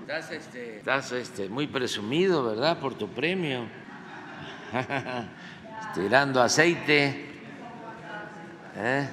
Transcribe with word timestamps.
estás, 0.00 0.30
este, 0.32 0.76
estás 0.78 1.12
este, 1.12 1.48
muy 1.48 1.66
presumido, 1.66 2.44
¿verdad? 2.44 2.78
Por 2.78 2.94
tu 2.94 3.08
premio. 3.08 3.66
Tirando 5.94 6.42
aceite. 6.42 7.26
¿Eh? 8.76 9.08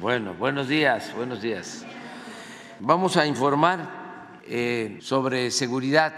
Bueno, 0.00 0.34
buenos 0.34 0.68
días, 0.68 1.14
buenos 1.14 1.40
días. 1.40 1.86
Vamos 2.80 3.16
a 3.16 3.26
informar 3.26 4.40
eh, 4.44 4.98
sobre 5.00 5.50
seguridad 5.50 6.14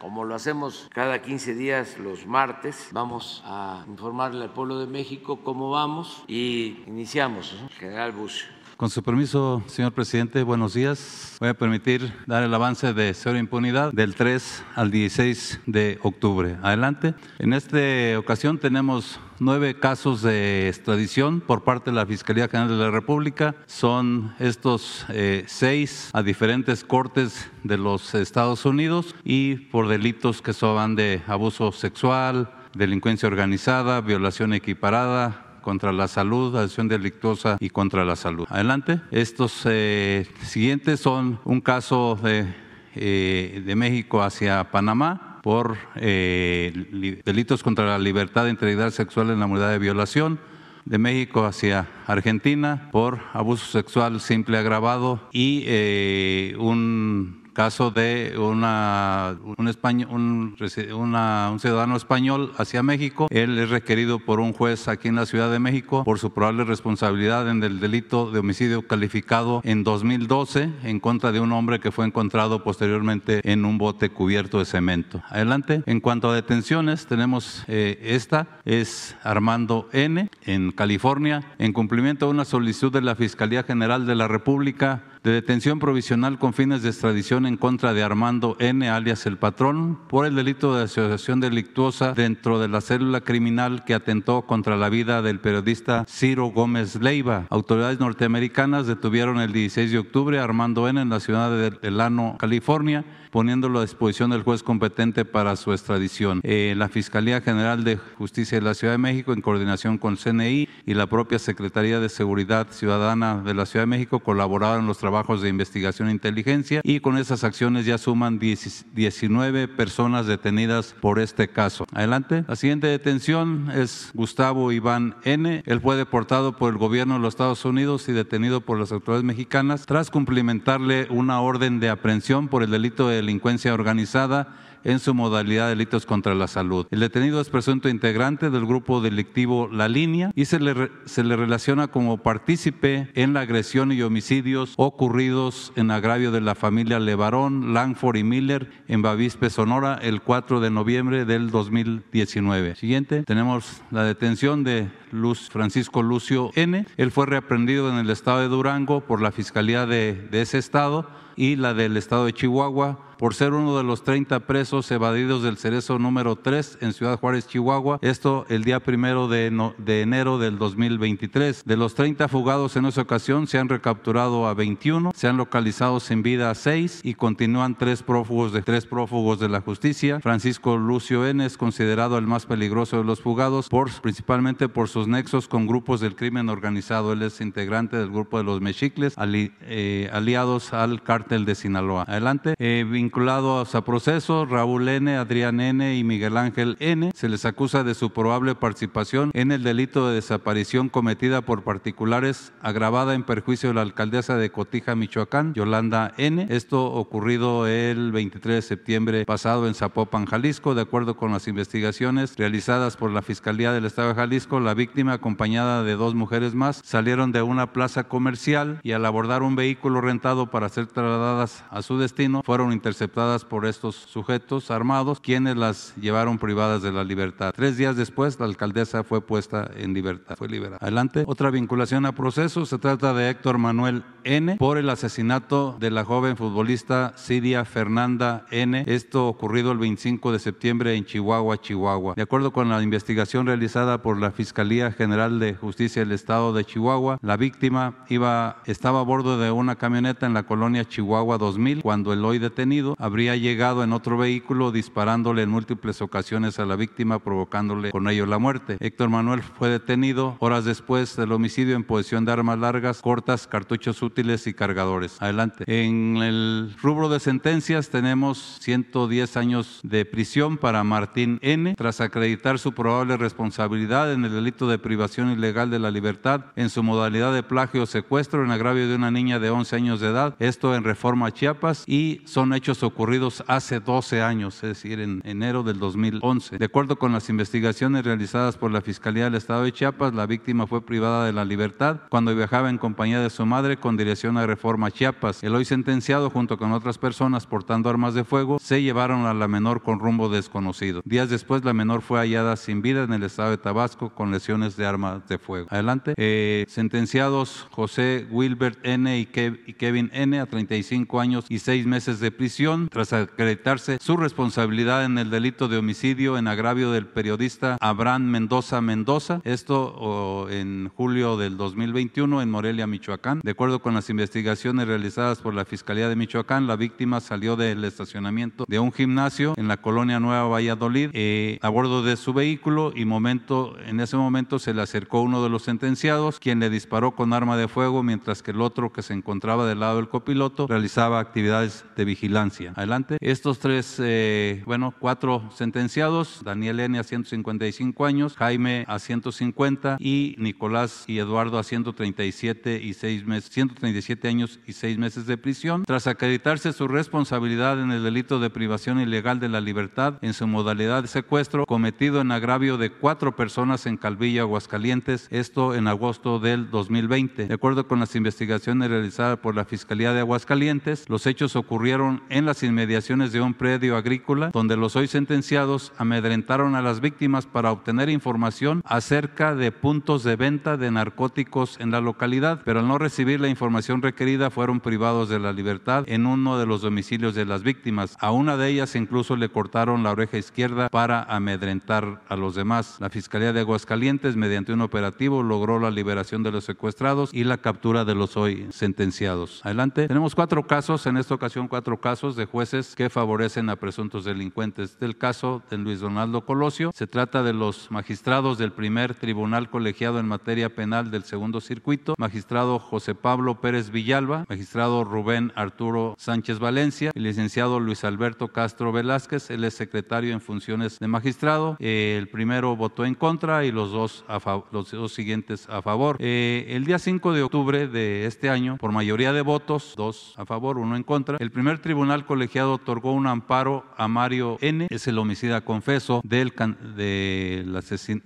como 0.00 0.24
lo 0.24 0.34
hacemos 0.34 0.88
cada 0.94 1.20
15 1.20 1.54
días 1.54 1.98
los 1.98 2.24
martes, 2.24 2.88
vamos 2.90 3.42
a 3.44 3.84
informarle 3.86 4.44
al 4.44 4.50
pueblo 4.50 4.78
de 4.78 4.86
México 4.86 5.40
cómo 5.44 5.70
vamos 5.70 6.24
y 6.26 6.82
iniciamos. 6.86 7.54
General 7.78 8.10
Bush. 8.12 8.44
Con 8.80 8.88
su 8.88 9.02
permiso, 9.02 9.62
señor 9.66 9.92
presidente, 9.92 10.42
buenos 10.42 10.72
días. 10.72 11.36
Voy 11.38 11.50
a 11.50 11.54
permitir 11.54 12.14
dar 12.26 12.42
el 12.42 12.54
avance 12.54 12.94
de 12.94 13.12
cero 13.12 13.36
impunidad 13.36 13.92
del 13.92 14.14
3 14.14 14.64
al 14.74 14.90
16 14.90 15.60
de 15.66 15.98
octubre. 16.02 16.56
Adelante. 16.62 17.12
En 17.38 17.52
esta 17.52 17.78
ocasión 18.18 18.56
tenemos 18.56 19.20
nueve 19.38 19.78
casos 19.78 20.22
de 20.22 20.68
extradición 20.68 21.42
por 21.42 21.62
parte 21.62 21.90
de 21.90 21.96
la 21.96 22.06
Fiscalía 22.06 22.48
General 22.48 22.70
de 22.70 22.82
la 22.82 22.90
República. 22.90 23.54
Son 23.66 24.32
estos 24.38 25.04
eh, 25.10 25.44
seis 25.46 26.08
a 26.14 26.22
diferentes 26.22 26.82
cortes 26.82 27.50
de 27.62 27.76
los 27.76 28.14
Estados 28.14 28.64
Unidos 28.64 29.14
y 29.24 29.56
por 29.56 29.88
delitos 29.88 30.40
que 30.40 30.54
son 30.54 30.96
de 30.96 31.20
abuso 31.26 31.70
sexual, 31.72 32.50
delincuencia 32.72 33.26
organizada, 33.26 34.00
violación 34.00 34.54
equiparada, 34.54 35.49
contra 35.60 35.92
la 35.92 36.08
salud, 36.08 36.56
acción 36.56 36.88
delictuosa 36.88 37.56
y 37.60 37.70
contra 37.70 38.04
la 38.04 38.16
salud. 38.16 38.46
Adelante. 38.48 39.00
Estos 39.10 39.62
eh, 39.64 40.26
siguientes 40.42 41.00
son 41.00 41.40
un 41.44 41.60
caso 41.60 42.18
de, 42.22 42.46
eh, 42.94 43.62
de 43.64 43.76
México 43.76 44.22
hacia 44.22 44.70
Panamá 44.70 45.40
por 45.42 45.78
eh, 45.96 47.20
delitos 47.24 47.62
contra 47.62 47.86
la 47.86 47.98
libertad 47.98 48.46
e 48.46 48.50
integridad 48.50 48.90
sexual 48.90 49.30
en 49.30 49.40
la 49.40 49.46
unidad 49.46 49.70
de 49.70 49.78
violación, 49.78 50.38
de 50.84 50.98
México 50.98 51.44
hacia 51.44 51.88
Argentina 52.06 52.88
por 52.90 53.20
abuso 53.32 53.66
sexual 53.66 54.20
simple 54.20 54.58
agravado 54.58 55.20
y 55.32 56.54
un 56.58 57.39
caso 57.60 57.90
de 57.90 58.36
una, 58.38 59.36
un, 59.44 59.68
un, 60.08 60.56
un, 60.58 61.60
ciudadano 61.60 61.94
español 61.94 62.52
hacia 62.56 62.82
México. 62.82 63.26
Él 63.28 63.58
es 63.58 63.68
requerido 63.68 64.18
por 64.18 64.40
un 64.40 64.54
juez 64.54 64.88
aquí 64.88 65.08
en 65.08 65.16
la 65.16 65.26
Ciudad 65.26 65.52
de 65.52 65.58
México 65.58 66.02
por 66.02 66.18
su 66.18 66.32
probable 66.32 66.64
responsabilidad 66.64 67.50
en 67.50 67.62
el 67.62 67.78
delito 67.78 68.30
de 68.30 68.38
homicidio 68.38 68.88
calificado 68.88 69.60
en 69.62 69.84
2012 69.84 70.70
en 70.84 71.00
contra 71.00 71.32
de 71.32 71.40
un 71.40 71.52
hombre 71.52 71.80
que 71.80 71.92
fue 71.92 72.06
encontrado 72.06 72.64
posteriormente 72.64 73.42
en 73.44 73.66
un 73.66 73.76
bote 73.76 74.08
cubierto 74.08 74.58
de 74.58 74.64
cemento. 74.64 75.22
Adelante. 75.28 75.82
En 75.84 76.00
cuanto 76.00 76.30
a 76.30 76.34
detenciones, 76.34 77.04
tenemos 77.04 77.64
eh, 77.68 78.00
esta, 78.02 78.46
es 78.64 79.16
Armando 79.22 79.86
N. 79.92 80.30
en 80.46 80.72
California, 80.72 81.42
en 81.58 81.74
cumplimiento 81.74 82.24
de 82.24 82.30
una 82.30 82.46
solicitud 82.46 82.90
de 82.90 83.02
la 83.02 83.16
Fiscalía 83.16 83.64
General 83.64 84.06
de 84.06 84.14
la 84.14 84.28
República 84.28 85.02
de 85.22 85.32
detención 85.32 85.78
provisional 85.78 86.38
con 86.38 86.54
fines 86.54 86.82
de 86.82 86.88
extradición 86.88 87.44
en 87.44 87.58
contra 87.58 87.92
de 87.92 88.02
Armando 88.02 88.56
N., 88.58 88.88
alias 88.88 89.26
el 89.26 89.36
patrón, 89.36 89.98
por 90.08 90.24
el 90.24 90.34
delito 90.34 90.74
de 90.74 90.84
asociación 90.84 91.40
delictuosa 91.40 92.14
dentro 92.14 92.58
de 92.58 92.68
la 92.68 92.80
célula 92.80 93.20
criminal 93.20 93.84
que 93.84 93.94
atentó 93.94 94.42
contra 94.42 94.76
la 94.76 94.88
vida 94.88 95.20
del 95.20 95.40
periodista 95.40 96.06
Ciro 96.08 96.46
Gómez 96.46 96.96
Leiva. 96.96 97.46
Autoridades 97.50 98.00
norteamericanas 98.00 98.86
detuvieron 98.86 99.40
el 99.40 99.52
16 99.52 99.92
de 99.92 99.98
octubre 99.98 100.38
a 100.38 100.44
Armando 100.44 100.88
N. 100.88 101.00
en 101.00 101.10
la 101.10 101.20
ciudad 101.20 101.50
de 101.50 101.70
Delano, 101.70 102.36
California 102.38 103.04
poniéndolo 103.30 103.78
a 103.78 103.82
disposición 103.82 104.30
del 104.30 104.42
juez 104.42 104.62
competente 104.62 105.24
para 105.24 105.56
su 105.56 105.72
extradición. 105.72 106.40
Eh, 106.42 106.74
la 106.76 106.88
Fiscalía 106.88 107.40
General 107.40 107.84
de 107.84 107.96
Justicia 107.96 108.58
de 108.58 108.64
la 108.64 108.74
Ciudad 108.74 108.94
de 108.94 108.98
México, 108.98 109.32
en 109.32 109.40
coordinación 109.40 109.98
con 109.98 110.16
CNI 110.16 110.68
y 110.86 110.94
la 110.94 111.06
propia 111.06 111.38
Secretaría 111.38 112.00
de 112.00 112.08
Seguridad 112.08 112.68
Ciudadana 112.70 113.42
de 113.42 113.54
la 113.54 113.66
Ciudad 113.66 113.84
de 113.84 113.90
México, 113.90 114.20
colaboraron 114.20 114.80
en 114.80 114.86
los 114.86 114.98
trabajos 114.98 115.42
de 115.42 115.48
investigación 115.48 116.08
e 116.08 116.12
inteligencia 116.12 116.80
y 116.84 117.00
con 117.00 117.18
esas 117.18 117.44
acciones 117.44 117.86
ya 117.86 117.98
suman 117.98 118.38
19 118.38 119.68
personas 119.68 120.26
detenidas 120.26 120.94
por 121.00 121.18
este 121.18 121.48
caso. 121.48 121.86
Adelante. 121.92 122.44
La 122.48 122.56
siguiente 122.56 122.86
detención 122.86 123.70
es 123.74 124.10
Gustavo 124.14 124.72
Iván 124.72 125.16
N. 125.24 125.62
Él 125.64 125.80
fue 125.80 125.96
deportado 125.96 126.56
por 126.56 126.72
el 126.72 126.78
gobierno 126.78 127.14
de 127.14 127.20
los 127.20 127.34
Estados 127.34 127.64
Unidos 127.64 128.08
y 128.08 128.12
detenido 128.12 128.60
por 128.60 128.78
las 128.78 128.92
autoridades 128.92 129.24
mexicanas 129.24 129.86
tras 129.86 130.10
cumplimentarle 130.10 131.06
una 131.10 131.40
orden 131.40 131.80
de 131.80 131.90
aprehensión 131.90 132.48
por 132.48 132.62
el 132.62 132.70
delito 132.70 133.08
de 133.08 133.19
delincuencia 133.20 133.74
organizada 133.74 134.56
en 134.84 134.98
su 134.98 135.14
modalidad 135.14 135.64
de 135.64 135.70
delitos 135.70 136.06
contra 136.06 136.34
la 136.34 136.48
salud. 136.48 136.86
El 136.90 137.00
detenido 137.00 137.40
es 137.40 137.50
presunto 137.50 137.88
integrante 137.88 138.50
del 138.50 138.66
grupo 138.66 139.00
delictivo 139.00 139.68
La 139.70 139.88
Línea 139.88 140.32
y 140.34 140.46
se 140.46 140.60
le, 140.60 140.90
se 141.04 141.24
le 141.24 141.36
relaciona 141.36 141.88
como 141.88 142.18
partícipe 142.18 143.10
en 143.14 143.34
la 143.34 143.40
agresión 143.40 143.92
y 143.92 144.02
homicidios 144.02 144.74
ocurridos 144.76 145.72
en 145.76 145.90
agravio 145.90 146.30
de 146.30 146.40
la 146.40 146.54
familia 146.54 146.98
Levarón, 146.98 147.74
Langford 147.74 148.16
y 148.16 148.24
Miller 148.24 148.70
en 148.88 149.02
Bavispe, 149.02 149.50
Sonora, 149.50 149.98
el 150.02 150.22
4 150.22 150.60
de 150.60 150.70
noviembre 150.70 151.24
del 151.24 151.50
2019. 151.50 152.76
Siguiente, 152.76 153.22
tenemos 153.24 153.82
la 153.90 154.04
detención 154.04 154.64
de 154.64 154.90
Luz 155.12 155.48
Francisco 155.50 156.02
Lucio 156.02 156.50
N. 156.54 156.86
Él 156.96 157.10
fue 157.10 157.26
reaprendido 157.26 157.90
en 157.90 157.96
el 157.96 158.10
estado 158.10 158.40
de 158.40 158.48
Durango 158.48 159.00
por 159.02 159.20
la 159.20 159.32
Fiscalía 159.32 159.86
de, 159.86 160.14
de 160.30 160.42
ese 160.42 160.58
estado 160.58 161.08
y 161.36 161.56
la 161.56 161.74
del 161.74 161.96
estado 161.96 162.26
de 162.26 162.32
Chihuahua 162.32 163.09
por 163.20 163.34
ser 163.34 163.52
uno 163.52 163.76
de 163.76 163.84
los 163.84 164.02
30 164.02 164.40
presos 164.46 164.90
evadidos 164.90 165.42
del 165.42 165.58
cerezo 165.58 165.98
número 165.98 166.36
3 166.36 166.78
en 166.80 166.94
Ciudad 166.94 167.20
Juárez, 167.20 167.46
Chihuahua. 167.46 167.98
Esto 168.00 168.46
el 168.48 168.64
día 168.64 168.80
primero 168.80 169.28
de, 169.28 169.50
de 169.76 170.00
enero 170.00 170.38
del 170.38 170.56
2023. 170.56 171.64
De 171.66 171.76
los 171.76 171.94
30 171.94 172.28
fugados 172.28 172.76
en 172.76 172.86
esa 172.86 173.02
ocasión 173.02 173.46
se 173.46 173.58
han 173.58 173.68
recapturado 173.68 174.48
a 174.48 174.54
21, 174.54 175.12
se 175.14 175.28
han 175.28 175.36
localizado 175.36 176.00
sin 176.00 176.22
vida 176.22 176.50
a 176.50 176.54
6 176.54 177.02
y 177.04 177.12
continúan 177.12 177.76
tres 177.76 178.02
prófugos 178.02 178.54
de 178.54 178.62
tres 178.62 178.86
prófugos 178.86 179.38
de 179.38 179.50
la 179.50 179.60
justicia. 179.60 180.20
Francisco 180.20 180.78
Lucio 180.78 181.26
N 181.26 181.44
es 181.44 181.58
considerado 181.58 182.16
el 182.16 182.26
más 182.26 182.46
peligroso 182.46 182.96
de 182.96 183.04
los 183.04 183.20
fugados 183.20 183.68
por 183.68 183.90
principalmente 184.00 184.70
por 184.70 184.88
sus 184.88 185.08
nexos 185.08 185.46
con 185.46 185.66
grupos 185.66 186.00
del 186.00 186.16
crimen 186.16 186.48
organizado. 186.48 187.12
Él 187.12 187.20
es 187.20 187.42
integrante 187.42 187.98
del 187.98 188.08
grupo 188.08 188.38
de 188.38 188.44
los 188.44 188.62
Mexicles, 188.62 189.14
eh, 189.20 190.08
aliados 190.10 190.72
al 190.72 191.02
cártel 191.02 191.44
de 191.44 191.54
Sinaloa. 191.54 192.04
Adelante. 192.08 192.54
Eh, 192.58 192.86
vinculados 193.10 193.74
a 193.74 193.82
proceso, 193.82 194.46
Raúl 194.46 194.88
N., 194.88 195.16
Adrián 195.16 195.58
N. 195.58 195.96
y 195.96 196.04
Miguel 196.04 196.36
Ángel 196.36 196.76
N. 196.78 197.10
Se 197.12 197.28
les 197.28 197.44
acusa 197.44 197.82
de 197.82 197.96
su 197.96 198.10
probable 198.10 198.54
participación 198.54 199.32
en 199.34 199.50
el 199.50 199.64
delito 199.64 200.06
de 200.06 200.14
desaparición 200.14 200.88
cometida 200.88 201.40
por 201.40 201.64
particulares 201.64 202.52
agravada 202.62 203.16
en 203.16 203.24
perjuicio 203.24 203.70
de 203.70 203.74
la 203.74 203.80
alcaldesa 203.80 204.36
de 204.36 204.52
Cotija, 204.52 204.94
Michoacán, 204.94 205.54
Yolanda 205.54 206.14
N. 206.18 206.46
Esto 206.50 206.84
ocurrido 206.84 207.66
el 207.66 208.12
23 208.12 208.54
de 208.54 208.62
septiembre 208.62 209.24
pasado 209.24 209.66
en 209.66 209.74
Zapopan, 209.74 210.26
Jalisco. 210.26 210.76
De 210.76 210.82
acuerdo 210.82 211.16
con 211.16 211.32
las 211.32 211.48
investigaciones 211.48 212.36
realizadas 212.36 212.96
por 212.96 213.10
la 213.10 213.22
Fiscalía 213.22 213.72
del 213.72 213.86
Estado 213.86 214.10
de 214.10 214.14
Jalisco, 214.14 214.60
la 214.60 214.74
víctima, 214.74 215.14
acompañada 215.14 215.82
de 215.82 215.96
dos 215.96 216.14
mujeres 216.14 216.54
más, 216.54 216.80
salieron 216.84 217.32
de 217.32 217.42
una 217.42 217.72
plaza 217.72 218.04
comercial 218.04 218.78
y 218.84 218.92
al 218.92 219.04
abordar 219.04 219.42
un 219.42 219.56
vehículo 219.56 220.00
rentado 220.00 220.46
para 220.46 220.68
ser 220.68 220.86
trasladadas 220.86 221.64
a 221.70 221.82
su 221.82 221.98
destino, 221.98 222.42
fueron 222.44 222.72
interceptadas 222.72 222.99
aceptadas 223.00 223.46
por 223.46 223.64
estos 223.64 223.96
sujetos 223.96 224.70
armados, 224.70 225.20
quienes 225.20 225.56
las 225.56 225.94
llevaron 225.96 226.38
privadas 226.38 226.82
de 226.82 226.92
la 226.92 227.02
libertad. 227.02 227.50
Tres 227.56 227.78
días 227.78 227.96
después, 227.96 228.38
la 228.38 228.44
alcaldesa 228.44 229.04
fue 229.04 229.22
puesta 229.22 229.70
en 229.74 229.94
libertad, 229.94 230.36
fue 230.36 230.48
liberada. 230.48 230.76
Adelante. 230.82 231.24
Otra 231.26 231.50
vinculación 231.50 232.04
a 232.04 232.12
proceso, 232.12 232.66
se 232.66 232.76
trata 232.76 233.14
de 233.14 233.30
Héctor 233.30 233.56
Manuel 233.56 234.04
N. 234.24 234.56
por 234.56 234.76
el 234.76 234.90
asesinato 234.90 235.78
de 235.80 235.90
la 235.90 236.04
joven 236.04 236.36
futbolista 236.36 237.14
Siria 237.16 237.64
Fernanda 237.64 238.44
N. 238.50 238.84
Esto 238.86 239.28
ocurrido 239.28 239.72
el 239.72 239.78
25 239.78 240.32
de 240.32 240.38
septiembre 240.38 240.94
en 240.94 241.06
Chihuahua, 241.06 241.58
Chihuahua. 241.58 242.12
De 242.16 242.22
acuerdo 242.22 242.52
con 242.52 242.68
la 242.68 242.82
investigación 242.82 243.46
realizada 243.46 244.02
por 244.02 244.20
la 244.20 244.30
Fiscalía 244.30 244.92
General 244.92 245.38
de 245.38 245.54
Justicia 245.54 246.02
del 246.02 246.12
Estado 246.12 246.52
de 246.52 246.66
Chihuahua, 246.66 247.18
la 247.22 247.38
víctima 247.38 248.04
iba, 248.10 248.58
estaba 248.66 249.00
a 249.00 249.04
bordo 249.04 249.38
de 249.38 249.50
una 249.50 249.76
camioneta 249.76 250.26
en 250.26 250.34
la 250.34 250.42
colonia 250.42 250.84
Chihuahua 250.84 251.38
2000 251.38 251.80
cuando 251.80 252.12
el 252.12 252.22
hoy 252.26 252.38
detenido 252.38 252.89
habría 252.98 253.36
llegado 253.36 253.82
en 253.84 253.92
otro 253.92 254.16
vehículo 254.16 254.72
disparándole 254.72 255.42
en 255.42 255.50
múltiples 255.50 256.02
ocasiones 256.02 256.58
a 256.58 256.66
la 256.66 256.76
víctima, 256.76 257.18
provocándole 257.18 257.90
con 257.90 258.08
ello 258.08 258.26
la 258.26 258.38
muerte. 258.38 258.76
Héctor 258.80 259.08
Manuel 259.08 259.42
fue 259.42 259.68
detenido 259.68 260.36
horas 260.40 260.64
después 260.64 261.16
del 261.16 261.32
homicidio 261.32 261.76
en 261.76 261.84
posesión 261.84 262.24
de 262.24 262.32
armas 262.32 262.58
largas, 262.58 263.00
cortas, 263.02 263.46
cartuchos 263.46 264.02
útiles 264.02 264.46
y 264.46 264.54
cargadores. 264.54 265.20
Adelante. 265.20 265.64
En 265.66 266.16
el 266.18 266.74
rubro 266.82 267.08
de 267.08 267.20
sentencias 267.20 267.90
tenemos 267.90 268.58
110 268.60 269.36
años 269.36 269.80
de 269.82 270.04
prisión 270.04 270.56
para 270.56 270.84
Martín 270.84 271.38
N. 271.42 271.74
tras 271.76 272.00
acreditar 272.00 272.58
su 272.58 272.72
probable 272.72 273.16
responsabilidad 273.16 274.12
en 274.12 274.24
el 274.24 274.32
delito 274.32 274.68
de 274.68 274.78
privación 274.78 275.30
ilegal 275.30 275.70
de 275.70 275.78
la 275.78 275.90
libertad 275.90 276.46
en 276.56 276.70
su 276.70 276.82
modalidad 276.82 277.32
de 277.32 277.42
plagio 277.42 277.82
o 277.82 277.86
secuestro 277.86 278.44
en 278.44 278.50
agravio 278.50 278.88
de 278.88 278.94
una 278.94 279.10
niña 279.10 279.38
de 279.38 279.50
11 279.50 279.76
años 279.76 280.00
de 280.00 280.08
edad, 280.08 280.36
esto 280.38 280.74
en 280.74 280.84
Reforma 280.84 281.32
Chiapas 281.32 281.84
y 281.86 282.22
son 282.24 282.54
hechos 282.54 282.79
ocurridos 282.82 283.42
hace 283.46 283.80
12 283.80 284.22
años, 284.22 284.54
es 284.56 284.62
decir, 284.62 285.00
en 285.00 285.20
enero 285.24 285.62
del 285.62 285.78
2011. 285.78 286.58
De 286.58 286.64
acuerdo 286.64 286.96
con 286.96 287.12
las 287.12 287.28
investigaciones 287.28 288.04
realizadas 288.04 288.56
por 288.56 288.70
la 288.70 288.80
Fiscalía 288.80 289.24
del 289.24 289.34
Estado 289.34 289.64
de 289.64 289.72
Chiapas, 289.72 290.14
la 290.14 290.26
víctima 290.26 290.66
fue 290.66 290.84
privada 290.84 291.26
de 291.26 291.32
la 291.32 291.44
libertad 291.44 292.02
cuando 292.08 292.34
viajaba 292.34 292.70
en 292.70 292.78
compañía 292.78 293.20
de 293.20 293.30
su 293.30 293.44
madre 293.46 293.78
con 293.78 293.96
dirección 293.96 294.38
a 294.38 294.46
Reforma 294.46 294.90
Chiapas. 294.90 295.42
El 295.42 295.54
hoy 295.54 295.64
sentenciado 295.64 296.30
junto 296.30 296.58
con 296.58 296.72
otras 296.72 296.98
personas 296.98 297.46
portando 297.46 297.90
armas 297.90 298.14
de 298.14 298.24
fuego 298.24 298.58
se 298.60 298.82
llevaron 298.82 299.26
a 299.26 299.34
la 299.34 299.48
menor 299.48 299.82
con 299.82 299.98
rumbo 299.98 300.28
desconocido. 300.28 301.02
Días 301.04 301.28
después 301.28 301.64
la 301.64 301.72
menor 301.72 302.02
fue 302.02 302.20
hallada 302.20 302.56
sin 302.56 302.82
vida 302.82 303.04
en 303.04 303.12
el 303.12 303.22
estado 303.22 303.50
de 303.50 303.58
Tabasco 303.58 304.10
con 304.10 304.30
lesiones 304.30 304.76
de 304.76 304.86
armas 304.86 305.26
de 305.28 305.38
fuego. 305.38 305.66
Adelante. 305.70 306.14
Eh, 306.16 306.64
sentenciados 306.68 307.66
José 307.70 308.26
Wilbert 308.30 308.78
N. 308.84 309.18
y 309.18 309.26
Kevin 309.26 310.10
N. 310.12 310.38
a 310.38 310.46
35 310.46 311.20
años 311.20 311.44
y 311.48 311.58
6 311.58 311.86
meses 311.86 312.20
de 312.20 312.30
prisión 312.30 312.59
tras 312.90 313.14
acreditarse 313.14 313.96
su 314.02 314.18
responsabilidad 314.18 315.06
en 315.06 315.16
el 315.16 315.30
delito 315.30 315.66
de 315.66 315.78
homicidio 315.78 316.36
en 316.36 316.46
agravio 316.46 316.92
del 316.92 317.06
periodista 317.06 317.78
Abraham 317.80 318.24
Mendoza 318.24 318.82
Mendoza. 318.82 319.40
Esto 319.44 320.46
en 320.50 320.90
julio 320.94 321.38
del 321.38 321.56
2021 321.56 322.42
en 322.42 322.50
Morelia, 322.50 322.86
Michoacán. 322.86 323.40
De 323.42 323.52
acuerdo 323.52 323.80
con 323.80 323.94
las 323.94 324.10
investigaciones 324.10 324.86
realizadas 324.86 325.38
por 325.38 325.54
la 325.54 325.64
Fiscalía 325.64 326.10
de 326.10 326.16
Michoacán, 326.16 326.66
la 326.66 326.76
víctima 326.76 327.20
salió 327.20 327.56
del 327.56 327.82
estacionamiento 327.82 328.66
de 328.68 328.78
un 328.78 328.92
gimnasio 328.92 329.54
en 329.56 329.66
la 329.66 329.78
colonia 329.78 330.20
Nueva 330.20 330.46
Valladolid 330.48 331.08
eh, 331.14 331.58
a 331.62 331.68
bordo 331.70 332.02
de 332.02 332.18
su 332.18 332.34
vehículo 332.34 332.92
y 332.94 333.06
momento, 333.06 333.74
en 333.86 334.00
ese 334.00 334.18
momento 334.18 334.58
se 334.58 334.74
le 334.74 334.82
acercó 334.82 335.22
uno 335.22 335.42
de 335.42 335.48
los 335.48 335.62
sentenciados, 335.62 336.38
quien 336.38 336.60
le 336.60 336.68
disparó 336.68 337.12
con 337.12 337.32
arma 337.32 337.56
de 337.56 337.68
fuego, 337.68 338.02
mientras 338.02 338.42
que 338.42 338.50
el 338.50 338.60
otro 338.60 338.92
que 338.92 339.00
se 339.00 339.14
encontraba 339.14 339.66
del 339.66 339.80
lado 339.80 339.96
del 339.96 340.10
copiloto 340.10 340.66
realizaba 340.66 341.20
actividades 341.20 341.86
de 341.96 342.04
vigilancia. 342.04 342.49
Adelante. 342.74 343.16
Estos 343.20 343.58
tres, 343.58 343.96
eh, 343.98 344.62
bueno, 344.66 344.94
cuatro 344.98 345.50
sentenciados, 345.54 346.42
Daniel 346.44 346.80
N. 346.80 346.98
a 346.98 347.04
155 347.04 348.04
años, 348.04 348.36
Jaime 348.36 348.84
a 348.88 348.98
150 348.98 349.96
y 350.00 350.34
Nicolás 350.38 351.04
y 351.06 351.18
Eduardo 351.18 351.58
a 351.58 351.62
137 351.62 352.80
y 352.82 352.94
seis 352.94 353.24
meses, 353.26 353.50
137 353.50 354.28
años 354.28 354.60
y 354.66 354.72
seis 354.72 354.98
meses 354.98 355.26
de 355.26 355.36
prisión, 355.36 355.84
tras 355.84 356.06
acreditarse 356.06 356.72
su 356.72 356.88
responsabilidad 356.88 357.80
en 357.80 357.92
el 357.92 358.02
delito 358.02 358.40
de 358.40 358.50
privación 358.50 359.00
ilegal 359.00 359.40
de 359.40 359.48
la 359.48 359.60
libertad 359.60 360.18
en 360.22 360.34
su 360.34 360.46
modalidad 360.46 361.02
de 361.02 361.08
secuestro 361.08 361.66
cometido 361.66 362.20
en 362.20 362.32
agravio 362.32 362.78
de 362.78 362.90
cuatro 362.90 363.36
personas 363.36 363.86
en 363.86 363.96
Calvilla, 363.96 364.42
Aguascalientes, 364.42 365.28
esto 365.30 365.74
en 365.74 365.86
agosto 365.86 366.38
del 366.38 366.70
2020. 366.70 367.46
De 367.46 367.54
acuerdo 367.54 367.86
con 367.86 368.00
las 368.00 368.16
investigaciones 368.16 368.90
realizadas 368.90 369.38
por 369.38 369.54
la 369.54 369.64
Fiscalía 369.64 370.12
de 370.12 370.20
Aguascalientes, 370.20 371.08
los 371.08 371.26
hechos 371.26 371.56
ocurrieron 371.56 372.22
en 372.28 372.39
las 372.46 372.62
inmediaciones 372.62 373.32
de 373.32 373.40
un 373.40 373.54
predio 373.54 373.96
agrícola 373.96 374.50
donde 374.52 374.76
los 374.76 374.96
hoy 374.96 375.06
sentenciados 375.06 375.92
amedrentaron 375.98 376.74
a 376.74 376.82
las 376.82 377.00
víctimas 377.00 377.46
para 377.46 377.72
obtener 377.72 378.08
información 378.08 378.82
acerca 378.84 379.54
de 379.54 379.72
puntos 379.72 380.24
de 380.24 380.36
venta 380.36 380.76
de 380.76 380.90
narcóticos 380.90 381.78
en 381.80 381.90
la 381.90 382.00
localidad, 382.00 382.62
pero 382.64 382.80
al 382.80 382.88
no 382.88 382.98
recibir 382.98 383.40
la 383.40 383.48
información 383.48 384.02
requerida 384.02 384.50
fueron 384.50 384.80
privados 384.80 385.28
de 385.28 385.38
la 385.38 385.52
libertad 385.52 386.04
en 386.06 386.26
uno 386.26 386.58
de 386.58 386.66
los 386.66 386.82
domicilios 386.82 387.34
de 387.34 387.44
las 387.44 387.62
víctimas. 387.62 388.16
A 388.20 388.30
una 388.30 388.56
de 388.56 388.68
ellas 388.68 388.96
incluso 388.96 389.36
le 389.36 389.48
cortaron 389.48 390.02
la 390.02 390.12
oreja 390.12 390.38
izquierda 390.38 390.88
para 390.88 391.22
amedrentar 391.24 392.22
a 392.28 392.36
los 392.36 392.54
demás. 392.54 392.96
La 393.00 393.10
Fiscalía 393.10 393.52
de 393.52 393.60
Aguascalientes, 393.60 394.36
mediante 394.36 394.72
un 394.72 394.80
operativo, 394.80 395.42
logró 395.42 395.78
la 395.78 395.90
liberación 395.90 396.42
de 396.42 396.52
los 396.52 396.64
secuestrados 396.64 397.30
y 397.32 397.44
la 397.44 397.58
captura 397.58 398.04
de 398.04 398.14
los 398.14 398.36
hoy 398.36 398.66
sentenciados. 398.70 399.60
Adelante. 399.64 400.08
Tenemos 400.08 400.34
cuatro 400.34 400.66
casos, 400.66 401.06
en 401.06 401.16
esta 401.16 401.34
ocasión 401.34 401.68
cuatro 401.68 402.00
casos 402.00 402.29
de 402.36 402.46
jueces 402.46 402.94
que 402.94 403.10
favorecen 403.10 403.68
a 403.70 403.76
presuntos 403.76 404.24
delincuentes. 404.24 404.98
Del 404.98 405.16
caso 405.16 405.62
de 405.70 405.78
Luis 405.78 406.00
Donaldo 406.00 406.44
Colosio, 406.44 406.90
se 406.94 407.06
trata 407.06 407.42
de 407.42 407.52
los 407.52 407.90
magistrados 407.90 408.58
del 408.58 408.72
primer 408.72 409.14
tribunal 409.14 409.70
colegiado 409.70 410.18
en 410.18 410.26
materia 410.26 410.74
penal 410.74 411.10
del 411.10 411.24
segundo 411.24 411.60
circuito, 411.60 412.14
magistrado 412.18 412.78
José 412.78 413.14
Pablo 413.14 413.60
Pérez 413.60 413.90
Villalba, 413.90 414.44
magistrado 414.48 415.04
Rubén 415.04 415.52
Arturo 415.54 416.14
Sánchez 416.18 416.58
Valencia 416.58 417.10
y 417.14 417.20
licenciado 417.20 417.80
Luis 417.80 418.04
Alberto 418.04 418.48
Castro 418.48 418.92
Velázquez, 418.92 419.50
él 419.50 419.64
es 419.64 419.74
secretario 419.74 420.32
en 420.32 420.40
funciones 420.40 420.98
de 420.98 421.08
magistrado. 421.08 421.76
El 421.78 422.28
primero 422.28 422.76
votó 422.76 423.04
en 423.04 423.14
contra 423.14 423.64
y 423.64 423.72
los 423.72 423.92
dos, 423.92 424.24
los 424.72 424.90
dos 424.90 425.12
siguientes 425.12 425.68
a 425.68 425.82
favor. 425.82 426.16
Eh, 426.18 426.66
el 426.70 426.84
día 426.84 426.98
5 426.98 427.32
de 427.32 427.42
octubre 427.42 427.88
de 427.88 428.26
este 428.26 428.50
año, 428.50 428.76
por 428.76 428.92
mayoría 428.92 429.32
de 429.32 429.42
votos, 429.42 429.94
dos 429.96 430.34
a 430.36 430.44
favor, 430.44 430.78
uno 430.78 430.96
en 430.96 431.02
contra, 431.02 431.36
el 431.38 431.50
primer 431.50 431.78
tribunal 431.78 432.19
colegiado 432.24 432.74
otorgó 432.74 433.12
un 433.12 433.26
amparo 433.26 433.84
a 433.96 434.08
Mario 434.08 434.58
N., 434.60 434.86
es 434.90 435.06
el 435.06 435.18
homicida 435.18 435.60
confeso 435.62 436.20
del, 436.24 436.52
del 436.96 437.80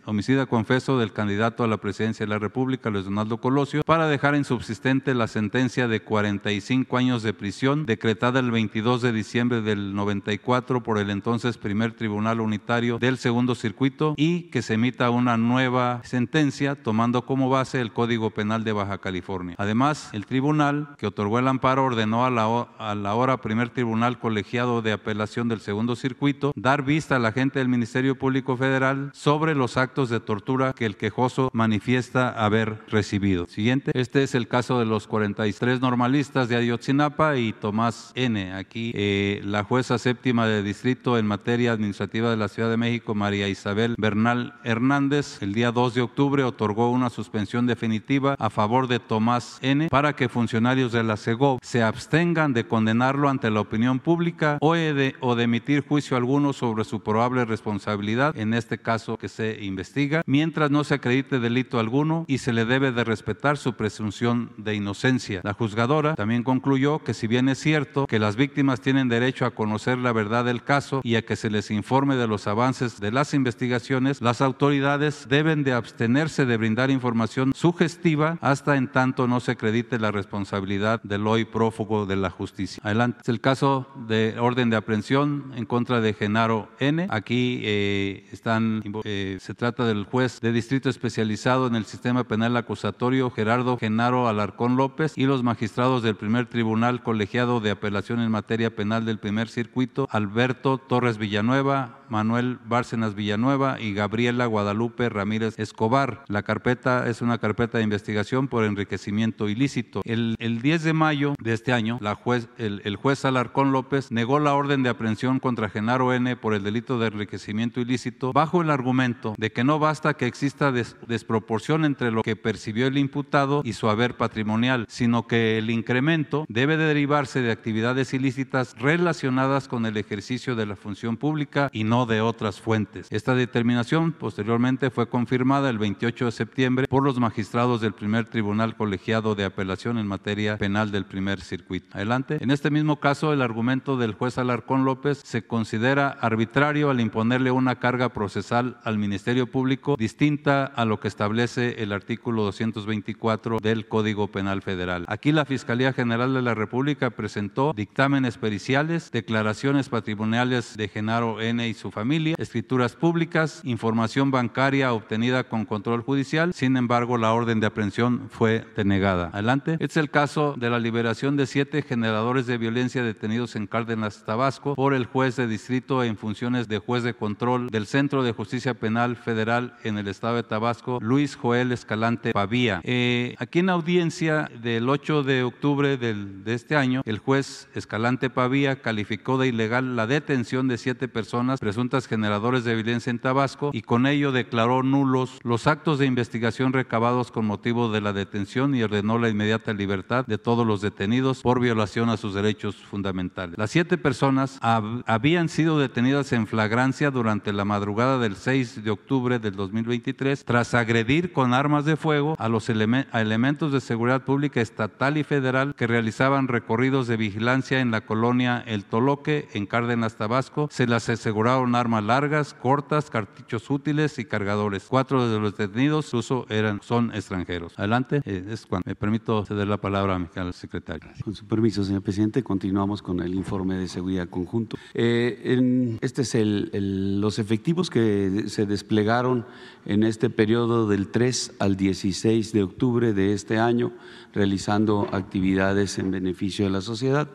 homicida 0.05 0.47
confeso 0.47 0.99
del 0.99 1.13
candidato 1.13 1.65
a 1.65 1.69
la 1.69 1.79
presidencia 1.79 2.27
de 2.27 2.31
la 2.31 2.39
República, 2.39 2.91
Luis 2.91 3.05
Donaldo 3.05 3.39
Colosio, 3.39 3.83
para 3.85 4.09
dejar 4.09 4.35
insubsistente 4.35 5.15
la 5.15 5.29
sentencia 5.29 5.89
de 5.89 6.01
45 6.03 6.97
años 6.97 7.23
de 7.23 7.33
prisión 7.33 7.87
decretada 7.87 8.41
el 8.41 8.51
22 8.51 9.03
de 9.03 9.13
diciembre 9.13 9.63
del 9.63 9.95
94 9.95 10.83
por 10.83 10.99
el 10.99 11.11
entonces 11.11 11.59
primer 11.59 11.93
tribunal 11.93 12.41
unitario 12.41 12.99
del 12.99 13.19
segundo 13.19 13.55
circuito 13.55 14.15
y 14.17 14.45
que 14.51 14.63
se 14.63 14.75
emita 14.75 15.11
una 15.11 15.37
nueva 15.37 16.01
sentencia 16.05 16.75
tomando 16.75 17.25
como 17.27 17.49
base 17.49 17.81
el 17.81 17.93
Código 17.93 18.31
Penal 18.31 18.65
de 18.65 18.73
Baja 18.73 18.99
California. 18.99 19.57
Además, 19.59 20.11
el 20.13 20.27
tribunal 20.27 20.95
que 20.99 21.07
otorgó 21.07 21.39
el 21.39 21.49
amparo 21.49 21.85
ordenó 21.85 22.25
a 22.25 22.31
la, 22.31 22.69
a 22.79 22.95
la 22.95 23.15
hora 23.15 23.39
primer 23.39 23.71
tribunal 23.71 23.84
colegiado 24.19 24.83
de 24.83 24.93
apelación 24.93 25.49
del 25.49 25.61
segundo 25.61 25.97
circuito 25.97 26.53
dar 26.57 26.83
vista 26.83 27.17
al 27.17 27.27
agente 27.27 27.59
del 27.59 27.69
Ministerio 27.69 28.19
Público 28.19 28.57
Federal 28.57 29.11
sobre 29.13 29.55
los 29.55 29.77
actos 29.77 30.09
de 30.09 30.21
tortura 30.21 30.73
que 30.73 30.87
el 30.87 30.97
quejoso 30.97 31.51
manifiesta 31.53 32.31
haber 32.31 32.83
recibido. 32.89 33.47
Siguiente. 33.47 33.93
Este 33.95 34.23
es 34.23 34.35
el 34.35 34.49
caso 34.49 34.79
de 34.79 34.87
los 34.87 35.07
43 35.07 35.81
normalistas 35.81 36.49
de 36.49 36.57
Ayotzinapa 36.57 37.37
y 37.37 37.53
Tomás 37.53 38.13
N. 38.15 38.55
Aquí 38.55 38.93
eh, 38.95 39.41
la 39.45 39.65
jueza 39.65 39.99
séptima 39.99 40.47
de 40.47 40.63
distrito 40.63 41.19
en 41.19 41.27
materia 41.27 41.73
administrativa 41.73 42.31
de 42.31 42.37
la 42.37 42.49
Ciudad 42.49 42.71
de 42.71 42.77
México, 42.77 43.15
María 43.15 43.49
Isabel 43.49 43.95
Bernal 43.99 44.55
Hernández, 44.65 45.43
el 45.43 45.53
día 45.53 45.73
2 45.73 45.95
de 45.95 46.03
octubre 46.03 46.43
otorgó 46.43 46.91
una 46.91 47.11
suspensión 47.11 47.67
definitiva 47.67 48.37
a 48.39 48.51
favor 48.51 48.89
de 48.89 48.99
Tomás 48.99 49.59
N. 49.63 49.89
para 49.89 50.15
que 50.15 50.29
funcionarios 50.29 50.93
de 50.93 51.05
la 51.05 51.17
CEGOV 51.17 51.59
se 51.63 51.83
abstengan 51.83 52.53
de 52.53 52.67
condenarlo 52.67 53.29
ante 53.29 53.51
la 53.51 53.61
opinión 53.61 53.74
pública 54.03 54.59
o 54.61 54.75
de, 54.75 55.15
o 55.21 55.35
de 55.35 55.45
emitir 55.45 55.87
juicio 55.87 56.17
alguno 56.17 56.53
sobre 56.53 56.85
su 56.85 57.01
probable 57.03 57.45
responsabilidad 57.45 58.37
en 58.37 58.55
este 58.55 58.79
caso 58.79 59.17
que 59.17 59.29
se 59.29 59.63
investiga, 59.63 60.23
mientras 60.27 60.71
no 60.71 60.85
se 60.85 60.95
acredite 60.95 61.39
delito 61.39 61.79
alguno 61.79 62.25
y 62.29 62.39
se 62.39 62.53
le 62.53 62.65
debe 62.65 62.93
de 62.93 63.05
respetar 63.05 63.57
su 63.57 63.75
presunción 63.75 64.51
de 64.57 64.75
inocencia. 64.75 65.41
La 65.43 65.53
juzgadora 65.53 66.15
también 66.15 66.43
concluyó 66.43 67.01
que 67.01 67.15
si 67.15 67.27
bien 67.27 67.49
es 67.49 67.59
cierto 67.59 68.07
que 68.07 68.19
las 68.19 68.37
víctimas 68.37 68.81
tienen 68.81 69.09
derecho 69.09 69.45
a 69.45 69.51
conocer 69.51 69.99
la 69.99 70.13
verdad 70.13 70.45
del 70.45 70.63
caso 70.63 71.01
y 71.03 71.17
a 71.17 71.23
que 71.23 71.37
se 71.37 71.51
les 71.51 71.71
informe 71.71 72.17
de 72.17 72.29
los 72.29 72.47
avances 72.47 73.01
de 73.01 73.13
las 73.13 73.35
investigaciones, 73.35 74.21
las 74.21 74.41
autoridades 74.41 75.27
deben 75.29 75.65
de 75.65 75.73
abstenerse 75.73 76.47
de 76.47 76.57
brindar 76.57 76.91
información 76.91 77.53
sugestiva 77.55 78.39
hasta 78.41 78.77
en 78.77 78.89
tanto 78.89 79.27
no 79.27 79.41
se 79.41 79.53
acredite 79.53 79.99
la 79.99 80.11
responsabilidad 80.11 81.01
del 81.03 81.27
hoy 81.27 81.45
prófugo 81.45 82.07
de 82.07 82.17
la 82.17 82.31
justicia. 82.31 82.81
Adelante. 82.85 83.23
El 83.27 83.41
caso 83.41 83.64
de 84.07 84.37
orden 84.39 84.71
de 84.71 84.77
aprehensión 84.77 85.53
en 85.57 85.65
contra 85.65 86.01
de 86.01 86.13
Genaro 86.13 86.69
N. 86.79 87.07
Aquí 87.11 87.61
eh, 87.65 88.27
están, 88.33 88.83
eh, 89.05 89.39
se 89.41 89.55
trata 89.55 89.87
del 89.87 90.05
juez 90.05 90.41
de 90.41 90.53
distrito 90.53 90.89
especializado 90.89 91.67
en 91.67 91.75
el 91.75 91.85
sistema 91.85 92.25
penal 92.25 92.57
acusatorio 92.57 93.31
Gerardo 93.31 93.79
Genaro 93.79 94.29
Alarcón 94.29 94.77
López 94.77 95.15
y 95.17 95.25
los 95.25 95.43
magistrados 95.43 96.03
del 96.03 96.17
primer 96.17 96.47
tribunal 96.47 97.03
colegiado 97.03 97.61
de 97.61 97.71
apelación 97.71 98.21
en 98.21 98.31
materia 98.31 98.75
penal 98.75 99.05
del 99.05 99.19
primer 99.19 99.49
circuito 99.49 100.09
Alberto 100.11 100.79
Torres 100.79 101.19
Villanueva, 101.19 102.04
Manuel 102.09 102.59
Bárcenas 102.65 103.15
Villanueva 103.15 103.81
y 103.81 103.95
Gabriela 103.95 104.47
Guadalupe 104.47 105.09
Ramírez 105.09 105.59
Escobar. 105.59 106.25
La 106.29 106.43
carpeta 106.43 107.09
es 107.09 107.23
una 107.23 107.39
carpeta 107.39 107.79
de 107.79 107.85
investigación 107.85 108.49
por 108.49 108.65
enriquecimiento 108.65 109.49
ilícito. 109.49 110.01
El, 110.05 110.37
10 110.39 110.83
de 110.83 110.93
mayo 110.93 111.35
de 111.41 111.53
este 111.53 111.73
año, 111.73 111.99
la 112.01 112.15
juez, 112.15 112.49
el, 112.59 112.97
juez 112.97 113.25
Alarcón 113.25 113.73
López 113.73 114.11
negó 114.11 114.39
la 114.39 114.55
orden 114.55 114.83
de 114.83 114.89
aprehensión 114.89 115.41
contra 115.41 115.69
Genaro 115.69 116.13
N 116.13 116.37
por 116.37 116.55
el 116.55 116.63
delito 116.63 116.99
de 116.99 117.09
enriquecimiento 117.09 117.81
ilícito 117.81 118.33
bajo 118.33 118.63
el 118.63 118.71
argumento 118.71 119.35
de 119.37 119.53
que 119.53 119.65
no 119.65 119.79
basta 119.79 120.15
que 120.15 120.27
exista 120.27 120.73
desproporción 120.73 121.85
entre 121.85 122.11
lo 122.11 122.23
que 122.23 122.37
percibió 122.37 122.87
el 122.87 122.99
imputado 122.99 123.63
y 123.65 123.75
su 123.75 123.89
haber 123.89 124.17
patrimonial, 124.17 124.87
sino 124.89 125.27
que 125.27 125.59
el 125.59 125.71
incremento 125.71 126.47
debe 126.49 126.77
de 126.77 126.85
derivarse 126.85 127.43
de 127.43 127.53
actividades 127.53 128.15
ilícitas 128.15 128.75
relacionadas 128.79 129.69
con 129.69 129.87
el 129.87 129.97
ejercicio 129.97 130.55
de 130.57 130.67
la 130.67 130.77
función 130.77 131.17
pública 131.17 131.69
y 131.73 131.85
no 131.85 131.94
de 131.95 132.21
otras 132.21 132.61
fuentes. 132.61 133.07
Esta 133.11 133.37
determinación 133.37 134.11
posteriormente 134.11 134.91
fue 134.91 135.09
confirmada 135.09 135.71
el 135.71 135.79
28 135.79 136.25
de 136.27 136.33
septiembre 136.33 136.87
por 136.89 137.05
los 137.05 137.21
magistrados 137.21 137.81
del 137.81 137.95
primer 137.95 138.27
tribunal 138.27 138.77
colegiado 138.77 139.37
de 139.37 139.45
apelación 139.45 139.99
en 139.99 140.09
materia 140.09 140.59
penal 140.59 140.91
del 140.91 141.07
primer 141.07 141.41
circuito. 141.41 141.87
Adelante. 141.93 142.39
En 142.41 142.51
este 142.51 142.71
mismo 142.71 142.99
caso, 142.99 143.33
el 143.33 143.43
argumento 143.43 143.97
del 143.97 144.15
juez 144.15 144.39
Alarcón 144.39 144.85
López 144.85 145.21
se 145.25 145.47
considera 145.47 146.09
arbitrario 146.09 146.91
al 146.91 147.01
imponerle 147.01 147.53
una 147.53 147.77
carga 147.77 148.09
procesal 148.09 148.79
al 148.83 148.99
Ministerio 148.99 149.47
Público 149.47 149.95
distinta 149.97 150.65
a 150.65 150.85
lo 150.85 150.99
que 150.99 151.09
establece 151.09 151.83
el 151.83 151.93
artículo 151.93 152.43
224 152.43 153.59
del 153.61 153.87
Código 153.87 154.27
Penal 154.27 154.63
Federal. 154.63 155.05
Aquí 155.07 155.31
la 155.31 155.45
Fiscalía 155.45 155.93
General 155.93 156.35
de 156.35 156.43
la 156.43 156.55
República 156.55 157.11
presentó 157.11 157.73
dictámenes 157.73 158.37
periciales, 158.37 159.11
declaraciones 159.13 159.89
patrimoniales 159.89 160.77
de 160.77 160.89
Genaro 160.89 161.41
N. 161.41 161.69
su 161.85 161.91
familia, 161.91 162.35
escrituras 162.39 162.97
públicas, 162.97 163.61
información 163.63 164.31
bancaria 164.31 164.95
obtenida 164.95 165.45
con 165.45 165.67
control 165.67 166.01
judicial. 166.01 166.55
Sin 166.55 166.79
embargo, 166.79 167.19
la 167.19 167.35
orden 167.35 167.61
de 167.61 167.67
aprehensión 167.67 168.31
fue 168.31 168.67
denegada. 168.75 169.29
Adelante. 169.35 169.73
Este 169.73 169.85
es 169.85 169.97
el 169.99 170.09
caso 170.09 170.55
de 170.57 170.71
la 170.71 170.79
liberación 170.79 171.37
de 171.37 171.47
siete 171.47 171.83
generadores 171.83 172.47
de 172.47 172.57
violencia 172.57 173.03
detenidos 173.03 173.55
en 173.55 173.67
Cárdenas, 173.67 174.25
Tabasco, 174.25 174.77
por 174.77 174.95
el 174.95 175.05
juez 175.05 175.37
de 175.37 175.47
distrito 175.47 176.03
en 176.03 176.17
funciones 176.17 176.69
de 176.69 176.79
juez 176.79 177.03
de 177.03 177.13
control 177.13 177.69
del 177.69 177.85
Centro 177.85 178.23
de 178.23 178.33
Justicia 178.33 178.73
Penal 178.73 179.17
Federal 179.17 179.77
en 179.85 179.99
el 179.99 180.09
estado 180.09 180.37
de 180.37 180.43
Tabasco, 180.43 181.01
Luis 181.03 181.37
Joel 181.37 181.71
Escalante 181.71 182.33
Pavía. 182.33 182.81
Eh, 182.83 183.35
aquí 183.39 183.59
en 183.59 183.69
audiencia 183.69 184.49
del 184.63 184.89
8 184.89 185.23
de 185.23 185.43
octubre 185.43 185.99
del, 185.99 186.45
de 186.45 186.55
este 186.55 186.77
año, 186.77 187.03
el 187.05 187.19
juez 187.19 187.69
Escalante 187.75 188.31
Pavía 188.31 188.81
calificó 188.81 189.37
de 189.37 189.49
ilegal 189.49 189.97
la 189.97 190.07
detención 190.07 190.67
de 190.67 190.79
siete 190.79 191.09
personas 191.09 191.61
presuntas 191.75 192.07
generadores 192.07 192.63
de 192.63 192.73
violencia 192.77 193.11
en 193.11 193.19
Tabasco 193.19 193.71
y 193.73 193.83
con 193.83 194.07
ello 194.07 194.31
declaró 194.31 194.85
nulos 194.85 195.41
los 195.43 195.67
actos 195.67 195.99
de 195.99 196.07
investigación 196.07 196.73
recabados 196.73 197.33
con 197.33 197.47
motivo 197.47 197.91
de 197.91 198.01
la 198.01 198.13
detención 198.13 198.77
y 198.77 198.85
ordenó 198.85 199.19
la 199.19 199.29
inmediata 199.29 199.73
libertad 199.73 200.25
de 200.25 200.39
todos 200.39 200.65
los 200.65 200.81
detenidos 200.81 201.43
por 201.43 201.59
violación 201.59 202.11
a 202.11 202.17
sus 202.17 202.33
derechos 202.33 202.77
fundamentales. 202.77 203.59
Las 203.59 203.73
siete 203.73 203.99
personas 203.99 204.61
habían 204.63 205.49
sido 205.49 205.81
detenidas 205.81 206.33
en 206.33 206.47
flagrancia 206.47 207.11
durante 207.11 207.53
la 207.53 207.65
madrugada 207.65 208.21
del 208.21 208.37
6 208.37 208.85
de 208.85 208.93
octubre 208.93 209.41
del 209.41 209.57
2023 209.57 210.45
tras 210.45 210.75
agredir 210.75 211.33
con 211.33 211.55
armas 211.55 211.85
de 211.85 211.97
fuego 211.97 212.37
a 212.39 212.49
los 212.49 212.69
elementos 212.69 213.73
de 213.73 213.81
seguridad 213.81 214.23
pública 214.23 214.61
estatal 214.61 215.19
y 215.19 215.25
federal 215.25 215.75
que 215.75 215.89
realizaban 215.89 216.47
recorridos 216.47 217.09
de 217.09 217.17
vigilancia 217.17 217.81
en 217.81 217.91
la 217.91 218.03
colonia 218.03 218.63
El 218.65 218.85
Toloque 218.85 219.49
en 219.55 219.67
Cárdenas, 219.67 220.15
Tabasco. 220.15 220.69
Se 220.71 220.87
las 220.87 221.09
aseguraron 221.09 221.64
armas 221.73 222.03
largas, 222.03 222.53
cortas, 222.53 223.11
cartuchos 223.11 223.71
útiles 223.71 224.19
y 224.19 224.25
cargadores. 224.25 224.87
Cuatro 224.89 225.29
de 225.29 225.39
los 225.39 225.57
detenidos 225.57 226.13
uso 226.13 226.47
eran, 226.49 226.81
son 226.83 227.15
extranjeros. 227.15 227.75
Adelante, 227.77 228.23
eh, 228.25 228.45
es 228.51 228.67
cuando 228.67 228.85
me 228.87 228.97
permito 228.97 229.45
ceder 229.45 229.69
la 229.69 229.77
palabra 229.77 230.29
al 230.35 230.53
secretario. 230.53 231.11
Con 231.23 231.37
su 231.37 231.47
permiso, 231.47 231.85
señor 231.85 232.03
presidente, 232.03 232.43
continuamos 232.43 233.03
con 233.03 233.21
el 233.21 233.35
informe 233.35 233.77
de 233.77 233.87
seguridad 233.87 234.29
conjunto. 234.29 234.77
Eh, 234.95 235.99
este 236.01 236.23
es 236.23 236.35
el, 236.35 237.21
los 237.21 237.39
efectivos 237.39 237.89
que 237.89 238.45
se 238.49 238.67
desplegaron 238.67 239.47
en 239.85 240.03
este 240.03 240.31
periodo 240.31 240.89
del 240.89 241.09
3 241.09 241.55
al 241.61 241.77
16 241.77 242.53
de 242.53 242.63
octubre 242.65 243.13
de 243.13 243.33
este 243.33 243.59
año, 243.59 243.93
realizando 244.33 245.09
actividades 245.13 245.99
en 245.99 246.11
beneficio 246.11 246.65
de 246.65 246.71
la 246.73 246.81
sociedad 246.81 247.29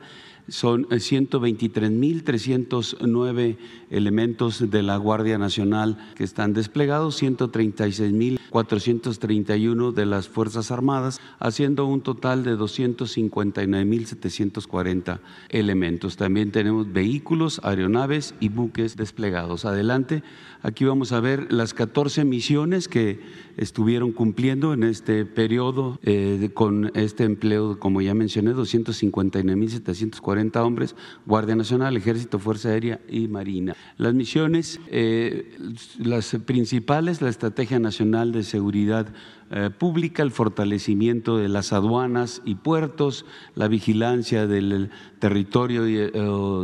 son 0.49 0.87
123.309 0.87 3.39
eh, 3.39 3.57
elementos 3.89 4.69
de 4.69 4.83
la 4.83 4.97
Guardia 4.97 5.37
Nacional 5.37 5.97
que 6.15 6.23
están 6.23 6.53
desplegados, 6.53 7.21
136.431 7.21 9.93
de 9.93 10.05
las 10.05 10.27
Fuerzas 10.27 10.71
Armadas, 10.71 11.21
haciendo 11.39 11.85
un 11.85 12.01
total 12.01 12.43
de 12.43 12.57
259.740 12.57 15.19
elementos. 15.49 16.17
También 16.17 16.51
tenemos 16.51 16.91
vehículos, 16.91 17.61
aeronaves 17.63 18.33
y 18.39 18.49
buques 18.49 18.97
desplegados. 18.97 19.65
Adelante, 19.65 20.23
aquí 20.61 20.85
vamos 20.85 21.11
a 21.11 21.19
ver 21.19 21.51
las 21.51 21.73
14 21.73 22.23
misiones 22.25 22.87
que 22.87 23.19
estuvieron 23.57 24.11
cumpliendo 24.11 24.71
en 24.73 24.83
este 24.83 25.25
periodo 25.25 25.97
eh, 26.03 26.51
con 26.53 26.91
este 26.95 27.23
empleo, 27.25 27.79
como 27.79 28.01
ya 28.01 28.13
mencioné, 28.13 28.53
259.740 28.53 30.63
hombres, 30.63 30.95
Guardia 31.25 31.55
Nacional, 31.55 31.97
Ejército, 31.97 32.37
Fuerza 32.39 32.69
Aérea 32.69 33.01
y 33.09 33.27
Marina. 33.27 33.75
Las 33.97 34.13
misiones, 34.13 34.79
eh, 34.87 35.57
las 35.97 36.37
principales, 36.45 37.21
la 37.21 37.27
Estrategia 37.29 37.79
Nacional 37.79 38.31
de 38.31 38.43
Seguridad 38.43 39.07
eh, 39.51 39.71
Pública, 39.77 40.23
el 40.23 40.31
fortalecimiento 40.31 41.37
de 41.37 41.49
las 41.49 41.73
aduanas 41.73 42.41
y 42.45 42.55
puertos, 42.55 43.25
la 43.55 43.67
vigilancia 43.67 44.47
del 44.47 44.89
territorio 45.19 45.85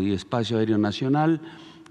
y 0.01 0.13
espacio 0.13 0.59
aéreo 0.59 0.77
nacional, 0.77 1.41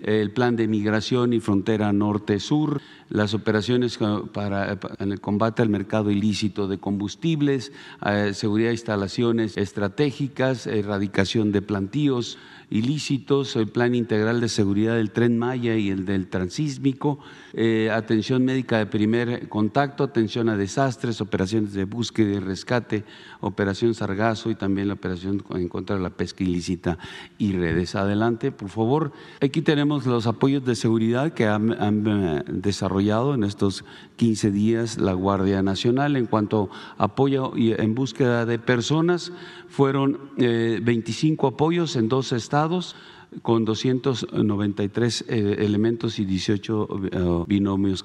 el 0.03 0.31
plan 0.33 0.57
de 0.57 0.69
migración 0.69 1.33
y 1.33 1.41
frontera 1.41 1.93
norte-sur, 1.93 2.81
las 3.11 3.35
operaciones 3.35 3.99
para, 4.33 4.79
en 4.99 5.13
el 5.13 5.21
combate 5.21 5.63
al 5.63 5.69
mercado 5.69 6.11
ilícito 6.11 6.67
de 6.69 6.79
combustibles, 6.79 7.73
eh, 8.05 8.33
seguridad 8.35 8.69
de 8.69 8.75
instalaciones 8.75 9.57
estratégicas, 9.57 10.67
erradicación 10.67 11.53
de 11.53 11.63
plantíos, 11.63 12.39
ilícitos, 12.71 13.57
el 13.57 13.69
plan 13.69 13.95
integral 13.95 14.41
de 14.41 14.49
seguridad 14.49 14.97
del 14.97 15.11
tren 15.13 15.39
Maya 15.39 15.77
y 15.77 15.91
el 15.91 16.05
del 16.05 16.29
transísmico, 16.29 17.21
eh, 17.53 17.91
atención 17.93 18.45
médica 18.45 18.79
de 18.79 18.87
primer 18.87 19.49
contacto, 19.49 20.05
atención 20.05 20.49
a 20.49 20.57
desastres, 20.57 21.21
operaciones 21.21 21.73
de 21.73 21.85
búsqueda 21.85 22.35
y 22.35 22.39
rescate, 22.41 23.05
operación 23.41 23.95
Sargazo 23.95 24.51
y 24.51 24.55
también 24.55 24.89
la 24.89 24.95
operación 24.95 25.43
en 25.55 25.69
contra 25.69 25.97
de 25.97 26.03
la 26.03 26.11
pesca 26.11 26.43
ilícita 26.43 26.99
y 27.39 27.53
redes. 27.53 27.95
Adelante, 27.95 28.51
por 28.51 28.69
favor. 28.69 29.13
Aquí 29.41 29.63
tenemos 29.63 30.05
los 30.07 30.27
apoyos 30.27 30.65
de 30.65 30.75
seguridad 30.75 31.33
que 31.33 31.47
han, 31.47 31.73
eh, 31.73 32.43
desarrollado 32.49 33.35
en 33.35 33.45
estos 33.45 33.85
15 34.17 34.51
días 34.51 34.99
la 34.99 35.13
Guardia 35.13 35.63
Nacional 35.63 36.17
en 36.17 36.27
cuanto 36.27 36.71
a 36.99 37.05
apoyo 37.05 37.53
en 37.57 37.95
búsqueda 37.95 38.45
de 38.45 38.59
personas. 38.59 39.33
Fueron 39.75 40.31
25 40.37 41.47
eh, 41.47 41.51
apoyos 41.53 41.97
en 41.97 42.09
dos 42.09 42.31
estados 42.31 42.95
con 43.43 43.65
293 43.65 45.25
eh, 45.27 45.57
elementos 45.59 46.21
y 46.21 46.25
18 46.25 46.89
eh, 47.11 47.45
binomios 47.49 48.05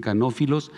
canófilos, 0.00 0.70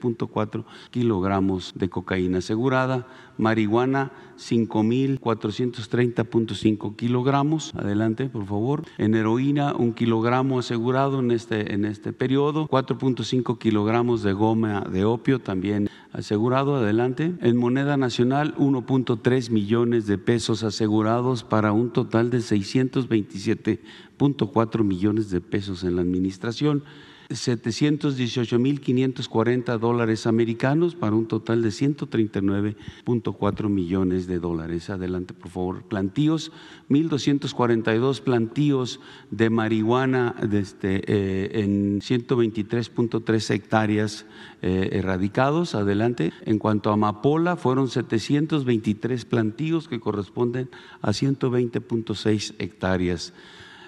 184.883.4 0.07 0.65
kilogramos 0.91 1.73
de 1.75 1.89
cocaína 1.89 2.39
asegurada, 2.39 3.07
marihuana 3.39 4.11
5.430.5 4.39 6.97
kilogramos, 6.97 7.75
adelante 7.75 8.29
por 8.29 8.45
favor, 8.47 8.83
en 8.99 9.15
heroína 9.15 9.75
un 9.75 9.95
kilogramo 9.95 10.59
asegurado 10.59 11.21
en 11.21 11.31
este, 11.31 11.73
en 11.75 11.87
este 11.87 12.13
periodo, 12.13 12.67
4.5 12.69 13.59
kilogramos 13.59 14.23
de 14.23 14.33
goma 14.33 14.81
de 14.83 15.05
opio 15.05 15.39
también 15.41 15.89
asegurado, 16.13 16.77
adelante, 16.77 17.35
en 17.41 17.57
moneda 17.57 17.97
nacional 17.97 18.55
1.3 18.57 19.51
millones 19.51 20.07
de 20.07 20.19
pesos 20.19 20.63
asegurados 20.65 21.45
para 21.45 21.73
un 21.73 21.91
total 21.91 22.29
de 22.31 22.39
627.4 22.39 24.85
millones 24.85 25.31
de 25.31 25.41
pesos 25.41 25.85
en 25.85 25.97
la 25.97 26.03
administración. 26.03 26.85
718.540 27.29 29.79
dólares 29.79 30.27
americanos 30.27 30.95
para 30.95 31.15
un 31.17 31.27
total 31.27 31.63
de 31.63 31.71
139.4 31.71 33.69
millones 33.69 34.27
de 34.27 34.39
dólares. 34.39 34.91
Adelante, 34.91 35.33
por 35.35 35.51
favor. 35.51 35.83
Plantíos, 35.83 36.53
1.242 36.89 38.21
plantíos 38.21 39.01
de 39.31 39.51
marihuana 39.51 40.35
este, 40.53 41.03
eh, 41.07 41.63
en 41.63 42.01
123.3 42.01 43.55
hectáreas 43.55 44.27
eh, 44.63 44.89
erradicados. 44.93 45.75
Adelante. 45.75 46.33
En 46.45 46.59
cuanto 46.59 46.91
a 46.91 46.95
amapola, 46.95 47.57
fueron 47.57 47.89
723 47.89 49.25
plantíos 49.25 49.89
que 49.89 50.01
corresponden 50.01 50.71
a 51.03 51.11
120.6 51.11 52.55
hectáreas 52.59 53.33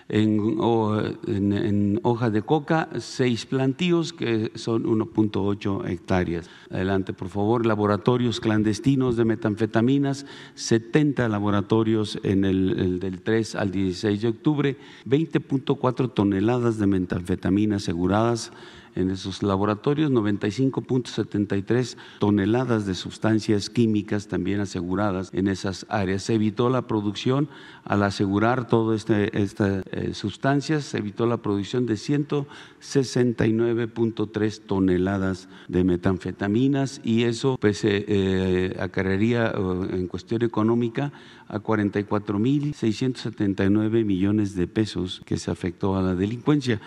en, 0.09 2.01
hoja 2.03 2.31
de 2.31 2.43
coca, 2.43 2.89
seis 2.99 3.47
plantíos 3.47 4.13
que 4.13 4.51
son 4.55 4.85
1.8 4.85 5.89
hectáreas. 5.89 6.49
Adelante, 6.71 7.13
por 7.13 7.29
favor. 7.29 7.67
Laboratorios 7.67 8.41
clandestinos 8.41 9.17
de 9.17 9.25
metanfetaminas, 9.25 10.27
70 10.55 11.29
laboratorios 11.29 12.19
en 12.23 12.45
el, 12.45 13.01
del 13.01 13.21
3 13.21 13.55
al 13.55 13.71
16 13.71 14.23
de 14.23 14.29
octubre, 14.29 14.77
20.4 15.07 16.13
toneladas 16.13 16.79
de 16.79 16.87
metanfetamina 16.87 17.77
aseguradas 17.77 18.53
en 18.95 19.11
esos 19.11 19.43
laboratorios, 19.43 20.11
95.73 20.11 21.97
toneladas 22.19 22.87
de 22.87 22.95
sustancias 22.95 23.69
químicas 23.71 24.29
también 24.29 24.61
aseguradas 24.61 25.31
en 25.33 25.49
esas 25.49 25.87
áreas. 25.89 26.25
Se 26.25 26.35
evitó 26.35 26.69
la 26.71 26.87
producción, 26.87 27.49
al 27.85 28.03
asegurar 28.03 28.69
todas 28.69 29.01
este, 29.01 29.41
estas 29.41 29.85
eh, 29.93 30.13
sustancias, 30.15 30.85
se 30.85 30.99
evitó 30.99 31.25
la 31.27 31.39
producción 31.39 31.87
de 31.87 31.95
169.3 31.95 34.61
toneladas 34.67 35.49
de 35.69 35.85
metanfetaminas 35.85 37.01
y 37.05 37.23
eso 37.25 37.57
pues 37.61 37.85
eh, 37.85 38.05
eh 38.07 38.77
acarrearía 38.79 39.53
en 39.91 40.07
cuestión 40.09 40.43
económica 40.43 41.13
a 41.49 41.61
44.679 41.61 44.05
millones 44.05 44.55
de 44.55 44.67
pesos 44.67 45.23
que 45.25 45.39
se 45.39 45.51
afectó 45.51 45.97
a 45.97 46.03
la 46.03 46.15
delincuencia. 46.15 46.83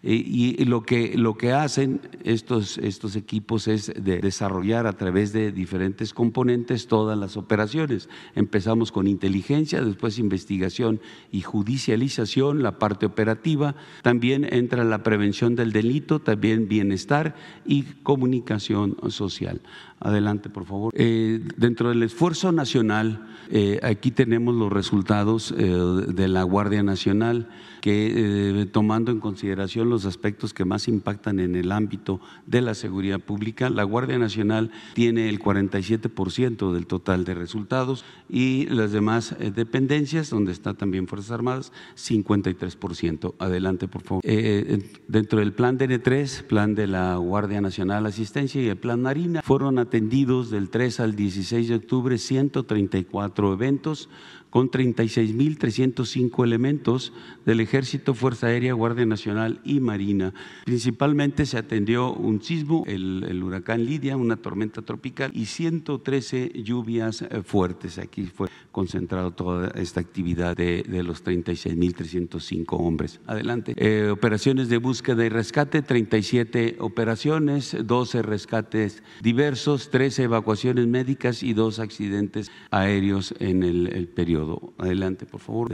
Y, 0.02 0.64
lo, 0.66 0.82
que, 0.82 1.16
lo 1.16 1.34
que 1.34 1.52
hacen 1.52 2.00
estos, 2.22 2.78
estos 2.78 3.16
equipos 3.16 3.66
es 3.66 3.92
desarrollar 3.96 4.86
a 4.86 4.92
través 4.92 5.32
de 5.32 5.52
diferentes 5.52 6.12
componentes 6.12 6.86
todas 6.86 7.18
las 7.18 7.36
operaciones. 7.36 8.08
Empezamos 8.34 8.92
con 8.92 9.08
inteligencia, 9.08 9.82
después 9.82 10.18
investigación 10.18 11.00
y 11.32 11.42
judicialización, 11.42 12.62
la 12.62 12.78
parte 12.78 13.06
operativa. 13.06 13.74
También 14.02 14.46
entra 14.52 14.84
la 14.84 15.02
prevención 15.02 15.56
del 15.56 15.72
delito, 15.72 16.20
también 16.20 16.68
bienestar 16.68 17.34
y 17.64 17.82
comunicación 18.02 18.96
social. 19.10 19.60
Adelante, 19.98 20.50
por 20.50 20.66
favor. 20.66 20.92
Eh, 20.94 21.40
dentro 21.56 21.88
del 21.88 22.02
esfuerzo 22.02 22.52
nacional, 22.52 23.26
eh, 23.50 23.80
aquí 23.82 24.10
tenemos 24.10 24.54
los 24.54 24.70
resultados 24.70 25.54
eh, 25.56 25.64
de 25.64 26.28
la 26.28 26.42
Guardia 26.42 26.82
Nacional 26.82 27.48
que 27.80 28.68
tomando 28.72 29.12
en 29.12 29.20
consideración 29.20 29.88
aspectos 30.04 30.52
que 30.52 30.64
más 30.64 30.88
impactan 30.88 31.40
en 31.40 31.54
el 31.54 31.72
ámbito 31.72 32.20
de 32.46 32.60
la 32.60 32.74
seguridad 32.74 33.20
pública, 33.20 33.70
la 33.70 33.84
Guardia 33.84 34.18
Nacional 34.18 34.70
tiene 34.94 35.28
el 35.28 35.40
47% 35.40 36.72
del 36.72 36.86
total 36.86 37.24
de 37.24 37.34
resultados 37.34 38.04
y 38.28 38.66
las 38.66 38.92
demás 38.92 39.34
dependencias, 39.54 40.30
donde 40.30 40.52
está 40.52 40.74
también 40.74 41.06
Fuerzas 41.06 41.30
Armadas, 41.30 41.72
53%. 41.96 43.34
Adelante, 43.38 43.88
por 43.88 44.02
favor. 44.02 44.22
dentro 44.22 45.38
del 45.38 45.52
plan 45.52 45.78
DN3, 45.78 46.42
plan 46.44 46.74
de 46.74 46.86
la 46.86 47.16
Guardia 47.16 47.60
Nacional 47.60 48.06
Asistencia 48.06 48.60
y 48.60 48.68
el 48.68 48.76
plan 48.76 49.00
Marina, 49.02 49.42
fueron 49.42 49.78
atendidos 49.78 50.50
del 50.50 50.68
3 50.68 51.00
al 51.00 51.16
16 51.16 51.68
de 51.68 51.74
octubre 51.76 52.18
134 52.18 53.52
eventos 53.52 54.08
con 54.50 54.70
36.305 54.70 56.44
elementos 56.44 57.12
del 57.44 57.60
Ejército, 57.60 58.14
Fuerza 58.14 58.48
Aérea, 58.48 58.72
Guardia 58.74 59.06
Nacional 59.06 59.60
y 59.64 59.80
Marina. 59.80 60.32
Principalmente 60.64 61.46
se 61.46 61.58
atendió 61.58 62.12
un 62.12 62.42
sismo, 62.42 62.84
el, 62.86 63.42
huracán 63.42 63.84
Lidia, 63.84 64.16
una 64.16 64.36
tormenta 64.36 64.82
tropical 64.82 65.30
y 65.34 65.46
113 65.46 66.62
lluvias 66.62 67.22
eh, 67.22 67.42
fuertes. 67.42 67.98
Aquí 67.98 68.24
fue 68.24 68.48
concentrado 68.72 69.32
toda 69.32 69.68
esta 69.70 70.00
actividad 70.00 70.56
de, 70.56 70.84
los 71.02 71.24
36.305 71.24 72.64
hombres. 72.70 73.20
Adelante. 73.26 73.74
Eh, 73.76 74.08
operaciones 74.10 74.68
de 74.68 74.78
búsqueda 74.78 75.24
y 75.24 75.28
rescate, 75.28 75.82
37 75.82 76.76
operaciones, 76.80 77.76
12 77.84 78.22
rescates 78.22 79.02
diversos, 79.20 79.90
13 79.90 80.24
evacuaciones 80.24 80.86
médicas 80.86 81.42
y 81.42 81.52
dos 81.52 81.78
accidentes 81.78 82.50
aéreos 82.70 83.34
en 83.38 83.62
el 83.62 84.08
periodo. 84.08 84.35
Adelante, 84.78 85.26
por 85.26 85.40
favor. 85.40 85.72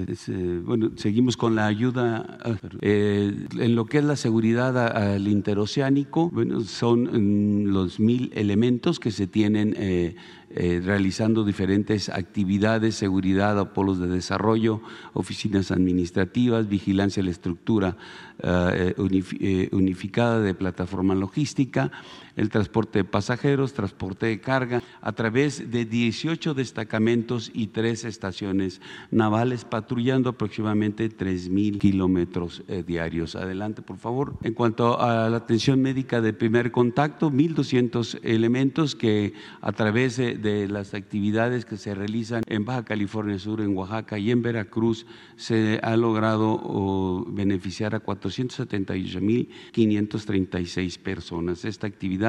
bueno, 0.64 0.90
seguimos 0.96 1.37
con 1.37 1.55
la 1.55 1.66
ayuda 1.66 2.38
ah, 2.44 2.57
eh, 2.81 3.46
en 3.59 3.75
lo 3.75 3.87
que 3.87 3.98
es 3.98 4.05
la 4.05 4.16
seguridad 4.16 4.77
al 4.77 5.29
interoceánico. 5.29 6.31
Bueno, 6.31 6.61
son 6.61 7.64
mm, 7.64 7.72
los 7.72 8.01
mil 8.01 8.31
elementos 8.35 9.01
que 9.01 9.11
se 9.11 9.27
tienen 9.27 9.75
eh, 9.79 10.16
eh, 10.55 10.83
realizando 10.85 11.44
diferentes 11.44 12.11
actividades, 12.11 12.94
seguridad, 12.94 13.72
polos 13.72 13.98
de 13.98 14.07
desarrollo, 14.07 14.83
oficinas 15.14 15.70
administrativas, 15.70 16.68
vigilancia 16.68 17.22
de 17.22 17.25
la 17.25 17.31
estructura 17.31 17.96
eh, 18.42 18.94
eh, 19.40 19.68
unificada 19.72 20.40
de 20.40 20.53
plataforma 20.53 21.14
logística, 21.14 21.90
el 22.37 22.51
transporte 22.51 23.01
de 23.01 23.05
pasajeros, 23.05 23.73
transporte 23.73 24.27
de 24.27 24.40
carga, 24.40 24.83
a 25.01 25.12
través 25.12 25.71
de 25.71 25.85
18 25.85 26.55
destacamentos 26.55 27.51
y 27.55 27.68
tres 27.68 28.05
estaciones 28.05 28.81
navales, 29.11 29.64
patrullando 29.64 30.31
aproximadamente 30.31 31.09
3.000 31.09 31.79
kilómetros 31.79 32.62
diarios. 32.87 33.37
Adelante, 33.37 33.83
por 33.83 33.99
favor. 33.99 34.35
En 34.42 34.55
cuanto 34.55 35.01
a 35.01 35.29
la 35.29 35.37
atención 35.37 35.81
médica 35.81 36.21
de 36.21 36.33
primer 36.33 36.73
contacto, 36.73 37.31
1.200 37.31 38.21
elementos 38.23 38.95
que 38.95 39.35
a 39.61 39.73
través 39.73 40.16
de 40.16 40.42
de 40.42 40.68
las 40.68 40.95
actividades 40.95 41.64
que 41.64 41.77
se 41.77 41.95
realizan 41.95 42.42
en 42.47 42.64
Baja 42.64 42.85
California 42.85 43.38
Sur, 43.38 43.61
en 43.61 43.77
Oaxaca 43.77 44.18
y 44.18 44.31
en 44.31 44.42
Veracruz, 44.42 45.07
se 45.37 45.79
ha 45.83 45.97
logrado 45.97 47.25
beneficiar 47.29 47.95
a 47.95 48.03
478.536 48.03 50.99
personas. 50.99 51.64
Esta 51.64 51.87
actividad 51.87 52.22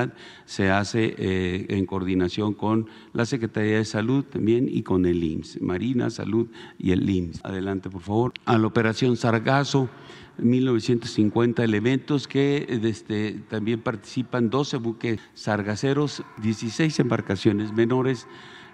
se 0.45 0.69
hace 0.69 1.15
eh, 1.17 1.65
en 1.69 1.86
coordinación 1.86 2.53
con 2.53 2.88
la 3.13 3.25
Secretaría 3.25 3.77
de 3.77 3.86
Salud 3.86 4.23
también 4.25 4.67
y 4.69 4.84
con 4.84 5.06
el 5.06 5.23
IMSS, 5.23 5.62
Marina, 5.62 6.10
Salud 6.10 6.47
y 6.77 6.91
el 6.91 7.10
IMSS. 7.10 7.41
Adelante, 7.43 7.89
por 7.89 8.01
favor. 8.01 8.34
A 8.45 8.58
la 8.58 8.67
operación 8.67 9.15
Sargazo. 9.17 9.89
1950 10.38 11.63
elementos 11.63 12.27
que 12.27 12.65
este, 12.67 13.39
también 13.49 13.82
participan 13.82 14.49
12 14.49 14.77
buques 14.77 15.19
sargaceros, 15.36 16.23
16 16.41 16.99
embarcaciones 16.99 17.71
menores, 17.71 18.27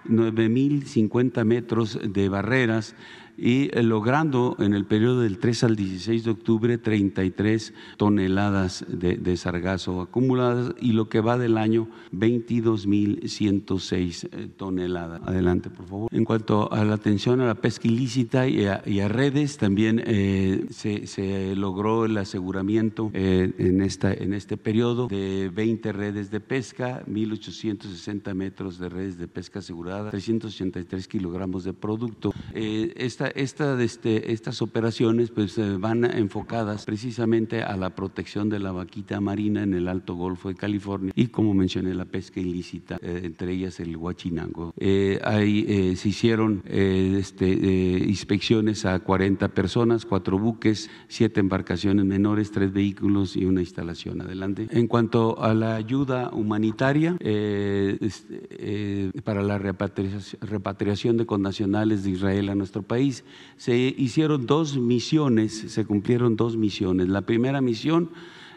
9.050 0.08 1.44
metros 1.44 1.98
de 2.02 2.28
barreras 2.30 2.94
y 3.40 3.70
eh, 3.72 3.82
logrando 3.82 4.54
en 4.58 4.74
el 4.74 4.84
periodo 4.84 5.22
del 5.22 5.38
3 5.38 5.64
al 5.64 5.74
16 5.76 6.24
de 6.24 6.30
octubre 6.30 6.76
33 6.76 7.72
toneladas 7.96 8.84
de, 8.86 9.34
sargazo 9.36 10.02
acumuladas 10.02 10.74
y 10.80 10.92
lo 10.92 11.08
que 11.08 11.20
va 11.20 11.38
del 11.38 11.56
año 11.56 11.88
22.106 12.12 14.28
eh, 14.30 14.48
toneladas. 14.56 15.22
Adelante, 15.24 15.70
por 15.70 15.86
favor. 15.86 16.10
En 16.12 16.26
cuanto 16.26 16.70
a 16.70 16.84
la 16.84 16.92
atención 16.94 17.40
a 17.40 17.46
la 17.46 17.54
pesca 17.54 17.88
ilícita 17.88 18.46
y 18.46 18.66
a, 18.66 19.08
redes, 19.08 19.56
también 19.56 20.02
eh, 20.04 20.66
se, 20.70 21.56
logró 21.56 22.04
el 22.04 22.18
aseguramiento 22.18 23.10
en, 23.14 23.80
esta, 23.80 24.12
en 24.12 24.34
este 24.34 24.58
periodo 24.58 25.08
de 25.08 25.48
20 25.48 25.92
redes 25.92 26.30
de 26.30 26.40
pesca, 26.40 27.02
1.860 27.06 28.34
metros 28.34 28.78
de 28.78 28.90
redes 28.90 29.16
de 29.16 29.28
pesca 29.28 29.60
asegurada, 29.60 30.10
383 30.10 31.08
kilogramos 31.08 31.64
de 31.64 31.72
producto. 31.72 32.34
esta, 32.52 33.29
este, 33.34 34.32
estas 34.32 34.62
operaciones 34.62 35.30
pues, 35.30 35.58
van 35.78 36.04
enfocadas 36.04 36.84
precisamente 36.84 37.62
a 37.62 37.76
la 37.76 37.94
protección 37.94 38.48
de 38.48 38.58
la 38.58 38.72
vaquita 38.72 39.20
marina 39.20 39.62
en 39.62 39.74
el 39.74 39.88
Alto 39.88 40.14
Golfo 40.14 40.48
de 40.48 40.54
California 40.54 41.12
y, 41.14 41.28
como 41.28 41.54
mencioné, 41.54 41.94
la 41.94 42.04
pesca 42.04 42.40
ilícita, 42.40 42.98
eh, 43.02 43.22
entre 43.24 43.52
ellas 43.52 43.80
el 43.80 43.96
huachinango. 43.96 44.74
Eh, 44.76 45.20
eh, 45.22 45.94
se 45.96 46.08
hicieron 46.08 46.62
este, 46.66 47.48
inspecciones 47.48 48.84
a 48.84 48.98
40 48.98 49.48
personas, 49.48 50.06
cuatro 50.06 50.38
buques, 50.38 50.90
siete 51.08 51.40
embarcaciones 51.40 52.04
menores, 52.04 52.50
tres 52.50 52.72
vehículos 52.72 53.36
y 53.36 53.44
una 53.44 53.60
instalación. 53.60 54.20
Adelante. 54.20 54.68
En 54.70 54.86
cuanto 54.86 55.42
a 55.42 55.54
la 55.54 55.76
ayuda 55.76 56.30
humanitaria, 56.32 57.16
este, 57.20 59.10
para 59.24 59.42
la 59.42 59.58
repatriación 59.58 61.16
de 61.16 61.26
connacionales 61.26 62.04
de 62.04 62.10
Israel 62.10 62.48
a 62.48 62.54
nuestro 62.54 62.82
país, 62.82 63.19
se 63.56 63.76
hicieron 63.76 64.46
dos 64.46 64.76
misiones, 64.76 65.52
se 65.52 65.84
cumplieron 65.84 66.36
dos 66.36 66.56
misiones. 66.56 67.08
La 67.08 67.22
primera 67.22 67.60
misión 67.60 68.10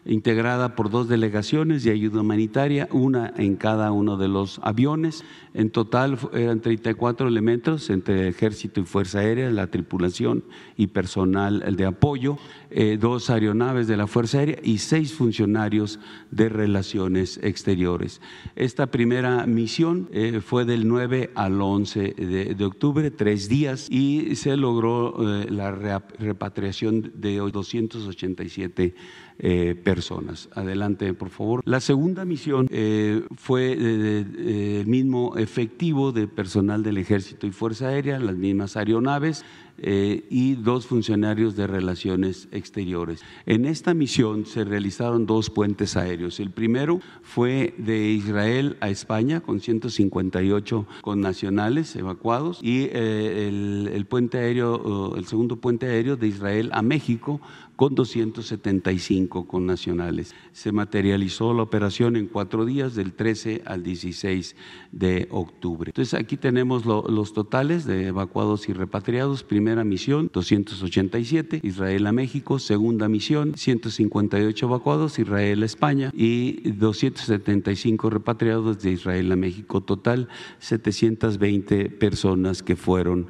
integrada 0.05 0.75
por 0.75 0.89
dos 0.89 1.07
delegaciones 1.07 1.83
de 1.83 1.91
ayuda 1.91 2.21
humanitaria, 2.21 2.87
una 2.91 3.33
en 3.37 3.55
cada 3.55 3.91
uno 3.91 4.17
de 4.17 4.27
los 4.27 4.59
aviones. 4.63 5.23
En 5.53 5.69
total 5.69 6.17
eran 6.33 6.61
34 6.61 7.27
elementos 7.27 7.89
entre 7.89 8.27
ejército 8.27 8.81
y 8.81 8.85
fuerza 8.85 9.19
aérea, 9.19 9.49
la 9.51 9.67
tripulación 9.67 10.43
y 10.75 10.87
personal 10.87 11.75
de 11.75 11.85
apoyo, 11.85 12.37
eh, 12.69 12.97
dos 12.99 13.29
aeronaves 13.29 13.87
de 13.87 13.97
la 13.97 14.07
fuerza 14.07 14.39
aérea 14.39 14.57
y 14.63 14.79
seis 14.79 15.13
funcionarios 15.13 15.99
de 16.31 16.49
relaciones 16.49 17.39
exteriores. 17.43 18.19
Esta 18.55 18.87
primera 18.87 19.45
misión 19.45 20.09
eh, 20.11 20.41
fue 20.43 20.65
del 20.65 20.87
9 20.87 21.31
al 21.35 21.61
11 21.61 22.13
de, 22.57 22.65
octubre, 22.65 23.11
tres 23.11 23.47
días, 23.47 23.87
y 23.89 24.35
se 24.35 24.57
logró 24.57 25.41
eh, 25.41 25.47
la 25.49 25.71
repatriación 25.71 27.11
de 27.15 27.37
287 27.37 28.95
eh, 29.39 29.76
personas. 29.76 30.50
Adelante, 30.54 31.13
por 31.13 31.30
favor. 31.30 31.62
La 31.65 31.80
segunda 31.80 32.24
misión 32.24 32.67
eh, 32.72 33.24
fue 33.36 33.74
el 33.74 34.86
mismo 34.86 35.38
efectivo 35.38 36.12
de 36.12 36.28
personal 36.28 36.84
del 36.84 36.98
Ejército 36.98 37.48
y 37.48 37.52
Fuerza 37.52 37.88
Aérea, 37.88 38.19
las 38.19 38.36
mismas 38.36 38.78
aeronaves, 38.78 39.43
eh, 39.80 40.28
y 40.30 40.54
dos 40.54 40.86
funcionarios 40.86 41.56
de 41.56 41.65
relaciones 41.65 42.48
exteriores. 42.52 43.22
En 43.48 43.65
esta 43.65 43.96
misión 43.96 44.46
se 44.46 44.63
realizaron 44.63 45.26
dos 45.26 45.50
puentes 45.50 45.98
aéreos. 45.98 46.39
El 46.39 46.52
primero 46.52 47.02
fue 47.24 47.74
de 47.80 48.12
Israel 48.12 48.78
a 48.82 48.89
España 48.89 49.41
con 49.41 49.62
158 49.62 50.86
connacionales 51.02 51.96
evacuados 51.96 52.60
y 52.62 52.84
el, 52.93 53.89
el, 53.91 54.06
puente 54.06 54.38
aéreo, 54.38 55.15
el 55.15 55.26
segundo 55.26 55.56
puente 55.56 55.88
aéreo 55.88 56.17
de 56.17 56.28
Israel 56.28 56.69
a 56.72 56.84
México 56.84 57.41
con 57.84 57.96
275 57.96 59.46
connacionales. 59.46 60.34
Se 60.54 60.72
materializó 60.72 61.54
la 61.54 61.63
operación 61.63 62.15
en 62.15 62.28
cuatro 62.28 62.63
días, 62.63 62.96
del 62.96 63.12
13 63.12 63.63
al 63.65 63.84
16 63.84 64.56
de 64.93 65.28
octubre. 65.30 65.89
Entonces 65.89 66.17
aquí 66.17 66.38
tenemos 66.38 66.86
los 66.86 67.34
totales 67.34 67.84
de 67.84 68.08
evacuados 68.08 68.69
y 68.69 68.74
repatriados. 68.74 69.43
Primera 69.43 69.84
misión, 69.84 70.30
287, 70.32 71.60
Israel 71.62 72.08
a 72.08 72.13
México. 72.13 72.58
Segunda 72.58 73.10
misión, 73.10 73.58
158 73.58 74.65
evacuados, 74.65 75.19
Israel 75.19 75.63
a 75.63 75.65
España. 75.65 76.10
Y 76.15 76.72
275 76.72 78.10
repatriados 78.10 78.82
de 78.82 78.91
Israel 78.91 79.30
a 79.30 79.36
México. 79.36 79.82
Total, 79.82 80.30
720 80.60 81.89
personas 81.89 82.63
que 82.63 82.78
fueron 82.78 83.28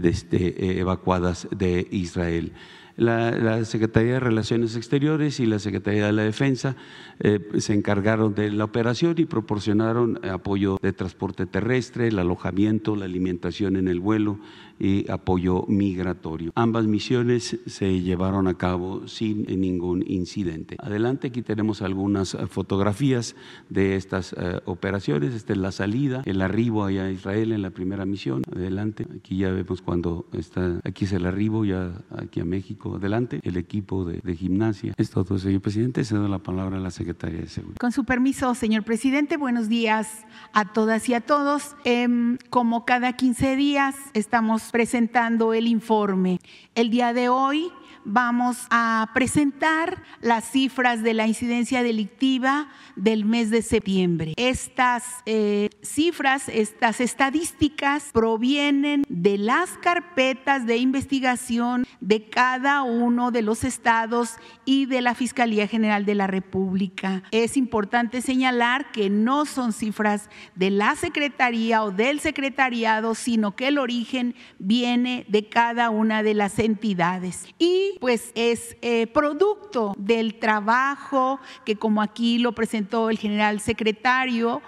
este, 0.00 0.78
evacuadas 0.78 1.48
de 1.50 1.88
Israel 1.90 2.52
la, 2.96 3.64
Secretaría 3.64 4.14
de 4.14 4.20
Relaciones 4.20 4.76
Exteriores 4.76 5.40
y 5.40 5.46
la 5.46 5.58
Secretaría 5.58 6.06
de 6.06 6.12
la 6.12 6.22
Defensa 6.22 6.76
eh, 7.20 7.40
se 7.58 7.74
encargaron 7.74 8.34
de 8.34 8.50
la 8.50 8.64
operación 8.64 9.14
y 9.18 9.26
proporcionaron 9.26 10.24
apoyo 10.26 10.78
de 10.82 10.92
transporte 10.92 11.46
terrestre, 11.46 12.08
el 12.08 12.18
alojamiento, 12.18 12.96
la 12.96 13.04
alimentación 13.04 13.76
en 13.76 13.88
el 13.88 14.00
vuelo 14.00 14.38
y 14.78 15.10
apoyo 15.10 15.64
migratorio. 15.68 16.52
Ambas 16.54 16.86
misiones 16.86 17.58
se 17.66 18.00
llevaron 18.00 18.48
a 18.48 18.54
cabo 18.54 19.06
sin 19.08 19.44
ningún 19.44 20.04
incidente. 20.06 20.76
Adelante, 20.78 21.28
aquí 21.28 21.42
tenemos 21.42 21.82
algunas 21.82 22.34
eh, 22.34 22.46
fotografías 22.46 23.36
de 23.68 23.96
estas 23.96 24.34
eh, 24.34 24.60
operaciones. 24.64 25.34
Esta 25.34 25.52
es 25.52 25.58
la 25.58 25.72
salida, 25.72 26.22
el 26.24 26.42
arribo 26.42 26.84
allá 26.84 27.04
a 27.04 27.10
Israel 27.10 27.52
en 27.52 27.62
la 27.62 27.70
primera 27.70 28.04
misión. 28.04 28.42
Adelante, 28.54 29.06
aquí 29.16 29.38
ya 29.38 29.50
vemos 29.50 29.82
cuando 29.82 30.26
está, 30.32 30.80
aquí 30.84 31.04
es 31.04 31.12
el 31.12 31.26
arribo 31.26 31.64
ya 31.64 31.92
aquí 32.16 32.40
a 32.40 32.44
México. 32.44 32.96
Adelante, 32.96 33.40
el 33.42 33.56
equipo 33.56 34.04
de, 34.04 34.36
gimnasia. 34.36 34.92
Es 34.98 35.10
todo, 35.10 35.38
señor 35.38 35.62
presidente. 35.62 36.04
Cedo 36.04 36.28
la 36.28 36.38
palabra 36.38 36.76
a 36.76 36.80
la 36.80 36.90
secretaria 36.90 37.40
de 37.40 37.48
Seguridad. 37.48 37.78
Con 37.78 37.92
su 37.92 38.04
permiso, 38.04 38.54
señor 38.54 38.82
presidente, 38.84 39.36
buenos 39.36 39.68
días 39.68 40.26
a 40.52 40.72
todas 40.72 41.08
y 41.08 41.14
a 41.14 41.20
todos. 41.22 41.74
Em, 41.84 42.36
como 42.50 42.84
cada 42.84 43.14
15 43.14 43.56
días 43.56 43.94
estamos 44.12 44.65
presentando 44.70 45.54
el 45.54 45.66
informe. 45.66 46.40
El 46.74 46.90
día 46.90 47.12
de 47.12 47.28
hoy 47.28 47.70
vamos 48.06 48.66
a 48.70 49.10
presentar 49.12 50.02
las 50.20 50.44
cifras 50.44 51.02
de 51.02 51.12
la 51.12 51.26
incidencia 51.26 51.82
delictiva 51.82 52.68
del 52.94 53.24
mes 53.24 53.50
de 53.50 53.62
septiembre. 53.62 54.32
Estas 54.36 55.02
eh, 55.26 55.70
cifras, 55.82 56.48
estas 56.48 57.00
estadísticas 57.00 58.10
provienen 58.12 59.04
de 59.08 59.38
las 59.38 59.70
carpetas 59.78 60.66
de 60.66 60.76
investigación 60.76 61.84
de 62.00 62.28
cada 62.28 62.82
uno 62.82 63.32
de 63.32 63.42
los 63.42 63.64
estados 63.64 64.36
y 64.64 64.86
de 64.86 65.00
la 65.02 65.14
Fiscalía 65.14 65.66
General 65.66 66.06
de 66.06 66.14
la 66.14 66.28
República. 66.28 67.24
Es 67.32 67.56
importante 67.56 68.22
señalar 68.22 68.92
que 68.92 69.10
no 69.10 69.46
son 69.46 69.72
cifras 69.72 70.30
de 70.54 70.70
la 70.70 70.94
Secretaría 70.94 71.82
o 71.82 71.90
del 71.90 72.20
Secretariado, 72.20 73.16
sino 73.16 73.56
que 73.56 73.68
el 73.68 73.78
origen 73.78 74.36
viene 74.60 75.26
de 75.28 75.48
cada 75.48 75.90
una 75.90 76.22
de 76.22 76.34
las 76.34 76.60
entidades. 76.60 77.48
Y 77.58 77.95
pues 78.00 78.32
es 78.34 78.76
eh, 78.82 79.06
producto 79.06 79.94
del 79.98 80.38
trabajo 80.38 81.40
que 81.64 81.76
como 81.76 82.02
aquí 82.02 82.38
lo 82.38 82.52
presentó 82.52 83.10
el 83.10 83.18
general 83.18 83.60
secretario, 83.60 84.62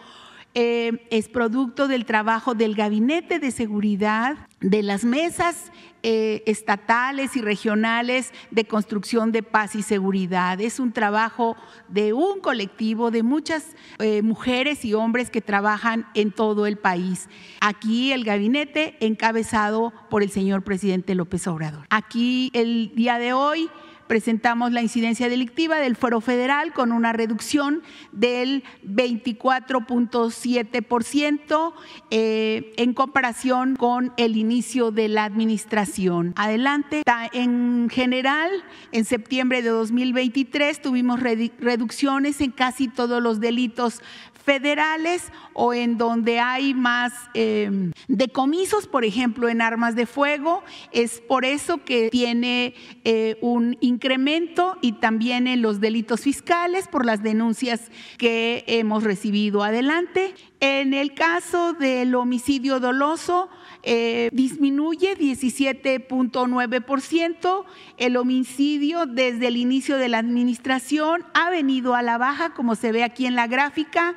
eh, 0.61 1.07
es 1.11 1.29
producto 1.29 1.87
del 1.87 2.05
trabajo 2.05 2.57
del 2.57 2.75
Gabinete 2.75 3.39
de 3.39 3.53
Seguridad, 3.53 4.49
de 4.59 4.83
las 4.83 5.05
mesas 5.05 5.71
eh, 6.03 6.43
estatales 6.47 7.37
y 7.37 7.43
regionales 7.43 8.33
de 8.51 8.65
construcción 8.65 9.31
de 9.31 9.45
paz 9.45 9.77
y 9.77 9.83
seguridad. 9.83 10.61
Es 10.61 10.81
un 10.81 10.91
trabajo 10.91 11.57
de 11.87 12.13
un 12.13 12.41
colectivo, 12.41 13.13
de 13.13 13.23
muchas 13.23 13.77
mujeres 14.25 14.85
y 14.85 14.95
hombres 14.95 15.31
que 15.31 15.41
trabajan 15.41 16.07
en 16.15 16.33
todo 16.33 16.67
el 16.67 16.77
país. 16.77 17.29
Aquí 17.61 18.11
el 18.11 18.25
gabinete 18.25 18.97
encabezado 18.99 19.93
por 20.11 20.25
el 20.25 20.31
señor 20.31 20.63
presidente 20.63 21.15
López 21.15 21.47
Obrador. 21.47 21.87
Aquí 21.91 22.51
el 22.53 22.93
día 22.97 23.19
de 23.19 23.33
hoy 23.33 23.71
presentamos 24.09 24.73
la 24.73 24.83
incidencia 24.83 25.29
delictiva 25.29 25.77
del 25.77 25.95
Fuero 25.95 26.21
Federal 26.21 26.73
con 26.73 26.91
una 26.91 27.13
reducción 27.13 27.85
del 28.11 28.65
24.7% 28.85 31.73
eh, 32.11 32.73
en 32.77 32.95
comparación 32.95 33.77
con 33.77 34.13
el 34.17 34.37
inicio 34.37 34.91
de 34.91 35.07
la 35.09 35.23
administración. 35.25 36.33
Adelante. 36.37 37.03
En 37.33 37.89
general, 37.91 38.51
en 38.93 39.05
septiembre 39.05 39.61
de 39.63 39.69
2023 39.69 40.83
tuvimos 40.83 41.21
reducciones 41.21 42.41
en 42.41 42.51
casi 42.51 42.89
todos 42.89 43.23
los 43.23 43.39
delitos 43.41 44.01
federales 44.49 45.31
o 45.53 45.75
en 45.75 45.99
donde 45.99 46.41
hay 46.41 46.73
más 46.73 47.13
em, 47.35 47.93
decomisos, 48.07 48.87
por 48.87 49.05
ejemplo, 49.05 49.51
en 49.51 49.61
armas 49.61 49.95
de 49.95 50.07
fuego. 50.07 50.63
Es 50.91 51.21
por 51.21 51.45
eso 51.45 51.85
que 51.85 52.09
tiene 52.09 52.73
eh, 53.05 53.37
un 53.43 53.77
incremento 53.83 54.79
y 54.81 54.93
también 54.93 55.49
en 55.49 55.61
los 55.61 55.81
delitos 55.81 56.23
fiscales 56.23 56.89
por 56.89 57.05
las 57.05 57.23
denuncias 57.23 57.91
que 58.17 58.65
hemos 58.69 59.05
recibido 59.05 59.63
adelante. 59.63 60.35
En 60.61 60.95
el 60.95 61.13
caso 61.13 61.75
del 61.75 62.15
homicidio 62.15 62.81
doloso, 62.81 63.51
eh, 63.83 64.31
disminuye 64.33 65.17
17.9%. 65.17 67.65
El 67.97 68.17
homicidio 68.17 69.07
desde 69.07 69.49
el 69.49 69.57
inicio 69.57 69.97
de 69.97 70.09
la 70.09 70.19
administración 70.19 71.25
ha 71.35 71.51
venido 71.51 71.95
a 71.95 72.03
la 72.03 72.19
baja, 72.19 72.55
como 72.55 72.75
se 72.75 72.93
ve 72.93 73.05
aquí 73.05 73.27
en 73.27 73.35
la 73.35 73.47
gráfica, 73.47 74.15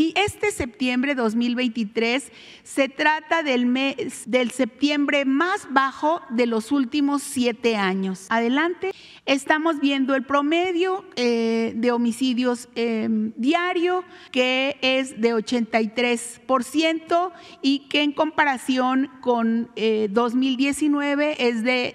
Y 0.00 0.14
este 0.16 0.50
septiembre 0.50 1.14
2023 1.14 2.32
se 2.62 2.88
trata 2.88 3.42
del 3.42 3.66
mes 3.66 4.22
del 4.24 4.50
septiembre 4.50 5.26
más 5.26 5.68
bajo 5.72 6.22
de 6.30 6.46
los 6.46 6.72
últimos 6.72 7.22
siete 7.22 7.76
años. 7.76 8.24
Adelante. 8.30 8.92
Estamos 9.26 9.78
viendo 9.78 10.14
el 10.14 10.24
promedio 10.24 11.04
eh, 11.14 11.72
de 11.76 11.92
homicidios 11.92 12.68
eh, 12.74 13.06
diario, 13.36 14.02
que 14.32 14.78
es 14.80 15.20
de 15.20 15.34
83% 15.34 17.32
y 17.62 17.80
que 17.88 18.02
en 18.02 18.12
comparación 18.12 19.10
con 19.20 19.70
2019 20.10 21.32
eh, 21.32 21.36
es 21.38 21.62
de 21.62 21.94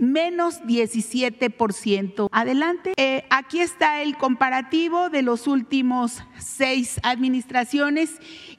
menos 0.00 0.60
17%. 0.64 2.28
Adelante. 2.30 2.92
aquí 3.30 3.60
está 3.60 4.02
el 4.02 4.16
comparativo 4.16 5.08
de 5.08 5.22
los 5.22 5.46
últimos 5.46 6.24
seis 6.38 7.00
administraciones, 7.02 7.35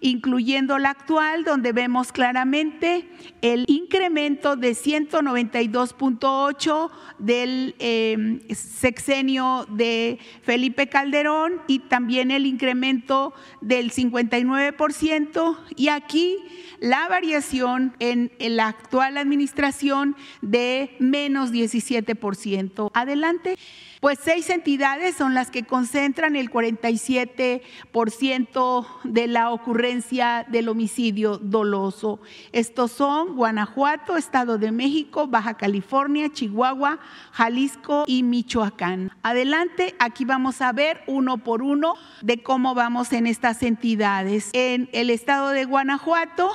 incluyendo 0.02 0.78
la 0.78 0.92
actual, 0.92 1.44
donde 1.44 1.72
vemos 1.72 2.12
claramente 2.12 3.10
el 3.42 3.66
incremento 3.68 4.56
de 4.56 4.72
192.8 4.72 6.92
del 7.20 7.76
em, 7.80 8.40
sexenio 8.50 9.66
de 9.70 10.20
Felipe 10.44 10.88
Calderón 10.88 11.62
y 11.68 11.80
también 11.80 12.32
el 12.32 12.46
incremento 12.46 13.34
del 13.62 13.92
59% 13.92 15.58
y 15.76 15.90
aquí 15.90 16.38
la 16.80 17.08
variación 17.08 17.96
en 18.00 18.32
la 18.40 18.68
actual 18.68 19.18
administración 19.18 20.16
de 20.42 20.96
menos 21.00 21.52
17%. 21.52 22.92
Adelante. 22.94 23.58
Pues 24.00 24.20
seis 24.22 24.52
entidades 24.52 25.16
son 25.16 25.34
las 25.34 25.50
que 25.50 25.64
concentran 25.64 26.36
el 26.36 26.52
47% 26.52 28.88
de 29.04 29.28
la 29.28 29.50
ocurrencia 29.50 30.46
del 30.50 30.70
homicidio 30.70 31.40
doloso. 31.40 32.20
Estos 32.52 32.92
son 32.92 33.36
Guanajuato, 33.36 34.16
Estado 34.16 34.60
de 34.60 34.72
México, 34.72 35.26
Baja 35.28 35.58
California, 35.58 36.30
Chihuahua, 36.32 37.00
Jalisco 37.32 38.04
y 38.06 38.22
Michoacán. 38.22 39.12
Adelante, 39.24 39.96
aquí 39.98 40.26
vamos 40.26 40.62
a 40.62 40.72
ver 40.74 41.02
uno 41.08 41.40
por 41.40 41.64
uno 41.64 41.96
de 42.22 42.44
cómo 42.44 42.76
vamos 42.76 43.12
en 43.14 43.26
estas 43.26 43.64
entidades. 43.64 44.52
En 44.54 44.92
el 44.94 45.10
estado 45.10 45.50
de 45.50 45.66
Guanajuato, 45.66 46.52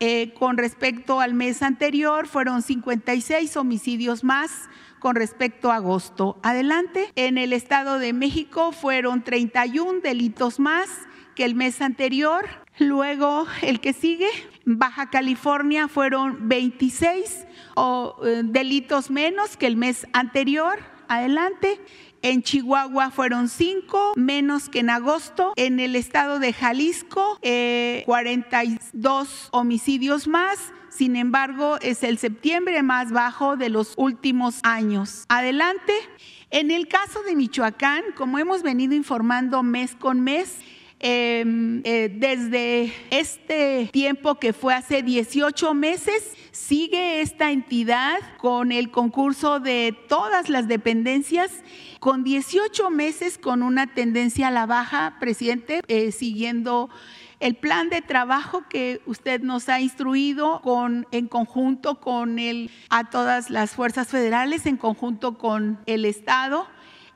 eh, 0.00 0.32
con 0.32 0.56
respecto 0.56 1.20
al 1.20 1.34
mes 1.34 1.62
anterior, 1.62 2.26
fueron 2.26 2.62
56 2.62 3.54
homicidios 3.58 4.24
más 4.24 4.70
con 5.06 5.14
respecto 5.14 5.70
a 5.70 5.76
agosto. 5.76 6.36
Adelante. 6.42 7.12
En 7.14 7.38
el 7.38 7.52
Estado 7.52 8.00
de 8.00 8.12
México 8.12 8.72
fueron 8.72 9.22
31 9.22 10.00
delitos 10.00 10.58
más 10.58 10.88
que 11.36 11.44
el 11.44 11.54
mes 11.54 11.80
anterior. 11.80 12.48
Luego, 12.80 13.46
el 13.62 13.78
que 13.78 13.92
sigue, 13.92 14.26
Baja 14.64 15.08
California 15.08 15.86
fueron 15.86 16.48
26 16.48 17.46
eh, 17.76 18.42
delitos 18.46 19.08
menos 19.08 19.56
que 19.56 19.68
el 19.68 19.76
mes 19.76 20.08
anterior. 20.12 20.80
Adelante. 21.06 21.80
En 22.22 22.42
Chihuahua 22.42 23.12
fueron 23.12 23.48
5 23.48 24.14
menos 24.16 24.68
que 24.68 24.80
en 24.80 24.90
agosto. 24.90 25.52
En 25.54 25.78
el 25.78 25.94
estado 25.94 26.40
de 26.40 26.52
Jalisco, 26.52 27.38
42 28.06 29.44
eh, 29.44 29.48
homicidios 29.52 30.26
más 30.26 30.72
sin 30.96 31.14
embargo, 31.14 31.76
es 31.82 32.02
el 32.02 32.16
septiembre 32.18 32.82
más 32.82 33.12
bajo 33.12 33.56
de 33.56 33.68
los 33.68 33.92
últimos 33.96 34.60
años. 34.62 35.24
Adelante. 35.28 35.92
En 36.50 36.70
el 36.70 36.88
caso 36.88 37.22
de 37.22 37.36
Michoacán, 37.36 38.02
como 38.16 38.38
hemos 38.38 38.62
venido 38.62 38.94
informando 38.94 39.62
mes 39.62 39.94
con 39.94 40.20
mes, 40.20 40.58
em, 40.98 41.82
eh, 41.84 42.08
desde 42.14 42.94
este 43.10 43.90
tiempo 43.92 44.36
que 44.36 44.52
fue 44.54 44.72
hace 44.72 45.02
18 45.02 45.74
meses, 45.74 46.32
sigue 46.52 47.20
esta 47.20 47.50
entidad 47.50 48.18
con 48.38 48.72
el 48.72 48.90
concurso 48.90 49.60
de 49.60 49.94
todas 50.08 50.48
las 50.48 50.66
dependencias, 50.68 51.50
con 52.00 52.24
18 52.24 52.88
meses 52.88 53.36
con 53.36 53.62
una 53.62 53.88
tendencia 53.88 54.48
a 54.48 54.50
la 54.50 54.64
baja, 54.64 55.16
presidente, 55.20 55.82
eh, 55.88 56.12
siguiendo 56.12 56.88
el 57.40 57.56
plan 57.56 57.88
de 57.90 58.02
trabajo 58.02 58.64
que 58.68 59.00
usted 59.06 59.40
nos 59.40 59.68
ha 59.68 59.80
instruido 59.80 60.60
con, 60.62 61.06
en 61.10 61.28
conjunto 61.28 62.00
con 62.00 62.38
el, 62.38 62.70
a 62.88 63.10
todas 63.10 63.50
las 63.50 63.72
fuerzas 63.72 64.08
federales, 64.08 64.66
en 64.66 64.76
conjunto 64.76 65.38
con 65.38 65.78
el 65.86 66.04
Estado 66.04 66.66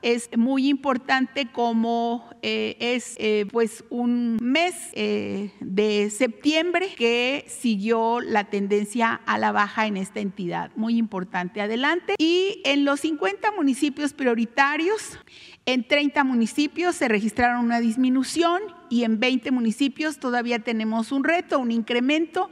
es 0.01 0.29
muy 0.35 0.67
importante 0.67 1.47
como 1.51 2.29
eh, 2.41 2.75
es 2.79 3.15
eh, 3.17 3.45
pues 3.51 3.83
un 3.89 4.37
mes 4.41 4.75
eh, 4.93 5.51
de 5.59 6.09
septiembre 6.09 6.93
que 6.97 7.45
siguió 7.47 8.19
la 8.19 8.45
tendencia 8.45 9.21
a 9.25 9.37
la 9.37 9.51
baja 9.51 9.85
en 9.87 9.97
esta 9.97 10.19
entidad. 10.19 10.71
Muy 10.75 10.97
importante. 10.97 11.61
Adelante. 11.61 12.15
Y 12.17 12.61
en 12.65 12.85
los 12.85 13.01
50 13.01 13.51
municipios 13.51 14.13
prioritarios, 14.13 15.19
en 15.65 15.87
30 15.87 16.23
municipios 16.23 16.95
se 16.95 17.07
registraron 17.07 17.63
una 17.63 17.79
disminución 17.79 18.61
y 18.91 19.05
en 19.05 19.19
20 19.19 19.49
municipios 19.51 20.19
todavía 20.19 20.59
tenemos 20.59 21.13
un 21.13 21.23
reto, 21.23 21.57
un 21.57 21.71
incremento. 21.71 22.49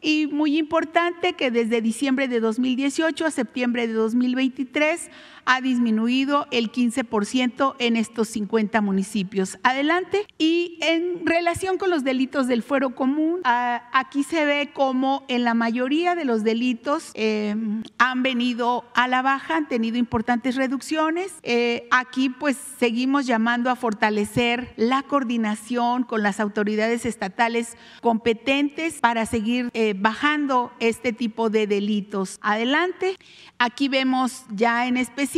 Y 0.00 0.28
muy 0.28 0.58
importante 0.58 1.32
que 1.32 1.50
desde 1.50 1.80
diciembre 1.80 2.28
de 2.28 2.38
2018 2.38 3.24
a 3.26 3.30
septiembre 3.32 3.88
de 3.88 3.94
2023 3.94 5.10
ha 5.48 5.62
disminuido 5.62 6.46
el 6.50 6.70
15% 6.70 7.74
en 7.78 7.96
estos 7.96 8.28
50 8.28 8.82
municipios. 8.82 9.58
Adelante. 9.62 10.26
Y 10.36 10.78
en 10.82 11.24
relación 11.24 11.78
con 11.78 11.88
los 11.88 12.04
delitos 12.04 12.48
del 12.48 12.62
fuero 12.62 12.94
común, 12.94 13.40
ah, 13.44 13.88
aquí 13.94 14.24
se 14.24 14.44
ve 14.44 14.70
como 14.74 15.24
en 15.28 15.44
la 15.44 15.54
mayoría 15.54 16.14
de 16.14 16.26
los 16.26 16.44
delitos 16.44 17.12
em, 17.14 17.82
han 17.96 18.22
venido 18.22 18.84
a 18.94 19.08
la 19.08 19.22
baja, 19.22 19.56
han 19.56 19.68
tenido 19.68 19.96
importantes 19.96 20.54
reducciones. 20.54 21.32
Eh, 21.42 21.88
aquí 21.90 22.28
pues 22.28 22.58
seguimos 22.78 23.24
llamando 23.24 23.70
a 23.70 23.76
fortalecer 23.76 24.74
la 24.76 25.02
coordinación 25.02 26.02
con 26.04 26.22
las 26.22 26.40
autoridades 26.40 27.06
estatales 27.06 27.78
competentes 28.02 29.00
para 29.00 29.24
seguir 29.24 29.70
eh, 29.72 29.94
bajando 29.96 30.72
este 30.78 31.14
tipo 31.14 31.48
de 31.48 31.66
delitos. 31.66 32.38
Adelante. 32.42 33.16
Aquí 33.58 33.88
vemos 33.88 34.44
ya 34.50 34.86
en 34.86 34.98
específico 34.98 35.37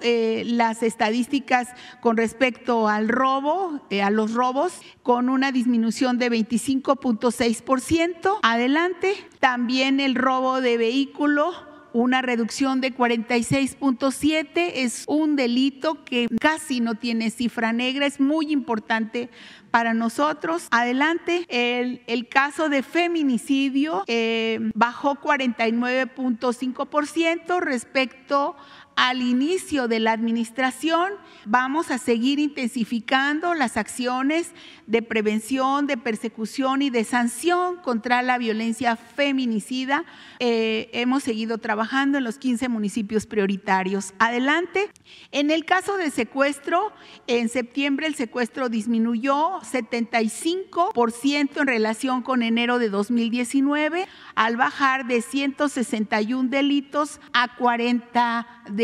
eh, 0.00 0.42
las 0.46 0.82
estadísticas 0.82 1.68
con 2.00 2.16
respecto 2.16 2.88
al 2.88 3.08
robo, 3.08 3.80
eh, 3.90 4.02
a 4.02 4.10
los 4.10 4.34
robos, 4.34 4.80
con 5.02 5.28
una 5.28 5.52
disminución 5.52 6.18
de 6.18 6.30
25.6%. 6.30 8.38
Adelante. 8.42 9.14
También 9.38 10.00
el 10.00 10.14
robo 10.14 10.60
de 10.60 10.76
vehículo 10.76 11.52
una 11.92 12.22
reducción 12.22 12.80
de 12.80 12.94
46.7 12.94 14.70
es 14.74 15.04
un 15.08 15.34
delito 15.36 16.04
que 16.04 16.28
casi 16.40 16.80
no 16.80 16.94
tiene 16.94 17.30
cifra 17.30 17.72
negra, 17.72 18.06
es 18.06 18.20
muy 18.20 18.52
importante 18.52 19.28
para 19.70 19.94
nosotros. 19.94 20.66
Adelante, 20.70 21.46
el, 21.48 22.28
caso 22.28 22.68
de 22.68 22.82
feminicidio 22.82 24.04
eh, 24.06 24.58
bajó 24.74 25.14
49.5% 25.16 27.60
respecto 27.60 28.56
al 28.96 29.22
inicio 29.22 29.88
de 29.88 30.00
la 30.00 30.12
administración. 30.12 31.12
Vamos 31.46 31.90
a 31.90 31.98
seguir 31.98 32.38
intensificando 32.38 33.54
las 33.54 33.76
acciones 33.76 34.52
de 34.86 35.02
prevención, 35.02 35.86
de 35.86 35.96
persecución 35.96 36.82
y 36.82 36.90
de 36.90 37.04
sanción 37.04 37.76
contra 37.76 38.22
la 38.22 38.38
violencia 38.38 38.96
feminicida. 38.96 40.04
Eh, 40.38 40.90
hemos 40.92 41.22
seguido 41.22 41.58
trabajando 41.58 42.18
en 42.18 42.24
los 42.24 42.38
15 42.38 42.68
municipios 42.68 43.26
prioritarios. 43.26 44.12
Adelante. 44.18 44.90
En 45.32 45.50
el 45.50 45.64
caso 45.64 45.96
de 45.96 46.10
secuestro, 46.10 46.92
en 47.26 47.48
septiembre 47.48 48.06
el 48.06 48.16
secuestro 48.16 48.68
disminuyó 48.68 49.60
75% 49.60 51.60
en 51.60 51.66
relación 51.66 52.22
con 52.22 52.42
enero 52.42 52.78
de 52.78 52.90
2019, 52.90 54.06
al 54.34 54.56
bajar 54.56 55.06
de 55.06 55.22
161 55.22 56.50
delitos 56.50 57.20
a 57.32 57.56
40 57.56 58.46
delitos. 58.70 58.79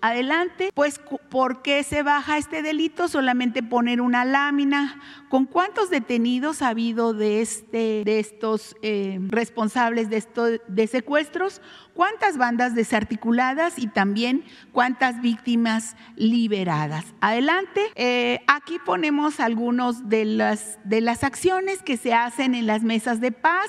Adelante. 0.00 0.70
Pues, 0.74 1.00
¿por 1.28 1.62
qué 1.62 1.82
se 1.82 2.02
baja 2.02 2.38
este 2.38 2.62
delito? 2.62 3.08
Solamente 3.08 3.62
poner 3.62 4.00
una 4.00 4.24
lámina. 4.24 5.00
¿Con 5.28 5.44
cuántos 5.46 5.90
detenidos 5.90 6.62
ha 6.62 6.68
habido 6.68 7.12
de, 7.14 7.40
este, 7.40 8.02
de 8.04 8.18
estos 8.18 8.76
eh, 8.82 9.18
responsables 9.28 10.10
de, 10.10 10.16
esto, 10.16 10.46
de 10.66 10.86
secuestros? 10.86 11.60
¿Cuántas 11.94 12.38
bandas 12.38 12.74
desarticuladas 12.74 13.78
y 13.78 13.86
también 13.86 14.44
cuántas 14.72 15.20
víctimas 15.20 15.96
liberadas? 16.16 17.04
Adelante. 17.20 17.82
Eh, 17.94 18.40
aquí 18.46 18.78
ponemos 18.84 19.40
algunos 19.40 20.08
de 20.08 20.24
las, 20.24 20.78
de 20.84 21.00
las 21.00 21.22
acciones 21.22 21.82
que 21.82 21.96
se 21.96 22.14
hacen 22.14 22.54
en 22.54 22.66
las 22.66 22.82
mesas 22.82 23.20
de 23.20 23.32
paz 23.32 23.68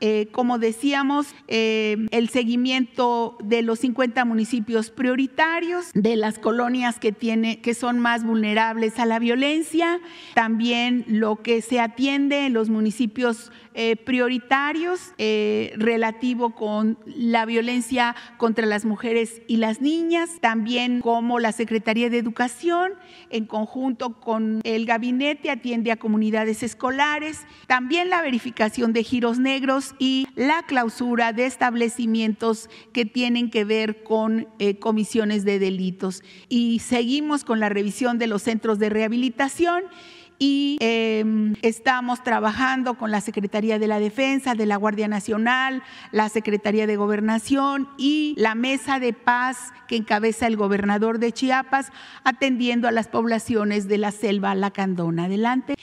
Eh, 0.00 0.28
como 0.32 0.58
decíamos, 0.58 1.34
eh, 1.46 1.96
el 2.10 2.30
seguimiento 2.30 3.36
de 3.44 3.62
los 3.62 3.80
50 3.80 4.24
municipios 4.24 4.90
prioritarios, 4.90 5.90
de 5.94 6.16
las 6.16 6.38
colonias 6.38 6.98
que, 6.98 7.12
tiene, 7.12 7.60
que 7.60 7.74
son 7.74 7.98
más 7.98 8.24
vulnerables 8.24 8.98
a 8.98 9.04
la 9.04 9.18
violencia, 9.18 10.00
también 10.34 11.04
lo 11.06 11.36
que 11.36 11.60
se 11.60 11.80
atiende 11.80 12.46
en 12.46 12.54
los 12.54 12.70
municipios 12.70 13.52
eh, 13.82 13.96
prioritarios 13.96 15.14
relativo 15.76 16.54
con 16.54 16.98
la 17.06 17.46
violencia 17.46 18.14
contra 18.36 18.66
las 18.66 18.84
mujeres 18.84 19.40
y 19.46 19.56
las 19.56 19.80
niñas, 19.80 20.30
también 20.40 21.00
como 21.00 21.38
la 21.38 21.52
Secretaría 21.52 22.10
de 22.10 22.18
Educación 22.18 22.92
en 23.30 23.46
conjunto 23.46 24.20
con 24.20 24.60
el 24.64 24.86
gabinete 24.86 25.50
atiende 25.50 25.92
a 25.92 25.96
comunidades 25.96 26.62
escolares, 26.62 27.46
también 27.66 28.10
la 28.10 28.22
verificación 28.22 28.92
de 28.92 29.04
giros 29.04 29.38
negros 29.38 29.94
y 29.98 30.26
la 30.34 30.62
clausura 30.64 31.32
de 31.32 31.46
establecimientos 31.46 32.68
que 32.92 33.04
tienen 33.04 33.50
que 33.50 33.64
ver 33.64 34.02
con 34.02 34.48
eh, 34.58 34.78
comisiones 34.78 35.44
de 35.44 35.58
delitos. 35.58 36.22
Y 36.48 36.80
seguimos 36.80 37.44
con 37.44 37.60
la 37.60 37.68
revisión 37.68 38.18
de 38.18 38.26
los 38.26 38.42
centros 38.42 38.78
de 38.78 38.90
rehabilitación 38.90 39.84
y 40.42 40.78
em, 40.80 41.54
estamos 41.60 42.22
trabajando 42.24 42.94
con 42.94 43.10
la 43.10 43.20
Secretaría 43.20 43.78
de 43.78 43.86
la 43.86 44.00
Defensa, 44.00 44.54
de 44.54 44.64
la 44.64 44.76
Guardia 44.76 45.06
Nacional, 45.06 45.82
la 46.12 46.30
Secretaría 46.30 46.86
de 46.86 46.96
Gobernación 46.96 47.90
y 47.98 48.34
la 48.38 48.54
Mesa 48.54 48.98
de 48.98 49.12
Paz 49.12 49.70
que 49.86 49.96
encabeza 49.96 50.46
el 50.46 50.56
gobernador 50.56 51.18
de 51.18 51.32
Chiapas, 51.32 51.92
atendiendo 52.24 52.88
a 52.88 52.90
las 52.90 53.06
poblaciones 53.08 53.86
de 53.86 53.98
la 53.98 54.12
selva 54.12 54.54
lacandona. 54.54 55.24
Adelante. 55.26 55.74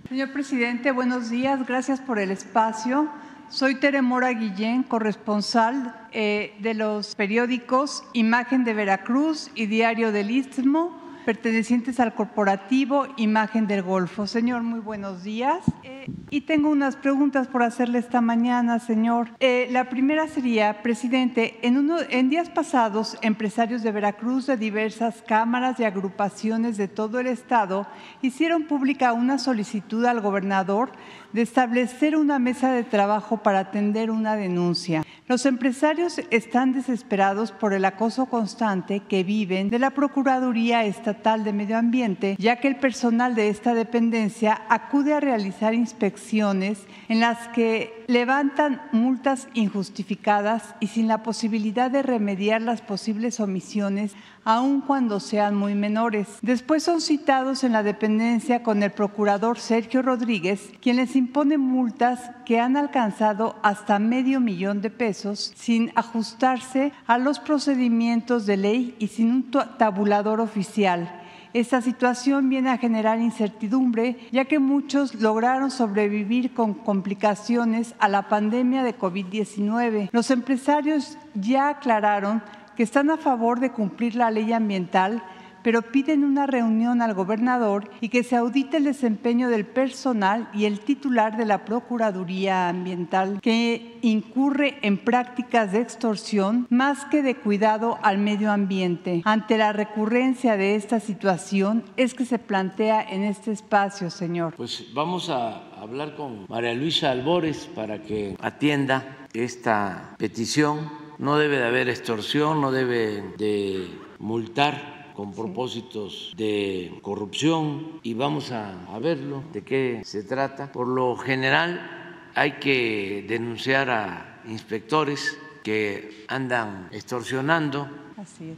Señor 0.09 0.32
presidente, 0.34 0.91
buenos 0.91 1.32
días. 1.32 1.66
Gracias 1.66 1.99
por 1.99 2.20
el 2.20 2.30
espacio. 2.30 3.09
Soy 3.49 3.75
Tere 3.75 4.01
Mora 4.01 4.31
Guillén, 4.31 4.83
corresponsal 4.83 5.95
eh, 6.11 6.55
de 6.59 6.73
los 6.73 7.15
periódicos 7.15 8.03
Imagen 8.13 8.63
de 8.63 8.73
Veracruz 8.73 9.51
y 9.53 9.67
Diario 9.67 10.11
del 10.11 10.31
Istmo, 10.31 10.99
pertenecientes 11.25 11.99
al 11.99 12.15
corporativo 12.15 13.07
Imagen 13.17 13.67
del 13.67 13.83
Golfo. 13.83 14.25
Señor, 14.25 14.63
muy 14.63 14.79
buenos 14.79 15.23
días. 15.23 15.59
Eh, 15.83 16.07
y 16.29 16.41
tengo 16.41 16.69
unas 16.69 16.95
preguntas 16.95 17.47
por 17.47 17.63
hacerle 17.63 17.99
esta 17.99 18.19
mañana, 18.19 18.79
señor. 18.79 19.29
Eh, 19.39 19.67
la 19.71 19.89
primera 19.89 20.27
sería, 20.27 20.81
presidente, 20.81 21.59
en, 21.61 21.77
uno, 21.77 21.97
en 22.09 22.29
días 22.29 22.49
pasados, 22.49 23.17
empresarios 23.21 23.83
de 23.83 23.91
Veracruz 23.91 24.47
de 24.47 24.57
diversas 24.57 25.23
cámaras 25.27 25.79
y 25.79 25.83
agrupaciones 25.83 26.77
de 26.77 26.87
todo 26.87 27.19
el 27.19 27.27
estado 27.27 27.87
hicieron 28.21 28.63
pública 28.63 29.13
una 29.13 29.37
solicitud 29.37 30.05
al 30.05 30.21
gobernador 30.21 30.91
de 31.36 31.41
establecer 31.41 32.15
una 32.15 32.39
mesa 32.39 32.71
de 32.71 32.83
trabajo 32.83 33.43
para 33.43 33.59
atender 33.59 34.09
una 34.09 34.38
denuncia. 34.38 35.03
Los 35.27 35.45
empresarios 35.45 36.21
están 36.31 36.71
desesperados 36.71 37.51
por 37.51 37.73
el 37.73 37.83
acoso 37.83 38.27
constante 38.27 39.01
que 39.01 39.25
viven 39.25 39.69
de 39.69 39.79
la 39.79 39.89
Procuraduría 39.89 40.86
Estatal 40.86 41.43
de 41.43 41.51
Medio 41.51 41.77
Ambiente, 41.77 42.38
ya 42.39 42.55
que 42.55 42.69
el 42.69 42.77
personal 42.77 43.36
de 43.36 43.49
esta 43.49 43.73
dependencia 43.73 44.61
acude 44.69 45.13
a 45.13 45.19
realizar 45.19 45.73
inspecciones 45.73 46.88
en 47.09 47.19
las 47.19 47.49
que 47.49 48.05
levantan 48.08 48.82
multas 48.91 49.47
injustificadas 49.53 50.76
y 50.80 50.88
sin 50.88 51.08
la 51.08 51.24
posibilidad 51.24 51.89
de 51.89 52.03
remediar 52.03 52.62
las 52.62 52.82
posibles 52.82 53.39
omisiones 53.39 54.14
aun 54.43 54.82
cuando 54.82 55.20
sean 55.20 55.56
muy 55.56 55.74
menores. 55.74 56.28
Después 56.41 56.84
son 56.84 57.01
citados 57.01 57.64
en 57.64 57.72
la 57.72 57.82
dependencia 57.82 58.62
con 58.62 58.84
el 58.84 58.91
procurador 58.91 59.58
Sergio 59.60 60.03
Rodríguez, 60.03 60.72
quien 60.82 60.97
les 60.97 61.16
impone 61.16 61.58
multas 61.58 62.32
que 62.45 62.60
han 62.60 62.78
alcanzado 62.78 63.56
hasta 63.64 63.97
medio 63.97 64.39
millón 64.39 64.82
de 64.82 64.91
pesos 64.91 65.51
sin 65.56 65.91
ajustarse 65.95 66.93
a 67.08 67.18
los 67.18 67.39
procedimientos 67.39 68.45
de 68.45 68.58
ley 68.58 68.95
y 68.99 69.08
sin 69.08 69.32
un 69.32 69.51
tabulador 69.51 70.39
oficial. 70.39 71.24
Esta 71.56 71.80
situación 71.82 72.49
viene 72.49 72.70
a 72.70 72.78
generar 72.78 73.22
incertidumbre, 73.22 74.18
ya 74.34 74.43
que 74.43 74.60
muchos 74.60 75.16
lograron 75.16 75.72
sobrevivir 75.72 76.53
con 76.53 76.74
complicaciones 76.74 77.95
a 77.97 78.10
la 78.10 78.28
pandemia 78.28 78.84
de 78.84 78.99
COVID-19. 78.99 80.10
Los 80.12 80.32
empresarios 80.32 81.18
ya 81.34 81.70
aclararon 81.70 82.43
que 82.76 82.84
están 82.84 83.10
a 83.10 83.16
favor 83.16 83.62
de 83.62 83.72
cumplir 83.72 84.16
la 84.16 84.32
ley 84.32 84.51
ambiental, 84.51 85.24
pero 85.66 85.82
piden 85.82 86.24
una 86.24 86.45
reunión 86.45 87.01
al 87.01 87.16
gobernador 87.16 87.89
y 87.99 88.09
que 88.09 88.22
se 88.22 88.36
audite 88.36 88.78
el 88.78 88.84
desempeño 88.84 89.49
del 89.49 89.66
personal 89.66 90.47
y 90.53 90.66
el 90.66 90.80
titular 90.80 91.38
de 91.38 91.45
la 91.47 91.66
Procuraduría 91.66 92.70
Ambiental, 92.70 93.39
que 93.41 93.97
incurre 94.03 94.78
en 94.84 94.99
prácticas 94.99 95.72
de 95.72 95.82
extorsión 95.82 96.68
más 96.70 97.05
que 97.05 97.24
de 97.24 97.34
cuidado 97.34 97.97
al 98.03 98.20
medio 98.20 98.51
ambiente. 98.51 99.24
Ante 99.26 99.57
la 99.57 99.74
recurrencia 99.74 100.55
de 100.55 100.76
esta 100.76 100.99
situación 100.99 101.84
es 101.97 102.13
que 102.13 102.26
se 102.26 102.38
plantea 102.38 103.01
en 103.01 103.24
este 103.24 103.51
espacio, 103.51 104.11
señor. 104.11 104.53
Pues 104.57 104.93
vamos 104.93 105.32
a 105.32 105.63
hablar 105.82 106.16
con 106.16 106.45
María 106.47 106.76
Luisa 106.76 107.09
Albores 107.09 107.68
para 107.74 108.03
que 108.03 108.38
atienda 108.39 109.18
esta 109.34 110.13
petición 110.20 110.91
no 111.18 111.38
debe 111.38 111.57
de 111.57 111.66
haber 111.66 111.89
extorsión, 111.89 112.61
no 112.61 112.72
debe 112.72 113.24
de 113.39 113.88
multar 114.20 114.94
con 115.16 115.34
propósitos 115.34 116.34
de 116.36 116.99
corrupción 117.01 117.99
y 118.03 118.13
vamos 118.13 118.51
a, 118.51 118.76
verlo 118.99 119.43
de 119.53 119.63
qué 119.63 120.01
se 120.03 120.24
trata. 120.24 120.72
Por 120.72 120.88
lo 120.88 121.16
general 121.16 122.30
hay 122.36 122.53
que 122.53 123.26
denunciar 123.28 123.89
a 123.89 124.41
inspectores 124.47 125.38
que 125.63 126.26
andan 126.28 126.89
extorsionando, 126.91 127.89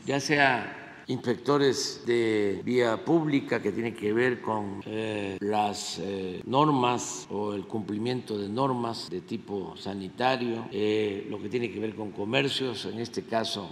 ya 0.06 0.20
sea 0.20 0.87
inspectores 1.08 2.04
de 2.06 2.62
vía 2.66 3.04
pública 3.04 3.62
que 3.62 3.72
tienen 3.72 3.96
que 3.96 4.12
ver 4.12 4.42
con 4.42 4.82
eh, 4.86 5.38
las 5.40 6.00
eh, 6.00 6.42
normas 6.46 7.28
o 7.30 7.54
el 7.54 7.66
cumplimiento 7.66 8.38
de 8.38 8.50
normas 8.50 9.10
de 9.10 9.22
tipo 9.22 9.76
sanitario, 9.78 10.68
eh, 10.72 11.26
lo 11.30 11.42
que 11.42 11.50
tiene 11.50 11.72
que 11.72 11.80
ver 11.80 11.96
con 11.96 12.12
comercios, 12.12 12.86
en 12.86 13.00
este 13.00 13.24
caso 13.24 13.72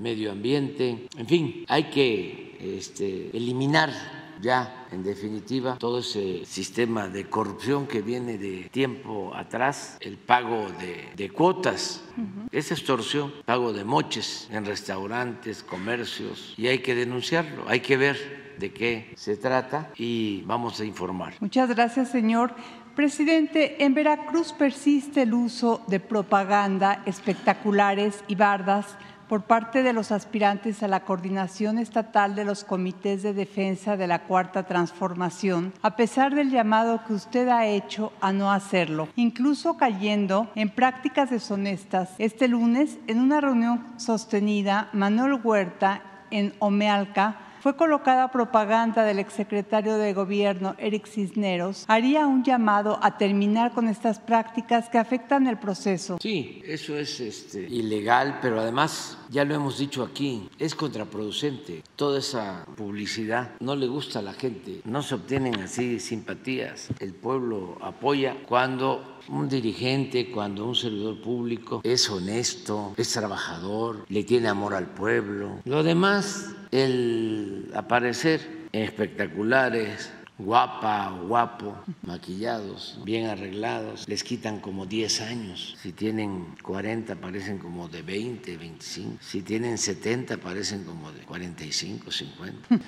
medio 0.00 0.32
ambiente, 0.32 1.06
en 1.16 1.26
fin, 1.26 1.64
hay 1.68 1.84
que 1.84 2.56
este, 2.78 3.36
eliminar 3.36 4.19
ya 4.40 4.86
en 4.90 5.02
definitiva 5.02 5.76
todo 5.78 6.00
ese 6.00 6.44
sistema 6.44 7.08
de 7.08 7.28
corrupción 7.28 7.86
que 7.86 8.02
viene 8.02 8.38
de 8.38 8.68
tiempo 8.70 9.32
atrás, 9.34 9.96
el 10.00 10.16
pago 10.16 10.66
de, 11.16 11.30
cuotas, 11.30 12.02
esa 12.50 12.74
extorsión, 12.74 13.32
pago 13.44 13.72
de 13.72 13.84
moches 13.84 14.48
en 14.50 14.64
restaurantes, 14.64 15.62
comercios, 15.62 16.54
y 16.56 16.66
hay 16.66 16.80
que 16.80 16.94
denunciarlo, 16.94 17.64
hay 17.68 17.80
que 17.80 17.96
ver 17.96 18.40
de 18.58 18.72
qué 18.72 19.12
se 19.16 19.36
trata 19.36 19.90
y 19.96 20.42
vamos 20.42 20.80
a 20.80 20.84
informar. 20.84 21.34
Muchas 21.40 21.68
gracias, 21.70 22.10
señor. 22.10 22.54
Presidente, 22.94 23.82
en 23.84 23.94
Veracruz 23.94 24.52
persiste 24.52 25.22
el 25.22 25.32
uso 25.32 25.82
de 25.86 26.00
propaganda, 26.00 27.02
espectaculares 27.06 28.22
y 28.28 28.34
bardas 28.34 28.98
por 29.30 29.42
parte 29.42 29.84
de 29.84 29.92
los 29.92 30.10
aspirantes 30.10 30.82
a 30.82 30.88
la 30.88 31.04
coordinación 31.04 31.78
estatal 31.78 32.34
de 32.34 32.44
los 32.44 32.64
comités 32.64 33.22
de 33.22 33.32
defensa 33.32 33.96
de 33.96 34.08
la 34.08 34.24
Cuarta 34.24 34.64
Transformación, 34.64 35.72
a 35.82 35.94
pesar 35.94 36.34
del 36.34 36.50
llamado 36.50 37.04
que 37.06 37.12
usted 37.12 37.46
ha 37.46 37.64
hecho 37.64 38.12
a 38.20 38.32
no 38.32 38.50
hacerlo, 38.50 39.06
incluso 39.14 39.76
cayendo 39.76 40.50
en 40.56 40.68
prácticas 40.68 41.30
deshonestas. 41.30 42.10
Este 42.18 42.48
lunes, 42.48 42.98
en 43.06 43.20
una 43.20 43.40
reunión 43.40 43.86
sostenida, 43.98 44.88
Manuel 44.92 45.38
Huerta 45.44 46.02
en 46.32 46.52
Omealca, 46.58 47.36
fue 47.60 47.76
colocada 47.76 48.30
propaganda 48.30 49.04
del 49.04 49.18
exsecretario 49.18 49.96
de 49.96 50.14
Gobierno, 50.14 50.74
Eric 50.78 51.06
Cisneros, 51.06 51.84
haría 51.88 52.26
un 52.26 52.42
llamado 52.42 52.98
a 53.02 53.18
terminar 53.18 53.72
con 53.72 53.88
estas 53.88 54.18
prácticas 54.18 54.88
que 54.88 54.98
afectan 54.98 55.46
el 55.46 55.58
proceso. 55.58 56.18
Sí, 56.20 56.62
eso 56.66 56.96
es 56.96 57.20
este, 57.20 57.60
ilegal, 57.62 58.38
pero 58.40 58.60
además, 58.60 59.18
ya 59.28 59.44
lo 59.44 59.54
hemos 59.54 59.78
dicho 59.78 60.02
aquí, 60.02 60.48
es 60.58 60.74
contraproducente. 60.74 61.82
Toda 61.96 62.18
esa 62.18 62.64
publicidad 62.76 63.52
no 63.60 63.76
le 63.76 63.86
gusta 63.86 64.20
a 64.20 64.22
la 64.22 64.32
gente, 64.32 64.80
no 64.84 65.02
se 65.02 65.16
obtienen 65.16 65.60
así 65.60 66.00
simpatías. 66.00 66.88
El 66.98 67.12
pueblo 67.12 67.76
apoya 67.82 68.36
cuando 68.48 69.19
un 69.30 69.48
dirigente, 69.48 70.30
cuando 70.30 70.66
un 70.66 70.74
servidor 70.74 71.20
público 71.20 71.80
es 71.84 72.10
honesto, 72.10 72.94
es 72.96 73.12
trabajador, 73.12 74.04
le 74.08 74.24
tiene 74.24 74.48
amor 74.48 74.74
al 74.74 74.86
pueblo. 74.86 75.60
Lo 75.64 75.82
demás, 75.82 76.54
el 76.70 77.70
aparecer 77.74 78.68
espectaculares, 78.72 80.12
guapa 80.38 81.12
o 81.12 81.28
guapo, 81.28 81.76
maquillados, 82.02 82.98
bien 83.04 83.26
arreglados, 83.26 84.08
les 84.08 84.24
quitan 84.24 84.60
como 84.60 84.86
10 84.86 85.20
años. 85.20 85.76
Si 85.82 85.92
tienen 85.92 86.54
40 86.62 87.16
parecen 87.16 87.58
como 87.58 87.88
de 87.88 88.02
20, 88.02 88.56
25. 88.56 89.18
Si 89.20 89.42
tienen 89.42 89.78
70 89.78 90.38
parecen 90.38 90.84
como 90.84 91.12
de 91.12 91.20
45, 91.20 92.10
50. 92.10 92.68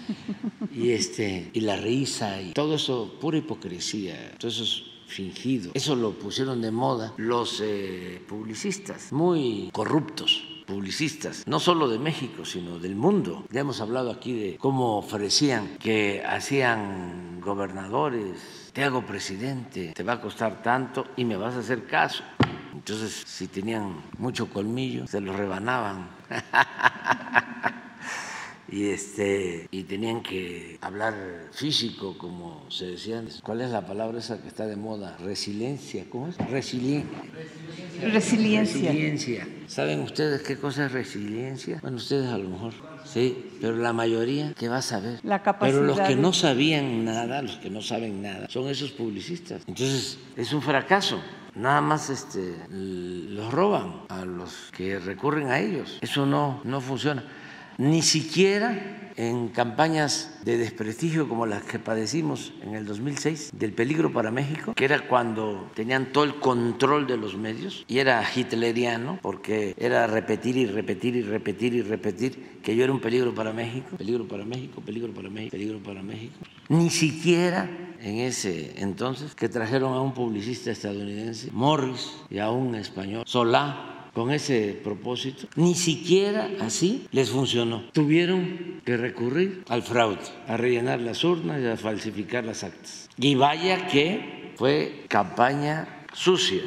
Y 0.74 0.93
este 0.93 1.51
y 1.53 1.61
la 1.61 1.76
risa 1.76 2.40
y 2.40 2.53
todo 2.53 2.76
eso 2.76 3.18
pura 3.20 3.36
hipocresía. 3.36 4.32
Todo 4.38 4.51
eso 4.51 4.64
fingido. 5.12 5.70
Eso 5.74 5.94
lo 5.94 6.12
pusieron 6.12 6.60
de 6.60 6.70
moda 6.70 7.12
los 7.16 7.60
eh, 7.62 8.22
publicistas, 8.26 9.12
muy 9.12 9.70
corruptos 9.72 10.48
publicistas, 10.66 11.44
no 11.46 11.60
solo 11.60 11.88
de 11.88 11.98
México, 11.98 12.44
sino 12.44 12.78
del 12.78 12.94
mundo. 12.94 13.44
Ya 13.50 13.60
hemos 13.60 13.80
hablado 13.80 14.10
aquí 14.10 14.32
de 14.32 14.56
cómo 14.56 14.98
ofrecían 14.98 15.76
que 15.78 16.22
hacían 16.24 17.40
gobernadores, 17.40 18.70
te 18.72 18.84
hago 18.84 19.04
presidente, 19.04 19.92
te 19.94 20.02
va 20.02 20.14
a 20.14 20.20
costar 20.20 20.62
tanto 20.62 21.06
y 21.16 21.24
me 21.24 21.36
vas 21.36 21.54
a 21.54 21.58
hacer 21.58 21.86
caso. 21.86 22.22
Entonces, 22.72 23.22
si 23.26 23.48
tenían 23.48 24.02
mucho 24.18 24.48
colmillo, 24.48 25.06
se 25.06 25.20
lo 25.20 25.32
rebanaban. 25.32 26.08
y 28.72 28.88
este 28.88 29.68
y 29.70 29.82
tenían 29.82 30.22
que 30.22 30.78
hablar 30.80 31.14
físico 31.52 32.16
como 32.16 32.64
se 32.70 32.86
decía 32.86 33.22
cuál 33.42 33.60
es 33.60 33.70
la 33.70 33.86
palabra 33.86 34.18
esa 34.18 34.40
que 34.40 34.48
está 34.48 34.66
de 34.66 34.76
moda 34.76 35.16
resiliencia 35.18 36.06
cómo 36.08 36.28
es 36.28 36.38
resiliencia. 36.38 37.10
resiliencia. 38.00 39.46
Saben 39.66 40.00
ustedes 40.00 40.40
qué 40.42 40.56
cosa 40.56 40.86
es 40.86 40.92
resiliencia 40.92 41.80
bueno 41.82 41.98
ustedes 41.98 42.28
a 42.28 42.38
lo 42.38 42.48
mejor 42.48 42.72
sí 43.04 43.44
pero 43.60 43.76
la 43.76 43.92
mayoría 43.92 44.54
que 44.54 44.68
va 44.68 44.78
a 44.78 44.82
saber 44.82 45.20
la 45.22 45.42
capacidad 45.42 45.78
pero 45.78 45.86
los 45.86 46.00
que 46.00 46.16
no 46.16 46.32
sabían 46.32 47.04
nada 47.04 47.42
los 47.42 47.56
que 47.56 47.68
no 47.68 47.82
saben 47.82 48.22
nada 48.22 48.48
son 48.48 48.68
esos 48.68 48.92
publicistas. 48.92 49.62
Entonces 49.66 50.18
es 50.36 50.52
un 50.52 50.62
fracaso. 50.62 51.20
Nada 51.54 51.82
más 51.82 52.08
este, 52.08 52.56
los 52.70 53.52
roban 53.52 54.04
a 54.08 54.24
los 54.24 54.70
que 54.74 54.98
recurren 54.98 55.48
a 55.48 55.60
ellos. 55.60 55.98
Eso 56.00 56.24
no, 56.24 56.62
no 56.64 56.80
funciona 56.80 57.22
ni 57.78 58.02
siquiera 58.02 59.02
en 59.16 59.48
campañas 59.48 60.38
de 60.44 60.56
desprestigio 60.58 61.28
como 61.28 61.46
las 61.46 61.62
que 61.62 61.78
padecimos 61.78 62.52
en 62.62 62.74
el 62.74 62.86
2006 62.86 63.50
del 63.52 63.72
peligro 63.72 64.12
para 64.12 64.30
México, 64.30 64.74
que 64.74 64.84
era 64.84 65.06
cuando 65.06 65.70
tenían 65.74 66.12
todo 66.12 66.24
el 66.24 66.36
control 66.36 67.06
de 67.06 67.16
los 67.16 67.36
medios 67.36 67.84
y 67.88 67.98
era 67.98 68.24
hitleriano 68.34 69.18
porque 69.22 69.74
era 69.76 70.06
repetir 70.06 70.56
y 70.56 70.66
repetir 70.66 71.16
y 71.16 71.22
repetir 71.22 71.74
y 71.74 71.82
repetir 71.82 72.60
que 72.62 72.76
yo 72.76 72.84
era 72.84 72.92
un 72.92 73.00
peligro 73.00 73.34
para 73.34 73.52
México, 73.52 73.96
peligro 73.96 74.26
para 74.26 74.44
México, 74.44 74.80
peligro 74.80 75.12
para 75.12 75.28
México, 75.28 75.50
peligro 75.50 75.78
para 75.82 76.02
México. 76.02 76.34
Ni 76.68 76.90
siquiera 76.90 77.68
en 78.00 78.18
ese 78.18 78.74
entonces 78.80 79.34
que 79.34 79.48
trajeron 79.48 79.94
a 79.94 80.00
un 80.00 80.14
publicista 80.14 80.70
estadounidense, 80.70 81.50
Morris, 81.52 82.12
y 82.30 82.38
a 82.38 82.50
un 82.50 82.74
español, 82.74 83.24
Solá, 83.26 83.91
con 84.14 84.30
ese 84.30 84.78
propósito, 84.82 85.46
ni 85.56 85.74
siquiera 85.74 86.50
así 86.60 87.06
les 87.12 87.30
funcionó. 87.30 87.84
Tuvieron 87.92 88.80
que 88.84 88.96
recurrir 88.96 89.64
al 89.68 89.82
fraude, 89.82 90.20
a 90.46 90.56
rellenar 90.56 91.00
las 91.00 91.24
urnas 91.24 91.60
y 91.60 91.66
a 91.66 91.76
falsificar 91.76 92.44
las 92.44 92.64
actas. 92.64 93.08
Y 93.16 93.34
vaya 93.34 93.86
que 93.86 94.52
fue 94.56 95.04
campaña 95.08 96.04
sucia, 96.12 96.62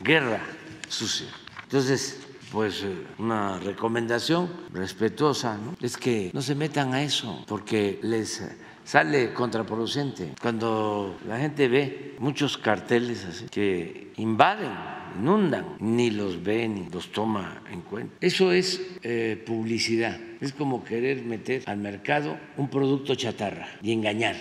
guerra 0.00 0.40
sucia. 0.88 1.28
Entonces, 1.62 2.20
pues 2.50 2.82
eh, 2.82 3.06
una 3.18 3.58
recomendación 3.60 4.50
respetuosa 4.72 5.58
es 5.80 5.96
que 5.96 6.30
no 6.34 6.42
se 6.42 6.54
metan 6.54 6.94
a 6.94 7.02
eso 7.02 7.44
porque 7.46 8.00
les 8.02 8.42
sale 8.84 9.32
contraproducente. 9.32 10.34
Cuando 10.40 11.16
la 11.28 11.38
gente 11.38 11.68
ve 11.68 12.16
muchos 12.18 12.58
carteles 12.58 13.24
así 13.24 13.46
que 13.46 14.12
invaden 14.16 14.72
inundan, 15.18 15.76
ni 15.80 16.10
los 16.10 16.42
ve 16.42 16.68
ni 16.68 16.88
los 16.88 17.12
toma 17.12 17.62
en 17.70 17.82
cuenta. 17.82 18.14
Eso 18.20 18.52
es 18.52 18.80
eh, 19.02 19.42
publicidad, 19.46 20.18
es 20.40 20.52
como 20.52 20.84
querer 20.84 21.22
meter 21.22 21.62
al 21.66 21.78
mercado 21.78 22.36
un 22.56 22.68
producto 22.68 23.14
chatarra 23.14 23.68
y 23.82 23.92
engañar. 23.92 24.36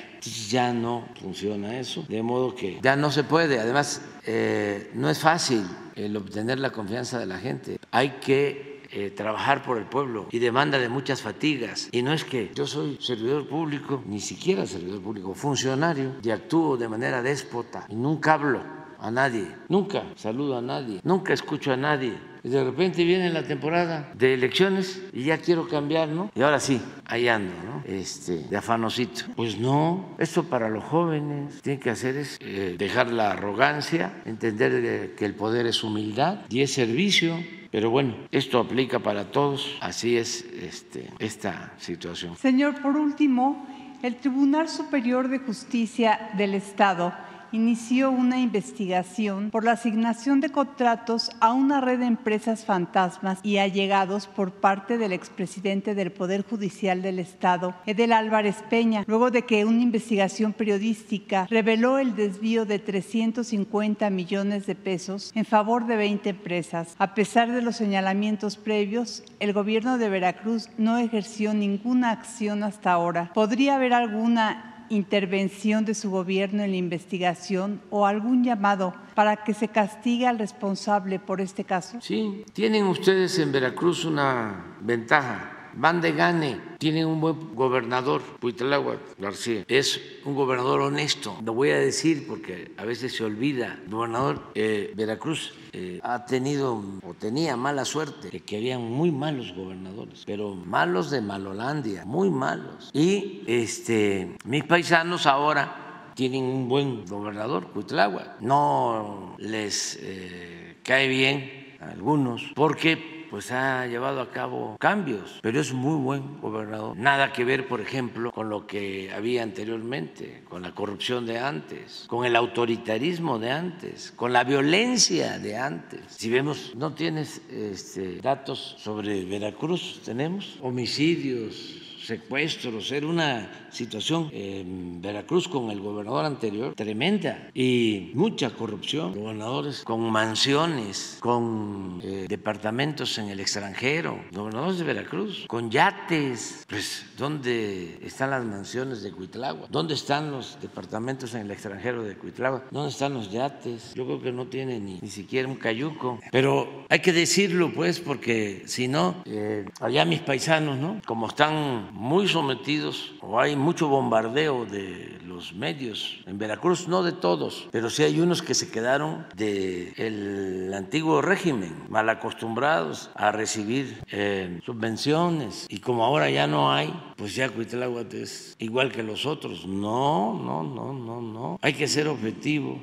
Ya 0.50 0.74
no 0.74 1.08
funciona 1.20 1.80
eso, 1.80 2.06
de 2.08 2.22
modo 2.22 2.56
que 2.56 2.80
ya 2.82 2.96
no 2.96 3.12
se 3.12 3.24
puede. 3.24 3.60
Además, 3.60 4.02
eh, 4.26 4.92
no 4.94 5.10
es 5.10 5.20
fácil 5.20 5.64
el 5.96 6.16
obtener 6.18 6.60
la 6.60 6.72
confianza 6.72 7.20
de 7.20 7.26
la 7.26 7.40
gente. 7.40 7.80
Hay 7.92 8.18
que 8.22 8.70
eh, 8.92 9.12
trabajar 9.12 9.62
por 9.62 9.78
el 9.78 9.86
pueblo 9.86 10.28
y 10.32 10.40
demanda 10.40 10.80
de 10.80 10.90
muchas 10.90 11.22
fatigas. 11.22 11.90
Y 11.92 12.02
no 12.02 12.12
es 12.12 12.24
que 12.24 12.52
yo 12.56 12.66
soy 12.66 12.98
servidor 13.00 13.48
público, 13.48 14.04
ni 14.08 14.20
siquiera 14.20 14.66
servidor 14.66 15.02
público, 15.02 15.36
funcionario, 15.36 16.16
y 16.24 16.32
actúo 16.32 16.76
de 16.76 16.90
manera 16.90 17.22
déspota 17.22 17.86
y 17.90 17.96
nunca 17.96 18.34
hablo 18.34 18.79
a 19.02 19.12
nadie, 19.12 19.48
nunca 19.68 20.04
saludo 20.16 20.58
a 20.58 20.62
nadie, 20.62 21.00
nunca 21.04 21.34
escucho 21.34 21.72
a 21.72 21.78
nadie. 21.78 22.14
Y 22.44 22.50
de 22.50 22.64
repente 22.64 23.04
viene 23.04 23.30
la 23.30 23.44
temporada 23.44 24.12
de 24.16 24.34
elecciones 24.34 25.02
y 25.12 25.24
ya 25.24 25.38
quiero 25.40 25.68
cambiar, 25.68 26.08
¿no? 26.08 26.32
Y 26.36 26.42
ahora 26.42 26.60
sí, 26.60 26.82
ahí 27.06 27.28
ando, 27.28 27.54
¿no? 27.66 27.84
Este, 27.86 28.48
de 28.50 28.58
afanosito. 28.58 29.26
Pues 29.36 29.60
no, 29.60 30.16
esto 30.20 30.44
para 30.44 30.70
los 30.70 30.84
jóvenes 30.86 31.62
tiene 31.62 31.80
que 31.80 31.90
hacer 31.90 32.16
es 32.16 32.38
eh, 32.40 32.76
dejar 32.78 33.12
la 33.12 33.32
arrogancia, 33.32 34.22
entender 34.26 35.16
que 35.16 35.26
el 35.26 35.36
poder 35.36 35.66
es 35.66 35.84
humildad 35.84 36.40
y 36.50 36.62
es 36.62 36.74
servicio. 36.74 37.36
Pero 37.72 37.90
bueno, 37.92 38.16
esto 38.32 38.60
aplica 38.60 39.00
para 39.00 39.32
todos, 39.32 39.78
así 39.82 40.18
es 40.18 40.44
este, 40.60 41.10
esta 41.20 41.74
situación. 41.78 42.36
Señor, 42.38 42.82
por 42.82 42.96
último, 42.96 43.68
el 44.02 44.16
Tribunal 44.16 44.70
Superior 44.70 45.28
de 45.28 45.40
Justicia 45.40 46.32
del 46.36 46.56
Estado 46.56 47.14
inició 47.52 48.12
una 48.12 48.40
investigación 48.40 49.50
por 49.52 49.64
la 49.64 49.74
asignación 49.74 50.42
de 50.42 50.50
contratos 50.50 51.32
a 51.40 51.54
una 51.54 51.82
red 51.82 52.00
de 52.00 52.06
empresas 52.06 52.66
fantasmas 52.66 53.40
y 53.44 53.58
allegados 53.58 54.28
por 54.28 54.52
parte 54.52 54.98
del 54.98 55.14
expresidente 55.14 55.96
del 55.96 56.12
Poder 56.12 56.46
Judicial 56.48 57.02
del 57.02 57.20
Estado, 57.20 57.76
Edel 57.86 58.14
Álvarez 58.14 58.58
Peña, 58.70 59.04
luego 59.08 59.32
de 59.32 59.44
que 59.44 59.66
una 59.66 59.82
investigación 59.82 60.54
periodística 60.54 61.48
reveló 61.50 61.98
el 61.98 62.16
desvío 62.16 62.66
de 62.66 62.80
350 62.80 64.10
millones 64.10 64.66
de 64.66 64.76
pesos 64.76 65.32
en 65.36 65.46
favor 65.46 65.86
de 65.88 65.96
20 65.96 66.30
empresas. 66.30 66.96
A 66.98 67.16
pesar 67.16 67.52
de 67.52 67.62
los 67.62 67.76
señalamientos 67.76 68.58
previos, 68.58 69.24
el 69.40 69.54
gobierno 69.54 69.98
de 69.98 70.10
Veracruz 70.10 70.70
no 70.78 70.98
ejerció 70.98 71.54
ninguna 71.54 72.12
acción 72.12 72.64
hasta 72.64 72.92
ahora. 72.92 73.32
¿Podría 73.34 73.76
haber 73.76 73.94
alguna 73.94 74.79
intervención 74.90 75.86
de 75.86 75.94
su 75.94 76.10
gobierno 76.10 76.64
en 76.64 76.72
la 76.72 76.78
investigación 76.78 77.82
o 77.90 78.06
algún 78.06 78.44
llamado 78.44 78.94
para 79.16 79.44
que 79.44 79.54
se 79.54 79.68
castigue 79.68 80.28
al 80.28 80.40
responsable 80.40 81.20
por 81.20 81.42
este 81.42 81.64
caso? 81.64 82.00
Sí, 82.02 82.44
tienen 82.54 82.86
ustedes 82.86 83.38
en 83.40 83.52
Veracruz 83.52 84.06
una 84.06 84.76
ventaja 84.82 85.59
van 85.74 86.02
de 86.02 86.12
gane. 86.12 86.60
Tienen 86.78 87.08
un 87.08 87.20
buen 87.20 87.56
gobernador, 87.56 88.22
Cuitláhuac 88.40 89.00
García. 89.18 89.66
Es 89.68 90.02
un 90.26 90.36
gobernador 90.36 90.82
honesto. 90.82 91.38
Lo 91.44 91.54
voy 91.54 91.72
a 91.72 91.80
decir 91.80 92.26
porque 92.28 92.72
a 92.78 92.86
veces 92.86 93.16
se 93.16 93.24
olvida. 93.24 93.80
El 93.84 93.92
gobernador 93.92 94.52
eh, 94.56 94.94
Veracruz 94.96 95.54
eh, 95.74 96.00
ha 96.04 96.26
tenido 96.26 96.84
o 97.04 97.14
tenía 97.14 97.56
mala 97.58 97.86
suerte 97.86 98.30
que 98.40 98.58
habían 98.58 98.82
muy 98.82 99.12
malos 99.12 99.54
gobernadores, 99.54 100.24
pero 100.26 100.56
malos 100.56 101.12
de 101.12 101.22
Malolandia, 101.22 102.06
muy 102.06 102.30
malos. 102.30 102.90
Y 102.94 103.44
este, 103.46 104.38
mis 104.46 104.64
paisanos 104.64 105.26
ahora 105.26 106.12
tienen 106.16 106.44
un 106.44 106.68
buen 106.68 107.06
gobernador, 107.06 107.68
Cuitláhuac. 107.68 108.42
No 108.42 109.36
les 109.38 110.00
eh, 110.02 110.78
cae 110.84 111.08
bien 111.08 111.78
a 111.80 111.92
algunos 111.92 112.52
porque 112.56 113.19
pues 113.30 113.52
ha 113.52 113.86
llevado 113.88 114.22
a 114.22 114.32
cabo 114.32 114.78
cambios, 114.80 115.40
pero 115.42 115.60
es 115.60 115.74
muy 115.74 115.96
buen 115.96 116.40
gobernador. 116.40 116.98
Nada 116.98 117.32
que 117.32 117.44
ver, 117.44 117.68
por 117.68 117.82
ejemplo, 117.82 118.32
con 118.32 118.50
lo 118.50 118.66
que 118.68 119.12
había 119.14 119.44
anteriormente, 119.44 120.44
con 120.50 120.62
la 120.62 120.74
corrupción 120.74 121.26
de 121.26 121.40
antes, 121.40 122.06
con 122.08 122.26
el 122.26 122.36
autoritarismo 122.36 123.40
de 123.40 123.52
antes, 123.52 124.12
con 124.16 124.34
la 124.34 124.44
violencia 124.44 125.40
de 125.40 125.58
antes. 125.58 126.02
Si 126.10 126.30
vemos, 126.30 126.74
no 126.76 126.94
tienes 126.94 127.42
este, 127.50 128.20
datos 128.22 128.76
sobre 128.80 129.26
Veracruz, 129.26 130.02
tenemos 130.04 130.58
homicidios, 130.62 131.80
secuestros, 132.10 132.92
era 132.92 133.06
una 133.06 133.69
situación 133.72 134.30
en 134.32 135.02
Veracruz 135.02 135.48
con 135.48 135.72
el 135.72 135.80
gobernador 135.80 136.26
anterior 136.26 136.74
tremenda 136.76 137.50
y 137.54 138.12
mucha 138.14 138.50
corrupción, 138.52 139.14
gobernadores 139.16 139.84
con 139.84 140.02
mansiones, 140.12 141.18
con 141.20 142.00
eh, 142.04 142.26
departamentos 142.28 143.18
en 143.18 143.30
el 143.30 143.40
extranjero, 143.40 144.20
gobernadores 144.32 144.80
de 144.80 144.84
Veracruz, 144.84 145.46
con 145.48 145.70
yates, 145.70 146.66
pues 146.68 147.06
¿dónde 147.18 148.00
están 148.04 148.32
las 148.32 148.44
mansiones 148.44 149.02
de 149.02 149.12
Cuitlagua? 149.12 149.68
¿Dónde 149.70 149.94
están 149.94 150.32
los 150.32 150.58
departamentos 150.62 151.34
en 151.34 151.42
el 151.42 151.52
extranjero 151.52 152.04
de 152.04 152.16
Cuitlagua? 152.16 152.64
¿Dónde 152.72 152.90
están 152.90 153.14
los 153.14 153.32
yates? 153.32 153.94
Yo 153.94 154.06
creo 154.06 154.22
que 154.22 154.32
no 154.32 154.48
tiene 154.48 154.80
ni, 154.80 155.00
ni 155.02 155.10
siquiera 155.10 155.48
un 155.48 155.56
cayuco, 155.56 156.20
pero 156.32 156.86
hay 156.90 157.00
que 157.00 157.14
decirlo 157.14 157.72
pues 157.74 158.00
porque 158.00 158.64
si 158.66 158.88
no, 158.88 159.16
eh, 159.26 159.66
allá 159.80 160.06
mis 160.06 160.22
paisanos, 160.22 160.78
¿no? 160.78 161.02
Como 161.06 161.28
están 161.28 161.90
muy 161.94 162.28
sometidos 162.28 163.14
o 163.22 163.40
hay 163.40 163.56
mucho 163.60 163.88
bombardeo 163.88 164.66
de 164.66 165.20
los 165.26 165.54
medios 165.54 166.20
en 166.26 166.38
Veracruz, 166.38 166.88
no 166.88 167.04
de 167.04 167.12
todos, 167.12 167.68
pero 167.72 167.90
sí 167.90 168.04
hay 168.04 168.20
unos 168.20 168.42
que 168.42 168.54
se 168.54 168.72
quedaron 168.72 169.26
del 169.36 170.74
antiguo 170.74 171.22
régimen, 171.22 171.74
mal 171.90 172.10
acostumbrados 172.10 173.12
a 173.16 173.32
recibir 173.32 174.02
eh, 174.12 174.60
subvenciones 174.66 175.68
y 175.70 175.80
como 175.80 176.04
ahora 176.06 176.30
ya 176.30 176.48
no 176.48 176.72
hay, 176.72 176.94
pues 177.16 177.36
ya 177.36 177.50
Cuitláhuac 177.50 178.14
es 178.14 178.56
igual 178.60 178.92
que 178.92 179.04
los 179.04 179.26
otros. 179.26 179.66
No, 179.66 180.34
no, 180.34 180.64
no, 180.64 180.94
no, 180.94 181.22
no. 181.22 181.60
Hay 181.62 181.74
que 181.74 181.88
ser 181.88 182.08
objetivos. 182.08 182.80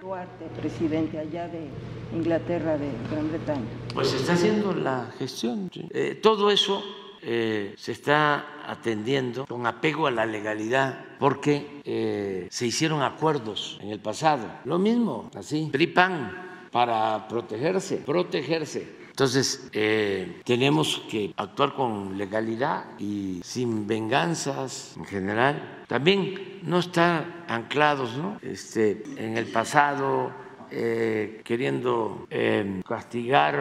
Duarte, 0.00 0.44
presidente 0.60 1.18
allá 1.18 1.48
de 1.48 1.68
Inglaterra, 2.14 2.76
de 2.76 2.90
Gran 3.10 3.30
Bretaña. 3.30 3.64
Pues 3.94 4.12
está 4.12 4.34
haciendo 4.34 4.74
la 4.74 5.10
gestión. 5.18 5.70
Eh, 5.90 6.18
todo 6.22 6.50
eso 6.50 6.82
eh, 7.26 7.74
se 7.78 7.92
está 7.92 8.64
atendiendo 8.66 9.46
con 9.46 9.66
apego 9.66 10.06
a 10.06 10.10
la 10.10 10.26
legalidad 10.26 11.04
porque 11.18 11.80
eh, 11.84 12.48
se 12.50 12.66
hicieron 12.66 13.02
acuerdos 13.02 13.78
en 13.80 13.90
el 13.90 14.00
pasado. 14.00 14.46
Lo 14.64 14.78
mismo, 14.78 15.30
así, 15.34 15.68
PRIPAN, 15.72 16.68
para 16.70 17.26
protegerse, 17.28 17.98
protegerse. 17.98 19.04
Entonces, 19.08 19.68
eh, 19.72 20.40
tenemos 20.44 21.04
que 21.08 21.32
actuar 21.36 21.74
con 21.74 22.18
legalidad 22.18 22.98
y 22.98 23.40
sin 23.44 23.86
venganzas 23.86 24.94
en 24.96 25.04
general. 25.04 25.84
También 25.86 26.58
no 26.64 26.80
estar 26.80 27.44
anclados 27.46 28.16
¿no? 28.16 28.38
Este, 28.42 29.04
en 29.16 29.38
el 29.38 29.46
pasado, 29.46 30.32
eh, 30.76 31.40
queriendo 31.44 32.26
eh, 32.30 32.82
castigar 32.86 33.54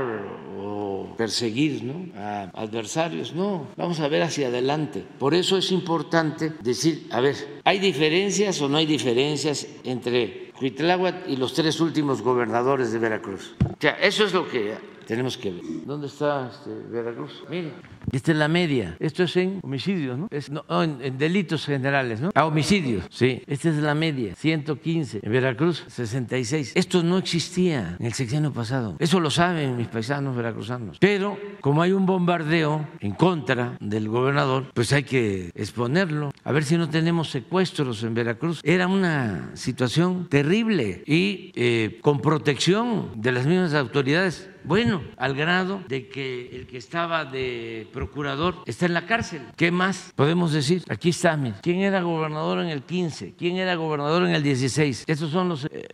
o 0.57 1.13
perseguir 1.15 1.83
¿no? 1.83 2.11
a 2.19 2.49
adversarios. 2.55 3.33
No, 3.33 3.67
vamos 3.77 3.99
a 3.99 4.07
ver 4.07 4.23
hacia 4.23 4.47
adelante. 4.47 5.05
Por 5.19 5.33
eso 5.35 5.57
es 5.57 5.71
importante 5.71 6.53
decir, 6.61 7.07
a 7.11 7.21
ver, 7.21 7.35
¿hay 7.63 7.79
diferencias 7.79 8.59
o 8.61 8.67
no 8.67 8.77
hay 8.77 8.87
diferencias 8.87 9.67
entre 9.83 10.51
Huitláhuac 10.59 11.27
y 11.27 11.35
los 11.35 11.53
tres 11.53 11.79
últimos 11.79 12.21
gobernadores 12.21 12.91
de 12.91 12.99
Veracruz? 12.99 13.55
O 13.63 13.75
sea, 13.79 13.91
eso 14.01 14.25
es 14.25 14.33
lo 14.33 14.47
que 14.49 14.73
tenemos 15.05 15.37
que 15.37 15.51
ver. 15.51 15.61
¿Dónde 15.85 16.07
está 16.07 16.49
este 16.51 16.71
Veracruz? 16.89 17.43
Mire, 17.49 17.73
esta 18.11 18.31
es 18.31 18.37
la 18.37 18.47
media. 18.47 18.95
Esto 18.99 19.23
es 19.23 19.35
en 19.37 19.59
homicidios, 19.63 20.17
¿no? 20.17 20.27
Es, 20.31 20.51
en, 20.69 21.17
delitos 21.17 21.65
generales, 21.65 22.21
¿no? 22.21 22.29
A 22.35 22.45
homicidios, 22.45 23.05
sí. 23.09 23.41
Esta 23.47 23.69
es 23.69 23.75
la 23.75 23.95
media, 23.95 24.35
115. 24.35 25.19
En 25.23 25.31
Veracruz, 25.31 25.83
66. 25.87 26.73
Esto 26.75 27.03
no 27.03 27.17
existía 27.17 27.97
en 27.99 28.05
el 28.05 28.13
sexenio 28.13 28.51
pasado. 28.51 28.95
Eso 28.99 29.19
lo 29.19 29.29
saben 29.29 29.77
mis 29.77 29.87
paisanos 29.87 30.35
veracruzanos. 30.35 30.97
Pero 30.99 31.37
como 31.61 31.81
hay 31.81 31.91
un 31.91 32.05
bombardeo 32.05 32.87
en 32.99 33.13
contra 33.13 33.77
del 33.79 34.09
gobernador, 34.09 34.71
pues 34.73 34.93
hay 34.93 35.03
que 35.03 35.51
exponerlo. 35.55 36.31
A 36.43 36.51
ver 36.51 36.63
si 36.63 36.77
no 36.77 36.89
tenemos 36.89 37.29
secuestros 37.29 38.03
en 38.03 38.13
Veracruz. 38.13 38.61
Era 38.63 38.87
una 38.87 39.51
situación 39.55 40.27
terrible 40.29 41.03
y 41.05 41.51
eh, 41.55 41.99
con 42.01 42.21
protección 42.21 43.09
de 43.15 43.31
las 43.31 43.45
mismas 43.45 43.73
autoridades 43.73 44.49
bueno, 44.65 45.01
al 45.17 45.35
grado 45.35 45.81
de 45.87 46.07
que 46.07 46.49
el 46.55 46.67
que 46.67 46.77
estaba 46.77 47.25
de 47.25 47.87
procurador 47.91 48.55
está 48.65 48.85
en 48.85 48.93
la 48.93 49.05
cárcel. 49.05 49.41
¿Qué 49.55 49.71
más 49.71 50.13
podemos 50.15 50.53
decir? 50.53 50.83
Aquí 50.89 51.09
está, 51.09 51.35
mira. 51.37 51.59
¿Quién 51.61 51.79
era 51.79 52.01
gobernador 52.01 52.59
en 52.59 52.69
el 52.69 52.83
15? 52.83 53.35
¿Quién 53.37 53.57
era 53.57 53.75
gobernador 53.75 54.23
en 54.23 54.35
el 54.35 54.43
16? 54.43 55.05
Estos 55.07 55.31
son 55.31 55.49
los 55.49 55.65
eh, 55.65 55.85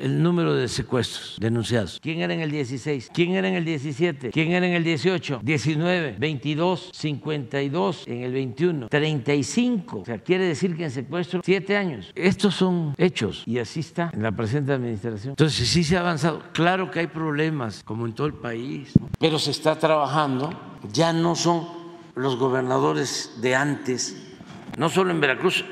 el 0.00 0.22
número 0.22 0.54
de 0.54 0.68
secuestros 0.68 1.36
denunciados. 1.40 1.98
¿Quién 2.02 2.20
era 2.20 2.34
en 2.34 2.40
el 2.40 2.50
16? 2.50 3.10
¿Quién 3.12 3.32
era 3.32 3.48
en 3.48 3.54
el 3.54 3.64
17? 3.64 4.30
¿Quién 4.30 4.52
era 4.52 4.66
en 4.66 4.74
el 4.74 4.84
18? 4.84 5.40
19, 5.42 6.16
22, 6.18 6.90
52 6.92 8.04
en 8.06 8.22
el 8.22 8.32
21, 8.32 8.88
35. 8.88 9.98
O 10.00 10.04
sea, 10.04 10.18
quiere 10.18 10.44
decir 10.44 10.76
que 10.76 10.84
en 10.84 10.90
secuestro 10.90 11.40
7 11.44 11.76
años. 11.76 12.12
Estos 12.14 12.54
son 12.54 12.94
hechos 12.98 13.42
y 13.46 13.58
así 13.58 13.80
está 13.80 14.10
en 14.12 14.22
la 14.22 14.32
presente 14.32 14.72
administración. 14.72 15.32
Entonces 15.32 15.68
sí 15.68 15.84
se 15.84 15.96
ha 15.96 16.00
avanzado. 16.00 16.42
Claro 16.52 16.90
que 16.90 17.00
hay 17.00 17.06
problemas 17.06 17.82
como 17.84 18.06
en 18.10 18.16
todo 18.16 18.26
el 18.26 18.34
país, 18.34 18.92
pero 19.20 19.38
se 19.38 19.52
está 19.52 19.78
trabajando. 19.78 20.50
Ya 20.92 21.12
no 21.12 21.36
son 21.36 21.68
los 22.16 22.36
gobernadores 22.36 23.34
de 23.40 23.54
antes, 23.54 24.16
no 24.76 24.88
solo 24.88 25.12
en 25.12 25.20
Veracruz, 25.20 25.64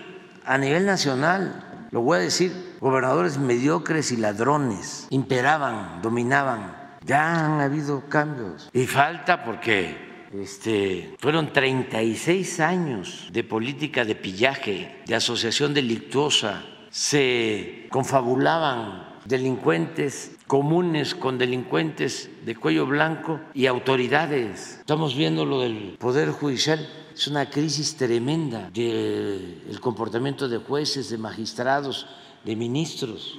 a 0.45 0.57
nivel 0.57 0.86
nacional, 0.86 1.89
lo 1.91 2.01
voy 2.03 2.18
a 2.18 2.20
decir, 2.20 2.76
gobernadores 2.80 3.39
mediocres 3.39 4.12
y 4.12 4.16
ladrones 4.16 5.09
imperaban, 5.11 6.01
dominaban. 6.01 6.97
Ya 7.05 7.47
han 7.47 7.61
habido 7.61 8.09
cambios 8.09 8.70
y 8.72 8.86
falta 8.86 9.45
porque 9.45 10.28
este, 10.32 11.16
fueron 11.18 11.53
36 11.53 12.61
años 12.61 13.28
de 13.32 13.43
política 13.43 14.05
de 14.05 14.14
pillaje, 14.14 15.03
de 15.07 15.14
asociación 15.14 15.74
delictuosa, 15.74 16.62
se 16.91 17.89
confabulaban 17.91 19.09
delincuentes 19.24 20.38
comunes 20.49 21.14
con 21.14 21.36
delincuentes 21.36 22.30
de 22.44 22.57
cuello 22.57 22.86
blanco 22.86 23.38
y 23.53 23.66
autoridades. 23.66 24.78
Estamos 24.80 25.14
viendo 25.14 25.44
lo 25.44 25.61
del 25.61 25.96
Poder 26.01 26.30
Judicial. 26.30 26.88
Es 27.14 27.28
una 27.28 27.51
crisis 27.51 27.96
tremenda 27.96 28.70
del 28.70 29.78
comportamiento 29.80 30.49
de 30.49 30.57
jueces, 30.57 31.11
de 31.11 31.18
magistrados, 31.18 32.07
de 32.44 32.57
ministros. 32.57 33.38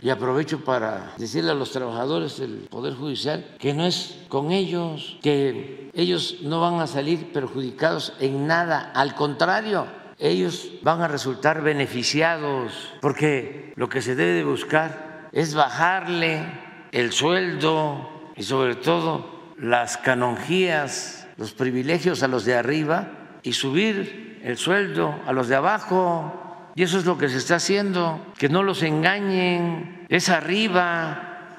Y 0.00 0.08
aprovecho 0.08 0.64
para 0.64 1.12
decirle 1.18 1.50
a 1.50 1.54
los 1.54 1.72
trabajadores 1.72 2.38
del 2.38 2.68
Poder 2.70 2.94
Judicial 2.94 3.54
que 3.58 3.74
no 3.74 3.84
es 3.84 4.16
con 4.28 4.50
ellos, 4.50 5.18
que 5.20 5.90
ellos 5.92 6.38
no 6.42 6.62
van 6.62 6.80
a 6.80 6.86
salir 6.86 7.32
perjudicados 7.32 8.14
en 8.18 8.46
nada, 8.46 8.92
al 8.94 9.14
contrario, 9.14 9.86
ellos 10.18 10.70
van 10.82 11.02
a 11.02 11.08
resultar 11.08 11.62
beneficiados, 11.62 12.72
porque 13.02 13.74
lo 13.76 13.90
que 13.90 14.00
se 14.00 14.14
debe 14.14 14.32
de 14.32 14.44
buscar 14.44 15.05
es 15.36 15.54
bajarle 15.54 16.46
el 16.92 17.12
sueldo 17.12 18.32
y 18.36 18.42
sobre 18.42 18.74
todo 18.74 19.52
las 19.58 19.98
canonjías, 19.98 21.28
los 21.36 21.52
privilegios 21.52 22.22
a 22.22 22.28
los 22.28 22.46
de 22.46 22.54
arriba 22.54 23.10
y 23.42 23.52
subir 23.52 24.40
el 24.42 24.56
sueldo 24.56 25.14
a 25.26 25.34
los 25.34 25.48
de 25.48 25.56
abajo. 25.56 26.72
Y 26.74 26.84
eso 26.84 26.98
es 26.98 27.04
lo 27.04 27.18
que 27.18 27.28
se 27.28 27.36
está 27.36 27.56
haciendo, 27.56 28.18
que 28.38 28.48
no 28.48 28.62
los 28.62 28.82
engañen, 28.82 30.06
es 30.08 30.30
arriba, 30.30 31.50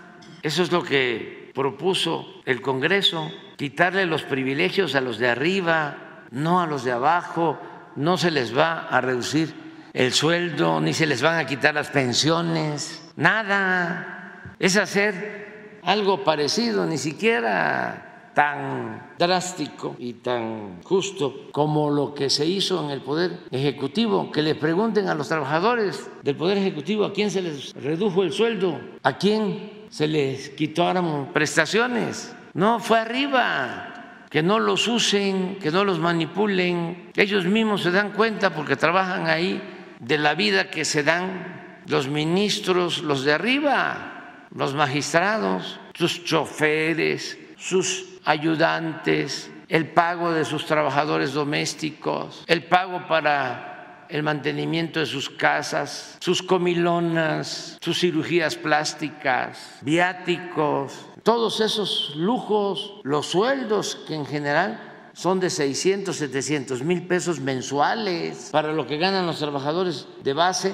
eso 0.41 0.63
es 0.63 0.71
lo 0.71 0.82
que 0.82 1.51
propuso 1.53 2.41
el 2.47 2.63
Congreso, 2.63 3.32
quitarle 3.57 4.07
los 4.07 4.23
privilegios 4.23 4.95
a 4.95 5.01
los 5.01 5.19
de 5.19 5.30
arriba, 5.30 6.23
no 6.32 6.61
a 6.61 6.65
los 6.65 6.84
de 6.84 6.93
abajo, 6.93 7.59
no 7.95 8.17
se 8.17 8.32
les 8.32 8.57
va 8.57 8.88
a 8.88 9.01
reducir 9.01 9.53
el 9.93 10.13
sueldo, 10.13 10.82
ni 10.82 10.93
se 10.93 11.05
les 11.05 11.21
van 11.21 11.38
a 11.38 11.45
quitar 11.45 11.75
las 11.75 11.89
pensiones, 11.89 13.07
nada, 13.18 14.53
es 14.57 14.78
hacer 14.78 15.80
algo 15.84 16.24
parecido, 16.24 16.86
ni 16.86 16.97
siquiera 16.97 18.32
tan 18.34 19.13
drástico 19.18 19.95
y 19.97 20.13
tan 20.13 20.84
justo 20.84 21.49
como 21.51 21.89
lo 21.89 22.13
que 22.13 22.30
se 22.30 22.45
hizo 22.45 22.84
en 22.84 22.91
el 22.91 23.01
Poder 23.01 23.39
Ejecutivo, 23.49 24.32
que 24.32 24.43
le 24.43 24.53
pregunten 24.53 25.09
a 25.09 25.15
los 25.15 25.28
trabajadores 25.28 26.07
del 26.22 26.36
Poder 26.36 26.59
Ejecutivo 26.59 27.03
a 27.03 27.13
quién 27.13 27.32
se 27.32 27.41
les 27.41 27.74
redujo 27.74 28.22
el 28.22 28.32
sueldo, 28.32 28.80
a 29.01 29.18
quién 29.18 29.88
se 29.89 30.07
les 30.07 30.49
quitaron 30.49 31.34
prestaciones. 31.34 32.36
No, 32.53 32.80
fue 32.80 32.99
arriba. 32.99 33.93
Que 34.30 34.43
no 34.43 34.59
los 34.59 34.88
usen, 34.89 35.57
que 35.59 35.72
no 35.72 35.86
los 35.86 35.99
manipulen. 35.99 37.11
Ellos 37.15 37.45
mismos 37.45 37.82
se 37.82 37.91
dan 37.91 38.11
cuenta 38.11 38.53
porque 38.53 38.76
trabajan 38.76 39.28
ahí 39.28 39.61
de 39.99 40.18
la 40.18 40.36
vida 40.36 40.70
que 40.70 40.84
se 40.84 41.01
dan 41.01 41.57
los 41.88 42.07
ministros, 42.07 43.01
los 43.01 43.23
de 43.23 43.33
arriba, 43.33 44.47
los 44.53 44.73
magistrados, 44.73 45.79
sus 45.93 46.23
choferes, 46.23 47.38
sus 47.57 48.05
ayudantes, 48.25 49.49
el 49.69 49.89
pago 49.91 50.31
de 50.31 50.45
sus 50.45 50.65
trabajadores 50.65 51.33
domésticos, 51.33 52.43
el 52.47 52.65
pago 52.65 53.07
para 53.07 54.05
el 54.09 54.23
mantenimiento 54.23 54.99
de 54.99 55.05
sus 55.05 55.29
casas, 55.29 56.17
sus 56.19 56.41
comilonas, 56.41 57.77
sus 57.81 57.99
cirugías 57.99 58.55
plásticas, 58.55 59.79
viáticos, 59.81 61.05
todos 61.23 61.59
esos 61.59 62.13
lujos, 62.15 63.01
los 63.03 63.27
sueldos 63.27 63.97
que 64.07 64.15
en 64.15 64.25
general 64.25 65.09
son 65.13 65.39
de 65.39 65.49
600, 65.49 66.15
700 66.15 66.83
mil 66.83 67.07
pesos 67.07 67.39
mensuales 67.39 68.49
para 68.51 68.71
lo 68.71 68.88
que 68.88 68.97
ganan 68.97 69.25
los 69.25 69.39
trabajadores 69.39 70.07
de 70.23 70.33
base 70.33 70.73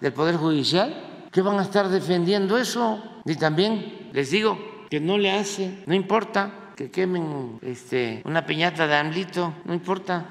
del 0.00 0.12
Poder 0.12 0.36
Judicial. 0.36 1.28
¿Qué 1.30 1.42
van 1.42 1.58
a 1.58 1.62
estar 1.62 1.88
defendiendo 1.88 2.56
eso? 2.58 3.02
Y 3.24 3.36
también 3.36 4.10
les 4.12 4.30
digo 4.30 4.58
que 4.90 5.00
no 5.00 5.18
le 5.18 5.32
hace, 5.32 5.82
no 5.86 5.94
importa 5.94 6.72
que 6.76 6.90
quemen 6.90 7.58
este, 7.62 8.22
una 8.24 8.44
piñata 8.44 8.86
de 8.86 8.94
AMLITO, 8.94 9.54
no 9.64 9.74
importa. 9.74 10.26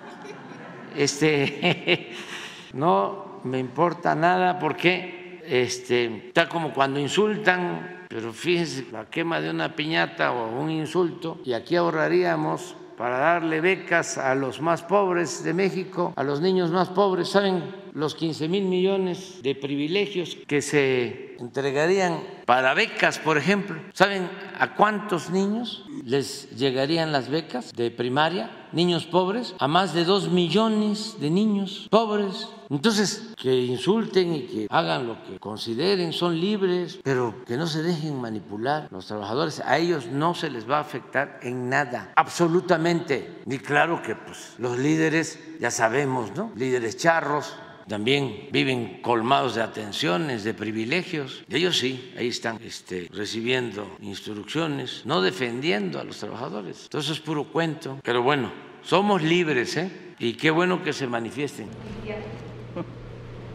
Este, 0.96 2.12
no 2.74 3.42
me 3.44 3.60
importa 3.60 4.16
nada 4.16 4.60
porque 4.60 5.42
este, 5.46 6.28
está 6.28 6.48
como 6.48 6.74
cuando 6.74 7.00
insultan, 7.00 8.06
pero 8.08 8.32
fíjense, 8.32 8.88
la 8.92 9.06
quema 9.06 9.42
de 9.42 9.50
una 9.50 9.76
piñata 9.76 10.32
o 10.32 10.60
un 10.60 10.70
insulto, 10.70 11.40
y 11.44 11.54
aquí 11.54 11.76
ahorraríamos 11.76 12.76
para 12.98 13.18
darle 13.18 13.60
becas 13.60 14.18
a 14.18 14.36
los 14.36 14.62
más 14.62 14.84
pobres 14.84 15.44
de 15.44 15.54
México, 15.54 16.14
a 16.16 16.24
los 16.24 16.42
niños 16.42 16.72
más 16.72 16.90
pobres. 16.90 17.30
¿Saben 17.30 17.83
los 17.94 18.16
15 18.16 18.48
mil 18.48 18.66
millones 18.66 19.40
de 19.44 19.56
privilegios 19.56 20.38
que 20.48 20.62
se 20.62 21.36
entregarían 21.40 22.22
para 22.46 22.74
becas, 22.74 23.20
por 23.20 23.38
ejemplo? 23.38 23.80
¿Saben 23.94 24.30
a 24.60 24.76
cuántos 24.76 25.30
niños 25.30 25.86
les 26.04 26.50
llegarían 26.52 27.12
las 27.12 27.30
becas 27.30 27.74
de 27.74 27.92
primaria? 27.92 28.50
Niños 28.72 29.06
pobres, 29.06 29.54
a 29.60 29.68
más 29.68 29.94
de 29.94 30.04
dos 30.04 30.30
millones 30.30 31.18
de 31.20 31.30
niños 31.30 31.88
pobres. 31.92 32.50
Entonces, 32.72 33.34
que 33.38 33.54
insulten 33.54 34.34
y 34.34 34.42
que 34.44 34.68
hagan 34.70 35.06
lo 35.06 35.24
que 35.24 35.38
consideren, 35.38 36.12
son 36.12 36.40
libres, 36.40 37.00
pero 37.04 37.36
que 37.46 37.56
no 37.56 37.68
se 37.68 37.84
dejen 37.84 38.20
manipular 38.20 38.88
los 38.90 39.06
trabajadores. 39.06 39.60
A 39.60 39.78
ellos 39.78 40.08
no 40.08 40.34
se 40.34 40.50
les 40.50 40.68
va 40.68 40.78
a 40.78 40.82
afectar 40.82 41.40
en 41.44 41.70
nada, 41.70 42.14
absolutamente. 42.16 43.44
Y 43.46 43.60
claro 43.60 44.02
que 44.02 44.16
pues, 44.16 44.56
los 44.58 44.80
líderes, 44.80 45.38
ya 45.60 45.70
sabemos, 45.70 46.36
¿no? 46.36 46.52
Líderes 46.56 46.98
charros, 46.98 47.54
también 47.88 48.48
viven 48.52 49.02
colmados 49.02 49.56
de 49.56 49.62
atenciones, 49.62 50.44
de 50.44 50.54
privilegios. 50.54 51.44
Ellos 51.50 51.78
sí, 51.78 52.14
ahí 52.18 52.28
están 52.28 52.60
este, 52.64 53.10
recibiendo 53.12 53.98
instrucciones, 54.02 55.02
no 55.06 55.22
defendiendo 55.22 56.00
a 56.00 56.04
los 56.04 56.18
trabajadores. 56.18 56.88
Todo 56.90 57.02
eso 57.02 57.14
es 57.14 57.20
puro 57.20 57.46
cuento. 57.46 58.00
Pero 58.04 58.24
bueno, 58.24 58.52
somos 58.82 59.22
libres, 59.22 59.78
¿eh? 59.78 59.92
Y 60.20 60.34
qué 60.34 60.52
bueno 60.52 60.84
que 60.84 60.94
se 60.94 61.08
manifiesten. 61.08 61.68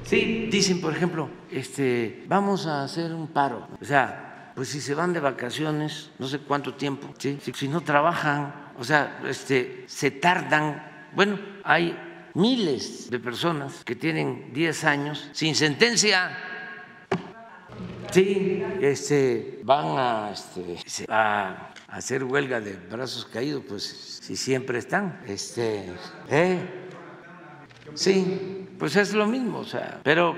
Sí, 0.02 0.48
dicen, 0.50 0.80
por 0.80 0.94
ejemplo, 0.94 1.28
este, 1.50 2.24
vamos 2.26 2.66
a 2.66 2.82
hacer 2.82 3.12
un 3.12 3.28
paro. 3.28 3.68
O 3.80 3.84
sea, 3.84 4.52
pues 4.54 4.68
si 4.70 4.80
se 4.80 4.94
van 4.94 5.12
de 5.12 5.20
vacaciones, 5.20 6.10
no 6.18 6.26
sé 6.26 6.38
cuánto 6.38 6.74
tiempo, 6.74 7.12
¿sí? 7.18 7.38
si, 7.42 7.52
si 7.52 7.68
no 7.68 7.82
trabajan, 7.82 8.72
o 8.78 8.84
sea, 8.84 9.20
este, 9.28 9.84
se 9.86 10.10
tardan. 10.10 11.08
Bueno, 11.14 11.38
hay 11.62 12.07
miles 12.38 13.10
de 13.10 13.18
personas 13.18 13.84
que 13.84 13.96
tienen 13.96 14.52
10 14.52 14.84
años 14.84 15.28
sin 15.32 15.54
sentencia. 15.54 16.30
Sí, 18.10 18.64
este, 18.80 19.60
van 19.64 19.98
a, 19.98 20.30
este, 20.32 21.04
a 21.08 21.72
hacer 21.88 22.24
huelga 22.24 22.60
de 22.60 22.74
brazos 22.74 23.26
caídos, 23.26 23.64
pues 23.68 24.20
si 24.22 24.36
siempre 24.36 24.78
están. 24.78 25.20
Este, 25.26 25.92
¿eh? 26.30 26.58
Sí, 27.94 28.68
pues 28.78 28.96
es 28.96 29.12
lo 29.12 29.26
mismo, 29.26 29.58
o 29.58 29.64
sea, 29.64 30.00
pero 30.04 30.36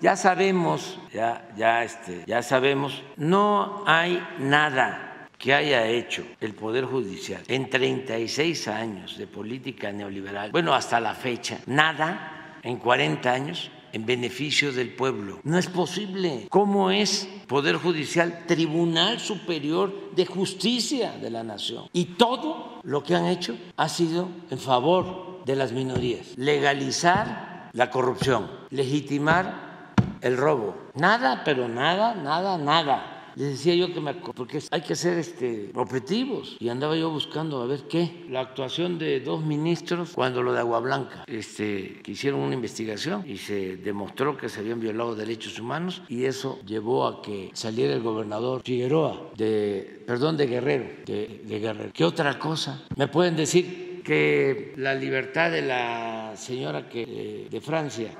ya 0.00 0.16
sabemos, 0.16 0.98
ya, 1.12 1.50
ya, 1.56 1.84
este, 1.84 2.24
ya 2.26 2.42
sabemos, 2.42 3.02
no 3.16 3.82
hay 3.86 4.22
nada 4.38 5.09
que 5.40 5.54
haya 5.54 5.86
hecho 5.88 6.22
el 6.38 6.54
Poder 6.54 6.84
Judicial 6.84 7.42
en 7.48 7.70
36 7.70 8.68
años 8.68 9.16
de 9.16 9.26
política 9.26 9.90
neoliberal, 9.90 10.52
bueno, 10.52 10.74
hasta 10.74 11.00
la 11.00 11.14
fecha, 11.14 11.58
nada 11.66 12.58
en 12.62 12.76
40 12.76 13.32
años 13.32 13.70
en 13.92 14.04
beneficio 14.04 14.70
del 14.70 14.94
pueblo. 14.94 15.40
No 15.42 15.58
es 15.58 15.66
posible. 15.66 16.46
¿Cómo 16.50 16.90
es 16.90 17.26
Poder 17.48 17.76
Judicial 17.76 18.44
Tribunal 18.46 19.18
Superior 19.18 20.14
de 20.14 20.26
Justicia 20.26 21.12
de 21.12 21.30
la 21.30 21.42
Nación? 21.42 21.86
Y 21.94 22.04
todo 22.16 22.80
lo 22.84 23.02
que 23.02 23.14
han 23.14 23.24
hecho 23.24 23.56
ha 23.76 23.88
sido 23.88 24.28
en 24.50 24.58
favor 24.58 25.42
de 25.46 25.56
las 25.56 25.72
minorías. 25.72 26.36
Legalizar 26.36 27.70
la 27.72 27.90
corrupción, 27.90 28.48
legitimar 28.68 29.94
el 30.20 30.36
robo. 30.36 30.76
Nada, 30.94 31.42
pero 31.44 31.66
nada, 31.66 32.14
nada, 32.14 32.58
nada 32.58 33.19
les 33.40 33.52
decía 33.52 33.74
yo 33.74 33.92
que 33.94 34.00
me 34.02 34.12
porque 34.12 34.60
hay 34.70 34.82
que 34.82 34.94
ser 34.94 35.16
este 35.16 35.70
objetivos. 35.74 36.58
Y 36.60 36.68
andaba 36.68 36.94
yo 36.94 37.10
buscando 37.10 37.62
a 37.62 37.66
ver 37.66 37.84
qué. 37.88 38.26
La 38.28 38.40
actuación 38.40 38.98
de 38.98 39.20
dos 39.20 39.42
ministros 39.42 40.10
cuando 40.14 40.42
lo 40.42 40.52
de 40.52 40.60
Agua 40.60 40.80
Blanca 40.80 41.24
este 41.26 42.00
que 42.02 42.12
hicieron 42.12 42.40
una 42.40 42.54
investigación 42.54 43.24
y 43.26 43.38
se 43.38 43.78
demostró 43.78 44.36
que 44.36 44.50
se 44.50 44.60
habían 44.60 44.78
violado 44.78 45.14
derechos 45.14 45.58
humanos 45.58 46.02
y 46.08 46.24
eso 46.24 46.58
llevó 46.66 47.06
a 47.06 47.22
que 47.22 47.50
saliera 47.54 47.94
el 47.94 48.02
gobernador 48.02 48.60
Figueroa 48.62 49.30
de 49.36 50.02
perdón 50.06 50.36
de 50.36 50.46
Guerrero 50.46 50.86
de, 51.06 51.40
Guerrero. 51.46 51.90
Qué 51.94 52.04
otra 52.04 52.38
cosa 52.38 52.82
me 52.96 53.08
pueden 53.08 53.36
decir 53.36 54.02
que 54.04 54.74
la 54.76 54.94
libertad 54.94 55.50
de 55.50 55.62
la 55.62 56.34
señora 56.36 56.88
que 56.88 57.48
de 57.50 57.60
Francia 57.62 58.10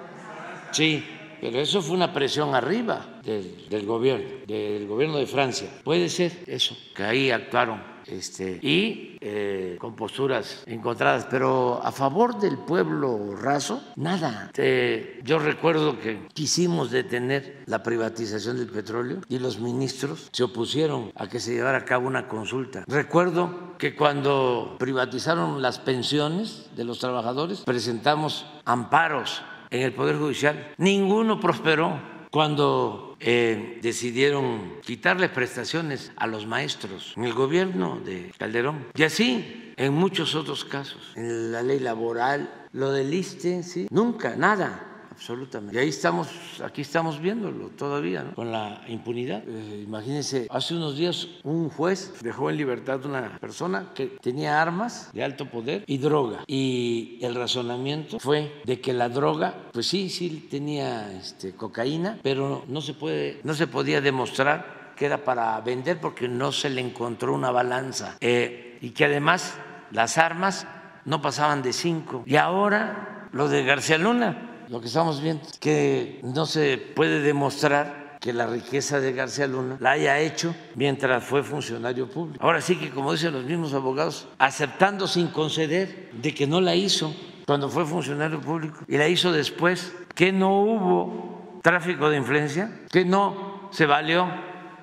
sí 0.73 1.05
pero 1.41 1.61
eso 1.61 1.83
fue 1.83 1.97
una 1.97 2.13
presión 2.13 2.55
arriba 2.55 3.21
del, 3.25 3.87
gobierno, 3.87 4.27
del 4.47 4.87
gobierno 4.87 5.19
de 5.19 5.27
Francia. 5.27 5.69
Puede 5.85 6.09
ser 6.09 6.33
eso, 6.47 6.77
que 6.95 7.03
ahí 7.03 7.31
actuaron 7.31 7.83
este, 8.07 8.59
y 8.63 9.19
eh, 9.21 9.77
con 9.79 9.95
posturas 9.95 10.65
encontradas, 10.67 11.27
pero 11.31 11.81
a 11.83 11.93
favor 11.93 12.39
del 12.41 12.59
pueblo 12.59 13.37
raso, 13.37 13.83
nada. 13.97 14.51
yo 15.23 15.39
recuerdo 15.39 15.99
que 15.99 16.27
quisimos 16.33 16.91
detener 16.91 17.63
la 17.67 17.83
privatización 17.83 18.57
del 18.57 18.69
petróleo 18.69 19.21
y 19.29 19.39
los 19.39 19.61
ministros 19.61 20.29
se 20.33 20.43
opusieron 20.43 21.13
a 21.15 21.29
que 21.29 21.41
se 21.41 21.53
llevara 21.53 21.79
a 21.79 21.85
cabo 21.85 22.09
una 22.09 22.27
consulta. 22.29 22.85
Recuerdo 22.89 23.77
que 23.79 23.95
cuando 23.95 24.77
privatizaron 24.79 25.63
las 25.63 25.79
pensiones 25.79 26.69
de 26.77 26.85
los 26.85 26.99
trabajadores, 26.99 27.61
presentamos 27.61 28.47
amparos 28.65 29.43
en 29.71 29.83
el 29.83 29.93
Poder 29.93 30.17
Judicial. 30.17 30.75
Ninguno 30.79 31.41
prosperó 31.41 32.01
cuando 32.31 33.17
eh, 33.21 33.79
decidieron 33.83 34.81
quitarles 34.83 35.31
prestaciones 35.31 36.13
a 36.17 36.27
los 36.27 36.47
maestros 36.47 37.15
en 37.17 37.25
el 37.25 37.33
gobierno 37.33 38.01
de 38.05 38.33
Calderón. 38.39 38.87
Y 38.95 39.03
así 39.03 39.73
en 39.77 39.95
muchos 39.95 40.35
otros 40.35 40.65
casos, 40.65 41.13
en 41.17 41.53
la 41.53 41.63
ley 41.63 41.81
laboral, 41.81 42.69
lo 42.73 42.93
del 42.93 43.13
ISTE, 43.13 43.89
nunca, 43.91 44.37
nada 44.37 44.90
absolutamente. 45.21 45.77
Y 45.77 45.79
ahí 45.79 45.91
estamos, 45.91 46.29
aquí 46.65 46.81
estamos 46.81 47.21
viéndolo 47.21 47.69
todavía, 47.69 48.25
¿no? 48.25 48.35
con 48.35 48.51
la 48.51 48.83
impunidad. 48.89 49.43
Eh, 49.47 49.85
imagínense, 49.87 50.47
hace 50.49 50.75
unos 50.75 50.97
días 50.97 51.29
un 51.45 51.69
juez 51.69 52.15
dejó 52.23 52.49
en 52.49 52.57
libertad 52.57 53.05
una 53.05 53.39
persona 53.39 53.91
que 53.95 54.07
tenía 54.07 54.63
armas 54.63 55.11
de 55.13 55.23
alto 55.23 55.45
poder 55.45 55.85
y 55.87 55.99
droga. 55.99 56.45
Y 56.47 57.19
el 57.21 57.35
razonamiento 57.35 58.19
fue 58.19 58.63
de 58.65 58.81
que 58.81 58.95
la 58.95 59.11
droga, 59.11 59.69
pues 59.73 59.87
sí, 59.87 60.09
sí 60.09 60.49
tenía 60.51 61.13
este, 61.13 61.53
cocaína, 61.53 62.19
pero 62.23 62.65
no 62.67 62.81
se 62.81 62.95
puede, 62.95 63.41
no 63.45 63.53
se 63.53 63.67
podía 63.67 64.01
demostrar 64.01 64.95
que 64.97 65.05
era 65.05 65.23
para 65.23 65.61
vender 65.61 66.01
porque 66.01 66.29
no 66.29 66.51
se 66.51 66.71
le 66.71 66.81
encontró 66.81 67.35
una 67.35 67.51
balanza. 67.51 68.17
Eh, 68.21 68.79
y 68.81 68.91
que 68.91 69.05
además 69.05 69.55
las 69.91 70.17
armas 70.17 70.67
no 71.05 71.21
pasaban 71.21 71.61
de 71.61 71.75
cinco. 71.75 72.23
Y 72.25 72.37
ahora 72.37 73.29
lo 73.33 73.51
de 73.51 73.65
García 73.65 73.99
Luna 73.99 74.47
lo 74.71 74.81
que 74.81 74.87
estamos 74.87 75.21
viendo, 75.21 75.43
que 75.59 76.21
no 76.23 76.47
se 76.47 76.79
puede 76.79 77.21
demostrar 77.21 78.19
que 78.21 78.33
la 78.33 78.47
riqueza 78.47 79.01
de 79.01 79.13
García 79.13 79.49
Luna 79.49 79.77
la 79.81 79.93
haya 79.93 80.19
hecho 80.21 80.55
mientras 80.77 81.25
fue 81.25 81.43
funcionario 81.43 82.09
público. 82.09 82.45
Ahora 82.45 82.61
sí 82.61 82.77
que, 82.77 82.91
como 82.91 83.13
dicen 83.13 83.33
los 83.33 83.45
mismos 83.45 83.75
abogados, 83.75 84.29
aceptando 84.39 85.09
sin 85.09 85.29
conceder 85.29 86.11
de 86.13 86.33
que 86.33 86.47
no 86.47 86.61
la 86.61 86.77
hizo 86.77 87.13
cuando 87.47 87.69
fue 87.69 87.85
funcionario 87.85 88.41
público 88.41 88.79
y 88.87 88.97
la 88.97 89.09
hizo 89.09 89.33
después, 89.33 89.93
que 90.15 90.31
no 90.31 90.63
hubo 90.63 91.59
tráfico 91.63 92.09
de 92.09 92.19
influencia, 92.19 92.71
que 92.93 93.05
no 93.05 93.71
se 93.73 93.87
valió 93.87 94.29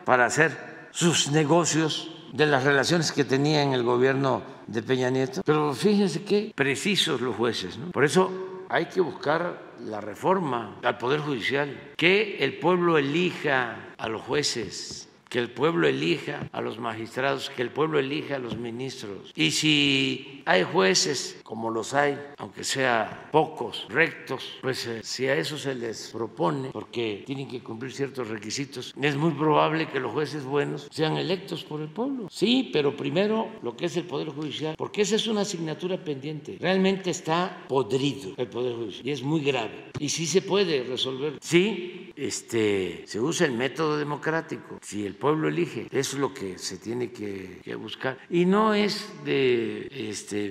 para 0.04 0.26
hacer 0.26 0.90
sus 0.92 1.32
negocios 1.32 2.12
de 2.34 2.46
las 2.46 2.66
relaciones 2.66 3.14
que 3.14 3.24
tenía 3.24 3.62
en 3.62 3.72
el 3.72 3.84
gobierno 3.84 4.42
de 4.68 4.84
Peña 4.84 5.10
Nieto. 5.10 5.44
Pero 5.46 5.74
fíjense 5.74 6.24
qué 6.24 6.52
precisos 6.54 7.22
los 7.22 7.36
jueces. 7.38 7.78
¿no? 7.78 7.92
Por 7.92 8.04
eso 8.04 8.66
hay 8.70 8.88
que 8.88 9.00
buscar 9.00 9.67
la 9.88 10.02
reforma 10.02 10.80
al 10.84 10.98
Poder 10.98 11.22
Judicial, 11.22 11.94
que 11.98 12.38
el 12.44 12.60
pueblo 12.60 12.98
elija 12.98 13.94
a 13.98 14.10
los 14.10 14.22
jueces 14.22 15.08
que 15.30 15.40
el 15.40 15.50
pueblo 15.50 15.88
elija 15.88 16.48
a 16.52 16.62
los 16.62 16.80
magistrados, 16.80 17.50
que 17.50 17.62
el 17.62 17.70
pueblo 17.70 18.00
elija 18.00 18.38
a 18.38 18.40
los 18.40 18.58
ministros. 18.58 19.34
Y 19.36 19.52
si 19.52 20.42
hay 20.46 20.64
jueces, 20.64 21.37
como 21.48 21.72
los 21.72 21.94
hay, 21.94 22.20
aunque 22.40 22.66
sea 22.66 23.30
pocos, 23.32 23.86
rectos, 23.88 24.58
pues 24.62 24.86
eh, 24.86 25.00
si 25.02 25.28
a 25.28 25.36
eso 25.38 25.58
se 25.58 25.74
les 25.76 26.10
propone, 26.12 26.72
porque 26.74 27.24
tienen 27.26 27.48
que 27.48 27.64
cumplir 27.64 27.94
ciertos 27.94 28.28
requisitos, 28.28 28.94
es 29.02 29.16
muy 29.16 29.32
probable 29.32 29.88
que 29.88 30.02
los 30.02 30.12
jueces 30.12 30.44
buenos 30.44 30.90
sean 30.92 31.16
electos 31.16 31.64
por 31.64 31.80
el 31.80 31.88
pueblo. 31.88 32.28
Sí, 32.30 32.70
pero 32.74 32.98
primero 32.98 33.48
lo 33.62 33.78
que 33.78 33.86
es 33.86 33.96
el 33.96 34.04
Poder 34.04 34.28
Judicial, 34.28 34.76
porque 34.78 35.04
esa 35.04 35.16
es 35.16 35.26
una 35.28 35.42
asignatura 35.42 35.96
pendiente. 36.04 36.58
Realmente 36.60 37.12
está 37.12 37.64
podrido 37.70 38.34
el 38.36 38.48
Poder 38.50 38.76
Judicial 38.76 39.08
y 39.08 39.12
es 39.12 39.24
muy 39.24 39.40
grave. 39.40 39.92
Y 40.00 40.10
sí 40.10 40.26
se 40.26 40.42
puede 40.42 40.84
resolver. 40.84 41.38
Sí, 41.40 42.12
este, 42.18 43.04
se 43.06 43.22
usa 43.22 43.46
el 43.46 43.54
método 43.54 43.98
democrático. 43.98 44.80
Si 44.82 45.06
el 45.06 45.16
pueblo 45.16 45.48
elige. 45.48 45.88
Eso 45.92 46.16
es 46.16 46.20
lo 46.20 46.34
que 46.34 46.58
se 46.58 46.78
tiene 46.78 47.12
que, 47.12 47.76
buscar. 47.76 48.18
Y 48.30 48.46
no 48.46 48.74
es 48.74 49.08
de 49.24 49.88
este, 49.92 50.50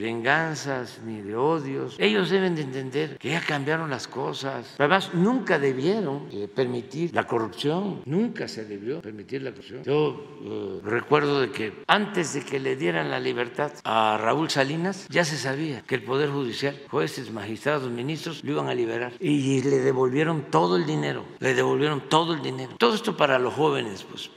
ni 1.05 1.21
de 1.21 1.37
odios. 1.37 1.97
Ellos 1.99 2.31
deben 2.31 2.55
de 2.55 2.63
entender 2.63 3.19
que 3.19 3.31
ya 3.31 3.41
cambiaron 3.41 3.91
las 3.91 4.09
cosas. 4.09 4.75
Además, 4.79 5.15
nunca 5.15 5.59
debieron 5.59 6.29
eh, 6.33 6.49
permitir 6.49 7.15
la 7.15 7.27
corrupción. 7.27 8.03
Nunca 8.05 8.49
se 8.49 8.65
debió 8.65 9.01
permitir 9.01 9.43
la 9.43 9.51
corrupción. 9.51 9.83
Yo 9.85 10.39
eh, 10.45 10.81
recuerdo 10.85 11.41
de 11.41 11.51
que 11.51 11.73
antes 11.87 12.35
de 12.35 12.43
que 12.43 12.59
le 12.59 12.77
dieran 12.77 13.11
la 13.11 13.21
libertad 13.21 13.73
a 13.85 14.19
Raúl 14.21 14.51
Salinas, 14.51 15.07
ya 15.09 15.25
se 15.25 15.37
sabía 15.37 15.83
que 15.83 15.95
el 15.95 16.03
Poder 16.03 16.31
Judicial, 16.31 16.77
jueces, 16.91 17.31
magistrados, 17.31 17.91
ministros, 17.91 18.43
lo 18.45 18.53
iban 18.53 18.69
a 18.69 18.75
liberar. 18.75 19.13
Y 19.21 19.63
le 19.63 19.79
devolvieron 19.79 20.47
todo 20.51 20.77
el 20.77 20.87
dinero. 20.87 21.25
Le 21.41 21.55
devolvieron 21.55 22.09
todo 22.09 22.35
el 22.35 22.43
dinero. 22.43 22.73
Todo 22.79 22.95
esto 22.95 23.17
para 23.17 23.39
los 23.39 23.55
jóvenes, 23.55 24.05
pues 24.09 24.31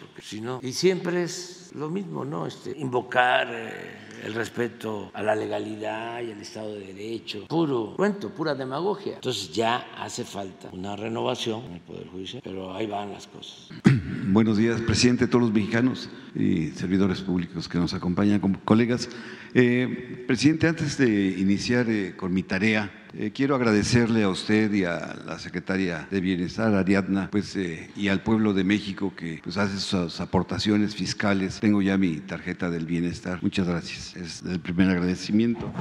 y 0.61 0.73
siempre 0.73 1.23
es 1.23 1.71
lo 1.75 1.89
mismo, 1.89 2.25
¿no? 2.25 2.45
Este, 2.45 2.77
invocar 2.77 3.47
eh, 3.51 3.98
el 4.23 4.33
respeto 4.33 5.11
a 5.13 5.23
la 5.23 5.35
legalidad 5.35 6.21
y 6.21 6.31
al 6.31 6.41
Estado 6.41 6.73
de 6.73 6.93
Derecho. 6.93 7.45
Puro 7.47 7.93
cuento, 7.95 8.29
pura 8.29 8.55
demagogia. 8.55 9.15
Entonces 9.15 9.51
ya 9.53 9.87
hace 9.97 10.23
falta 10.23 10.69
una 10.71 10.95
renovación 10.95 11.63
en 11.65 11.73
el 11.73 11.81
Poder 11.81 12.07
Judicial, 12.07 12.41
pero 12.43 12.73
ahí 12.73 12.87
van 12.87 13.11
las 13.11 13.27
cosas. 13.27 13.69
Buenos 14.27 14.57
días, 14.57 14.81
presidente, 14.81 15.27
todos 15.27 15.43
los 15.43 15.53
mexicanos 15.53 16.09
y 16.35 16.67
servidores 16.67 17.21
públicos 17.21 17.67
que 17.67 17.77
nos 17.77 17.93
acompañan 17.93 18.39
como 18.39 18.59
colegas. 18.61 19.09
Eh, 19.53 20.23
presidente, 20.27 20.67
antes 20.67 20.97
de 20.97 21.29
iniciar 21.37 21.89
eh, 21.89 22.13
con 22.15 22.33
mi 22.33 22.43
tarea, 22.43 22.91
eh, 23.17 23.31
quiero 23.33 23.55
agradecerle 23.55 24.21
a 24.21 24.29
usted 24.29 24.71
y 24.71 24.83
a 24.83 25.15
la 25.25 25.39
secretaria 25.39 26.07
de 26.11 26.21
Bienestar, 26.21 26.75
Ariadna, 26.75 27.29
pues, 27.31 27.55
eh, 27.55 27.89
y 27.95 28.09
al 28.09 28.21
pueblo 28.21 28.53
de 28.53 28.63
México 28.63 29.13
que 29.15 29.39
pues, 29.43 29.57
hace 29.57 29.79
sus 29.79 30.21
aportaciones 30.21 30.95
fiscales. 30.95 31.59
Tengo 31.59 31.81
ya 31.81 31.97
mi 31.97 32.17
tarjeta 32.17 32.69
del 32.69 32.85
bienestar. 32.85 33.39
Muchas 33.41 33.67
gracias. 33.67 34.15
Es 34.15 34.43
el 34.43 34.59
primer 34.59 34.89
agradecimiento. 34.89 35.71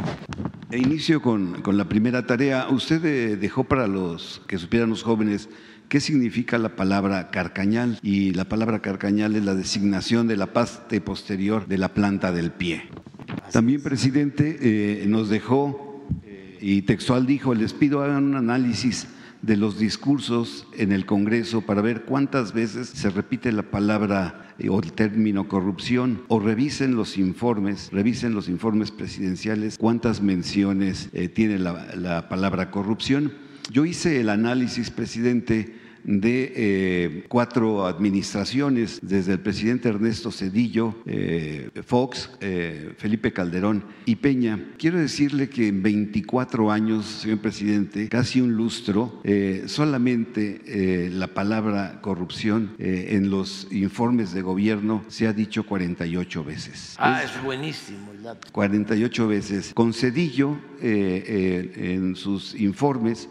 E 0.70 0.78
inicio 0.78 1.20
con, 1.20 1.60
con 1.60 1.76
la 1.76 1.86
primera 1.86 2.26
tarea. 2.26 2.68
Usted 2.70 3.04
eh, 3.04 3.36
dejó 3.36 3.64
para 3.64 3.86
los 3.86 4.40
que 4.48 4.56
supieran 4.56 4.88
los 4.88 5.02
jóvenes 5.02 5.50
¿Qué 5.88 6.00
significa 6.00 6.58
la 6.58 6.76
palabra 6.76 7.30
carcañal? 7.30 7.98
Y 8.02 8.32
la 8.32 8.44
palabra 8.44 8.80
carcañal 8.80 9.36
es 9.36 9.44
la 9.44 9.54
designación 9.54 10.28
de 10.28 10.36
la 10.36 10.52
parte 10.52 11.00
posterior 11.00 11.66
de 11.66 11.78
la 11.78 11.94
planta 11.94 12.30
del 12.32 12.50
pie. 12.50 12.82
También, 13.52 13.82
presidente, 13.82 15.04
nos 15.06 15.28
dejó 15.28 16.06
y 16.60 16.82
textual 16.82 17.26
dijo, 17.26 17.54
les 17.54 17.72
pido 17.72 18.02
hagan 18.02 18.24
un 18.24 18.36
análisis 18.36 19.06
de 19.42 19.56
los 19.56 19.78
discursos 19.78 20.66
en 20.76 20.92
el 20.92 21.06
Congreso 21.06 21.62
para 21.62 21.80
ver 21.80 22.02
cuántas 22.02 22.52
veces 22.52 22.88
se 22.88 23.08
repite 23.10 23.52
la 23.52 23.62
palabra 23.62 24.54
eh, 24.58 24.68
o 24.68 24.80
el 24.80 24.92
término 24.92 25.48
corrupción 25.48 26.22
o 26.28 26.40
revisen 26.40 26.96
los 26.96 27.18
informes, 27.18 27.90
revisen 27.92 28.34
los 28.34 28.48
informes 28.48 28.90
presidenciales, 28.90 29.78
cuántas 29.78 30.20
menciones 30.20 31.08
eh, 31.12 31.28
tiene 31.28 31.58
la, 31.58 31.94
la 31.94 32.28
palabra 32.28 32.70
corrupción. 32.70 33.32
Yo 33.70 33.84
hice 33.84 34.20
el 34.20 34.30
análisis, 34.30 34.90
presidente, 34.90 35.74
de 36.08 36.52
eh, 36.56 37.24
cuatro 37.28 37.86
administraciones, 37.86 38.98
desde 39.02 39.32
el 39.32 39.40
presidente 39.40 39.90
Ernesto 39.90 40.30
Cedillo, 40.30 40.94
eh, 41.04 41.70
Fox, 41.84 42.30
eh, 42.40 42.94
Felipe 42.96 43.32
Calderón 43.32 43.84
y 44.06 44.16
Peña. 44.16 44.72
Quiero 44.78 44.98
decirle 44.98 45.50
que 45.50 45.68
en 45.68 45.82
24 45.82 46.72
años, 46.72 47.04
señor 47.04 47.40
presidente, 47.40 48.08
casi 48.08 48.40
un 48.40 48.54
lustro, 48.54 49.22
solamente 49.66 51.10
la 51.12 51.28
palabra 51.28 52.00
corrupción 52.00 52.74
en 52.78 53.30
los 53.30 53.68
informes 53.70 54.32
de 54.32 54.42
gobierno 54.42 55.04
se 55.08 55.26
ha 55.26 55.32
dicho 55.32 55.66
48 55.66 56.44
veces. 56.44 56.94
Ah, 56.98 57.22
es, 57.22 57.42
buenísimo 57.42 58.12
el 58.12 58.22
dato. 58.22 58.48
48 58.52 59.28
veces. 59.28 59.72
Con 59.74 59.92
Cedillo, 59.92 60.56
en 60.80 62.16
sus 62.16 62.54
informes, 62.54 63.28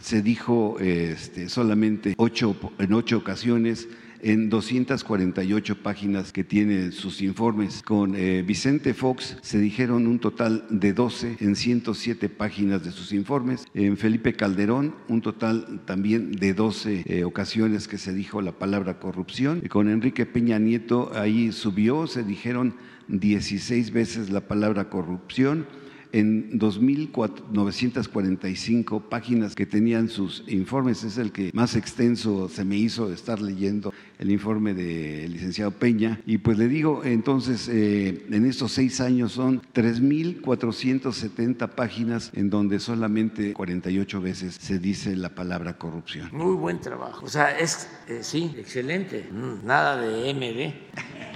se 0.00 0.22
dijo 0.22 0.78
este, 0.80 1.48
solamente 1.48 2.14
ocho, 2.16 2.56
en 2.78 2.92
ocho 2.92 3.18
ocasiones 3.18 3.88
en 4.20 4.48
248 4.48 5.82
páginas 5.82 6.32
que 6.32 6.44
tiene 6.44 6.92
sus 6.92 7.22
informes. 7.22 7.82
Con 7.82 8.14
eh, 8.16 8.42
Vicente 8.42 8.94
Fox 8.94 9.36
se 9.42 9.58
dijeron 9.58 10.06
un 10.06 10.18
total 10.18 10.64
de 10.70 10.92
12 10.92 11.36
en 11.40 11.56
107 11.56 12.28
páginas 12.28 12.84
de 12.84 12.92
sus 12.92 13.12
informes. 13.12 13.66
En 13.74 13.96
Felipe 13.96 14.34
Calderón 14.34 14.94
un 15.08 15.20
total 15.20 15.80
también 15.84 16.32
de 16.32 16.54
12 16.54 17.04
eh, 17.06 17.24
ocasiones 17.24 17.88
que 17.88 17.98
se 17.98 18.12
dijo 18.12 18.40
la 18.42 18.52
palabra 18.52 18.98
corrupción. 18.98 19.60
Y 19.62 19.68
con 19.68 19.88
Enrique 19.88 20.26
Peña 20.26 20.58
Nieto 20.58 21.12
ahí 21.14 21.52
subió, 21.52 22.06
se 22.06 22.24
dijeron 22.24 22.74
16 23.08 23.92
veces 23.92 24.30
la 24.30 24.48
palabra 24.48 24.88
corrupción 24.88 25.66
en 26.12 26.58
2.945 26.58 29.02
páginas 29.08 29.54
que 29.54 29.66
tenían 29.66 30.08
sus 30.08 30.42
informes. 30.48 31.04
Es 31.04 31.18
el 31.18 31.30
que 31.32 31.50
más 31.52 31.76
extenso 31.76 32.48
se 32.48 32.64
me 32.64 32.76
hizo 32.76 33.12
estar 33.12 33.40
leyendo 33.40 33.92
el 34.18 34.30
informe 34.30 34.72
del 34.74 35.32
licenciado 35.32 35.72
Peña. 35.72 36.20
Y 36.26 36.38
pues 36.38 36.56
le 36.58 36.68
digo, 36.68 37.02
entonces, 37.04 37.68
eh, 37.68 38.24
en 38.30 38.46
estos 38.46 38.72
seis 38.72 39.00
años 39.00 39.32
son 39.32 39.60
3.470 39.74 41.68
páginas 41.70 42.30
en 42.34 42.48
donde 42.50 42.78
solamente 42.80 43.52
48 43.52 44.20
veces 44.20 44.56
se 44.60 44.78
dice 44.78 45.16
la 45.16 45.34
palabra 45.34 45.78
corrupción. 45.78 46.28
Muy 46.32 46.54
buen 46.54 46.80
trabajo. 46.80 47.26
O 47.26 47.28
sea, 47.28 47.58
es, 47.58 47.88
eh, 48.08 48.20
sí, 48.22 48.54
excelente. 48.58 49.28
Mm, 49.30 49.66
nada 49.66 50.00
de 50.00 50.34
MB. 50.34 50.72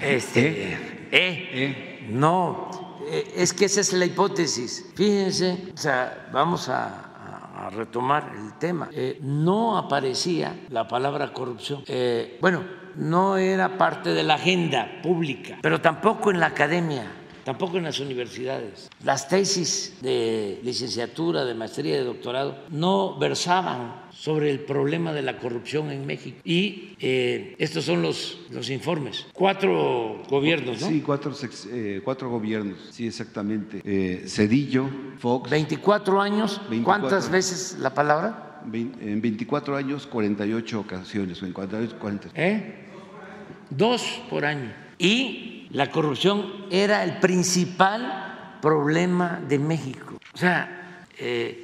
Este, 0.03 0.73
¿Eh? 1.12 1.49
¿Eh? 1.53 2.07
No 2.11 2.89
eh, 3.07 3.32
es 3.36 3.53
que 3.53 3.66
esa 3.66 3.80
es 3.80 3.92
la 3.92 4.05
hipótesis. 4.05 4.92
Fíjense, 4.94 5.72
vamos 6.32 6.68
a, 6.68 7.07
retomar 7.72 8.32
el 8.38 8.55
tema. 8.55 8.88
Eh, 8.90 9.18
no 9.20 9.76
aparecía 9.76 10.64
la 10.70 10.88
palabra 10.88 11.30
corrupción. 11.32 11.84
Eh, 11.86 12.38
bueno, 12.40 12.64
no 12.96 13.36
era 13.36 13.76
parte 13.76 14.14
de 14.14 14.22
la 14.22 14.34
agenda 14.36 15.01
pública, 15.03 15.59
pero 15.61 15.78
tampoco 15.80 16.30
en 16.30 16.40
la 16.40 16.46
academia 16.46 17.20
tampoco 17.45 17.78
en 17.78 17.84
las 17.84 18.01
universidades. 18.01 18.91
Las 19.05 19.28
tesis 19.28 19.99
de 20.01 20.61
licenciatura, 20.62 21.45
de 21.45 21.55
maestría, 21.55 21.97
de 21.97 22.05
doctorado 22.05 22.59
no 22.70 23.18
versaban 23.18 24.01
sobre 24.12 24.51
el 24.51 24.61
problema 24.61 25.12
de 25.12 25.22
la 25.22 25.38
corrupción 25.38 25.91
en 25.91 26.07
México. 26.07 26.38
Y 26.45 26.95
eh, 27.01 27.55
estos 27.59 27.84
son 27.84 28.03
los, 28.03 28.41
los 28.51 28.68
informes. 28.70 29.26
Cuatro 29.32 30.22
gobiernos, 30.28 30.80
¿no? 30.80 30.88
Sí, 30.88 31.01
cuatro, 31.01 31.32
eh, 31.72 32.01
cuatro 32.05 32.28
gobiernos, 32.28 32.78
sí, 32.91 33.07
exactamente. 33.07 33.80
Eh, 33.84 34.24
Cedillo, 34.26 34.88
Fox. 35.18 35.51
24 35.51 36.20
años, 36.20 36.61
¿cuántas 36.84 37.30
veces 37.30 37.76
la 37.78 37.95
palabra? 37.95 38.61
En 38.72 39.20
24 39.22 39.76
años, 39.76 40.07
48 40.07 40.80
ocasiones. 40.80 41.43
En 41.43 41.53
48, 41.53 41.97
40. 41.99 42.28
¿Eh? 42.34 42.88
Dos 43.70 44.20
por 44.28 44.45
año. 44.45 44.72
Y 44.99 45.59
la 45.71 45.91
corrupción 45.91 46.66
era 46.71 47.05
el 47.05 47.18
principal 47.18 48.59
problema 48.61 49.41
de 49.47 49.59
México. 49.59 50.18
O 50.35 50.37
sea, 50.37 51.07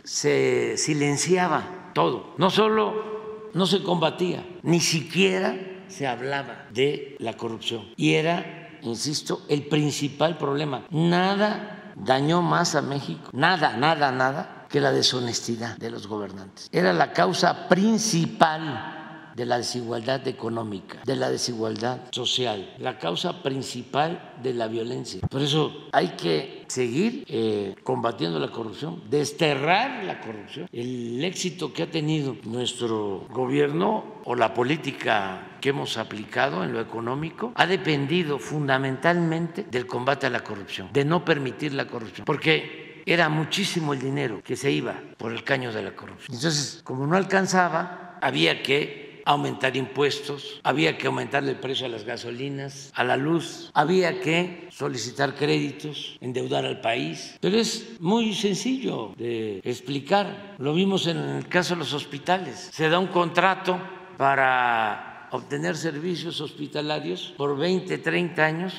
se 0.05 0.77
silenciaba 0.77 1.91
todo. 1.93 2.35
No 2.39 2.51
solo 2.51 3.51
no 3.55 3.67
se 3.67 3.83
combatía, 3.83 4.47
ni 4.63 4.81
siquiera 4.81 5.57
se 5.89 6.07
hablaba 6.07 6.67
de 6.73 7.17
la 7.21 7.35
corrupción 7.35 7.85
y 7.97 8.15
era, 8.15 8.79
insisto, 8.83 9.43
el 9.49 9.67
principal 9.67 10.37
problema. 10.37 10.85
Nada 10.91 11.95
dañó 11.97 12.43
más 12.43 12.75
a 12.75 12.83
México, 12.83 13.31
nada, 13.33 13.77
nada, 13.77 14.13
nada, 14.13 14.67
que 14.69 14.81
la 14.81 14.93
deshonestidad 14.93 15.79
de 15.79 15.91
los 15.91 16.07
gobernantes. 16.07 16.69
Era 16.73 16.93
la 16.93 17.13
causa 17.13 17.69
principal 17.69 18.95
de 19.37 19.45
la 19.45 19.59
desigualdad 19.59 20.26
económica, 20.26 21.03
de 21.05 21.14
la 21.14 21.30
desigualdad 21.30 22.01
social, 22.11 22.74
la 22.78 22.99
causa 22.99 23.43
principal 23.43 24.32
de 24.43 24.55
la 24.55 24.66
violencia. 24.66 25.20
Por 25.28 25.43
eso 25.43 25.89
hay 25.93 26.09
que 26.16 26.64
seguir 26.68 27.24
eh, 27.28 27.74
combatiendo 27.84 28.41
la 28.41 28.51
corrupción, 28.51 29.03
desterrar 29.11 30.05
la 30.05 30.20
corrupción. 30.20 30.68
El 30.72 31.22
éxito 31.22 31.72
que 31.72 31.82
ha 31.82 31.91
tenido 31.91 32.34
nuestro 32.45 33.26
gobierno 33.30 34.22
o 34.24 34.34
la 34.34 34.55
política 34.55 35.59
que 35.61 35.68
hemos 35.68 35.99
aplicado 35.99 36.64
en 36.64 36.72
lo 36.72 36.80
económico 36.80 37.53
ha 37.57 37.66
dependido 37.66 38.39
fundamentalmente 38.39 39.66
del 39.70 39.87
combate 39.87 40.26
a 40.26 40.30
la 40.30 40.43
corrupción, 40.43 40.89
de 40.95 41.05
no 41.05 41.24
permitir 41.24 41.74
la 41.74 41.87
corrupción, 41.87 42.24
porque 42.24 43.03
era 43.05 43.28
muchísimo 43.28 43.93
el 43.93 44.01
dinero 44.01 44.41
que 44.43 44.57
se 44.57 44.70
iba 44.70 45.01
por 45.18 45.32
el 45.32 45.45
caño 45.45 45.72
de 45.72 45.82
la 45.82 45.95
corrupción. 45.95 46.34
Entonces, 46.34 46.80
como 46.82 47.07
no 47.07 47.16
alcanzaba, 47.16 48.18
había 48.20 48.62
que 48.62 49.06
aumentar 49.27 49.77
impuestos, 49.77 50.61
había 50.62 50.97
que 50.97 51.09
aumentarle 51.09 51.51
el 51.51 51.59
precio 51.59 51.87
a 51.87 51.89
las 51.91 52.05
gasolinas, 52.05 52.93
a 52.95 53.05
la 53.05 53.16
luz, 53.16 53.70
había 53.74 54.20
que 54.20 54.68
solicitar 54.70 55.35
créditos, 55.35 56.16
endeudar 56.20 56.64
al 56.64 56.81
país. 56.81 57.37
Pero 57.41 57.59
es 57.59 58.01
muy 58.01 58.35
sencillo 58.35 59.12
de 59.18 59.61
explicar. 59.64 60.55
Lo 60.59 60.72
vimos 60.72 61.07
en 61.09 61.18
el 61.18 61.49
caso 61.49 61.74
de 61.74 61.81
los 61.81 61.93
hospitales. 61.93 62.70
Se 62.72 62.89
da 62.89 62.99
un 62.99 63.09
contrato 63.09 63.79
para 64.16 65.29
obtener 65.33 65.77
servicios 65.77 66.41
hospitalarios 66.41 67.35
por 67.37 67.59
20, 67.59 67.99
30 67.99 68.45
años 68.45 68.74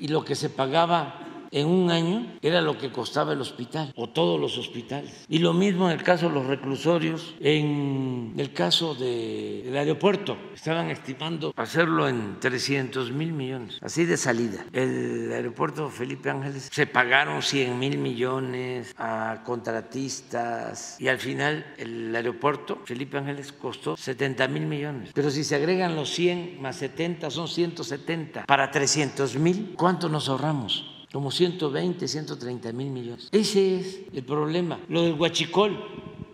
y 0.00 0.08
lo 0.08 0.24
que 0.24 0.34
se 0.34 0.50
pagaba 0.50 1.20
en 1.54 1.68
un 1.68 1.90
año 1.90 2.26
era 2.42 2.60
lo 2.60 2.76
que 2.76 2.90
costaba 2.90 3.32
el 3.32 3.40
hospital 3.40 3.92
o 3.94 4.08
todos 4.08 4.40
los 4.40 4.58
hospitales. 4.58 5.24
Y 5.28 5.38
lo 5.38 5.52
mismo 5.52 5.88
en 5.88 5.96
el 5.96 6.02
caso 6.02 6.28
de 6.28 6.34
los 6.34 6.46
reclusorios, 6.46 7.34
en 7.40 8.34
el 8.36 8.52
caso 8.52 8.94
del 8.96 9.74
aeropuerto. 9.76 10.36
Estaban 10.52 10.90
estimando 10.90 11.54
hacerlo 11.56 12.08
en 12.08 12.40
300 12.40 13.12
mil 13.12 13.32
millones, 13.32 13.78
así 13.80 14.04
de 14.04 14.16
salida. 14.16 14.66
El 14.72 15.30
aeropuerto 15.32 15.90
Felipe 15.90 16.28
Ángeles 16.28 16.68
se 16.72 16.86
pagaron 16.88 17.40
100 17.40 17.78
mil 17.78 17.98
millones 17.98 18.92
a 18.98 19.42
contratistas 19.44 21.00
y 21.00 21.06
al 21.06 21.18
final 21.18 21.64
el 21.78 22.14
aeropuerto 22.16 22.80
Felipe 22.84 23.18
Ángeles 23.18 23.52
costó 23.52 23.96
70 23.96 24.48
mil 24.48 24.66
millones. 24.66 25.10
Pero 25.14 25.30
si 25.30 25.44
se 25.44 25.54
agregan 25.54 25.94
los 25.94 26.10
100 26.10 26.60
más 26.60 26.76
70 26.76 27.30
son 27.30 27.46
170. 27.46 28.44
Para 28.46 28.72
300 28.72 29.36
mil, 29.36 29.74
¿cuánto 29.76 30.08
nos 30.08 30.28
ahorramos? 30.28 30.93
Como 31.14 31.30
120, 31.30 32.08
130 32.08 32.72
mil 32.72 32.90
millones. 32.90 33.28
Ese 33.30 33.78
es 33.78 34.00
el 34.12 34.24
problema. 34.24 34.80
Lo 34.88 35.02
del 35.02 35.12
huachicol, 35.12 35.78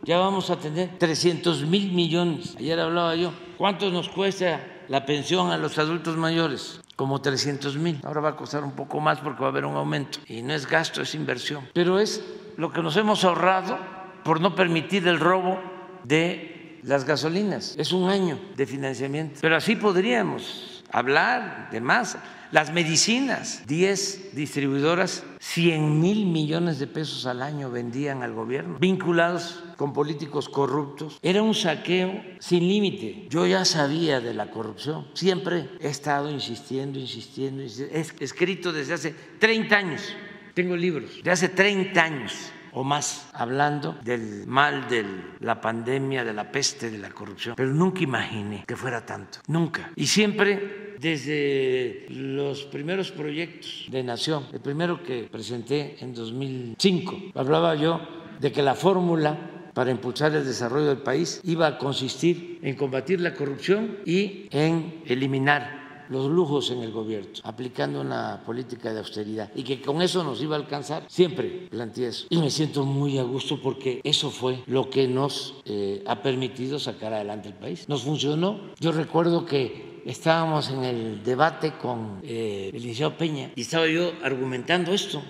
ya 0.04 0.16
vamos 0.16 0.48
a 0.48 0.58
tener 0.58 0.96
300 0.96 1.66
mil 1.66 1.92
millones. 1.92 2.56
Ayer 2.58 2.80
hablaba 2.80 3.14
yo, 3.14 3.30
¿cuánto 3.58 3.90
nos 3.90 4.08
cuesta 4.08 4.58
la 4.88 5.04
pensión 5.04 5.50
a 5.50 5.58
los 5.58 5.76
adultos 5.76 6.16
mayores? 6.16 6.80
Como 6.96 7.20
300 7.20 7.76
mil. 7.76 8.00
Ahora 8.02 8.22
va 8.22 8.28
a 8.30 8.36
costar 8.36 8.64
un 8.64 8.72
poco 8.72 9.00
más 9.00 9.20
porque 9.20 9.42
va 9.42 9.48
a 9.48 9.50
haber 9.50 9.66
un 9.66 9.76
aumento. 9.76 10.18
Y 10.26 10.40
no 10.40 10.54
es 10.54 10.66
gasto, 10.66 11.02
es 11.02 11.14
inversión. 11.14 11.68
Pero 11.74 12.00
es 12.00 12.24
lo 12.56 12.72
que 12.72 12.80
nos 12.80 12.96
hemos 12.96 13.22
ahorrado 13.22 13.78
por 14.24 14.40
no 14.40 14.54
permitir 14.54 15.06
el 15.06 15.20
robo 15.20 15.60
de 16.04 16.80
las 16.84 17.04
gasolinas. 17.04 17.74
Es 17.76 17.92
un 17.92 18.08
año 18.08 18.38
de 18.56 18.64
financiamiento. 18.64 19.40
Pero 19.42 19.56
así 19.56 19.76
podríamos 19.76 20.82
hablar 20.90 21.68
de 21.70 21.82
más 21.82 22.16
las 22.52 22.72
medicinas, 22.72 23.62
10 23.66 24.34
distribuidoras, 24.34 25.24
100 25.38 26.00
mil 26.00 26.26
millones 26.26 26.78
de 26.78 26.86
pesos 26.86 27.26
al 27.26 27.42
año 27.42 27.70
vendían 27.70 28.22
al 28.22 28.32
gobierno, 28.32 28.78
vinculados 28.78 29.62
con 29.76 29.92
políticos 29.92 30.48
corruptos. 30.48 31.18
Era 31.22 31.42
un 31.42 31.54
saqueo 31.54 32.22
sin 32.38 32.66
límite. 32.66 33.26
Yo 33.30 33.46
ya 33.46 33.64
sabía 33.64 34.20
de 34.20 34.34
la 34.34 34.50
corrupción. 34.50 35.06
Siempre 35.14 35.70
he 35.80 35.88
estado 35.88 36.30
insistiendo, 36.30 36.98
insistiendo, 36.98 37.62
insistiendo. 37.62 37.96
He 37.96 38.24
escrito 38.24 38.72
desde 38.72 38.94
hace 38.94 39.14
30 39.38 39.76
años. 39.76 40.14
Tengo 40.54 40.76
libros 40.76 41.22
de 41.22 41.30
hace 41.30 41.48
30 41.48 42.02
años 42.02 42.52
o 42.72 42.84
más 42.84 43.28
hablando 43.32 43.98
del 44.04 44.46
mal 44.46 44.88
de 44.88 45.04
la 45.40 45.60
pandemia, 45.60 46.24
de 46.24 46.34
la 46.34 46.50
peste, 46.50 46.90
de 46.90 46.98
la 46.98 47.10
corrupción. 47.10 47.54
Pero 47.56 47.72
nunca 47.72 48.02
imaginé 48.02 48.64
que 48.66 48.76
fuera 48.76 49.04
tanto. 49.04 49.38
Nunca. 49.46 49.90
Y 49.96 50.06
siempre 50.06 50.89
desde 51.00 52.06
los 52.10 52.64
primeros 52.64 53.10
proyectos 53.10 53.86
de 53.88 54.02
nación, 54.02 54.46
el 54.52 54.60
primero 54.60 55.02
que 55.02 55.24
presenté 55.24 55.96
en 56.00 56.14
2005, 56.14 57.32
hablaba 57.34 57.74
yo 57.74 58.00
de 58.38 58.52
que 58.52 58.62
la 58.62 58.74
fórmula 58.74 59.70
para 59.72 59.90
impulsar 59.90 60.34
el 60.34 60.44
desarrollo 60.44 60.88
del 60.88 60.98
país 60.98 61.40
iba 61.44 61.66
a 61.66 61.78
consistir 61.78 62.58
en 62.62 62.74
combatir 62.74 63.20
la 63.20 63.34
corrupción 63.34 63.98
y 64.04 64.46
en 64.50 65.02
eliminar 65.06 65.80
los 66.10 66.28
lujos 66.28 66.72
en 66.72 66.80
el 66.80 66.90
gobierno, 66.90 67.30
aplicando 67.44 68.00
una 68.00 68.42
política 68.44 68.92
de 68.92 68.98
austeridad 68.98 69.50
y 69.54 69.62
que 69.62 69.80
con 69.80 70.02
eso 70.02 70.24
nos 70.24 70.42
iba 70.42 70.56
a 70.56 70.58
alcanzar. 70.58 71.04
Siempre 71.08 71.68
planteé 71.70 72.08
eso 72.08 72.26
y 72.28 72.38
me 72.38 72.50
siento 72.50 72.84
muy 72.84 73.16
a 73.18 73.22
gusto 73.22 73.60
porque 73.62 74.00
eso 74.02 74.30
fue 74.30 74.62
lo 74.66 74.90
que 74.90 75.06
nos 75.06 75.54
eh, 75.64 76.02
ha 76.06 76.20
permitido 76.20 76.80
sacar 76.80 77.14
adelante 77.14 77.48
el 77.48 77.54
país. 77.54 77.88
Nos 77.88 78.02
funcionó. 78.02 78.60
Yo 78.80 78.90
recuerdo 78.90 79.46
que 79.46 79.89
estábamos 80.04 80.70
en 80.70 80.84
el 80.84 81.24
debate 81.24 81.72
con 81.72 82.20
eh, 82.22 82.70
el 82.72 83.12
Peña 83.12 83.50
y 83.54 83.62
estaba 83.62 83.86
yo 83.86 84.12
argumentando 84.22 84.92
esto, 84.92 85.22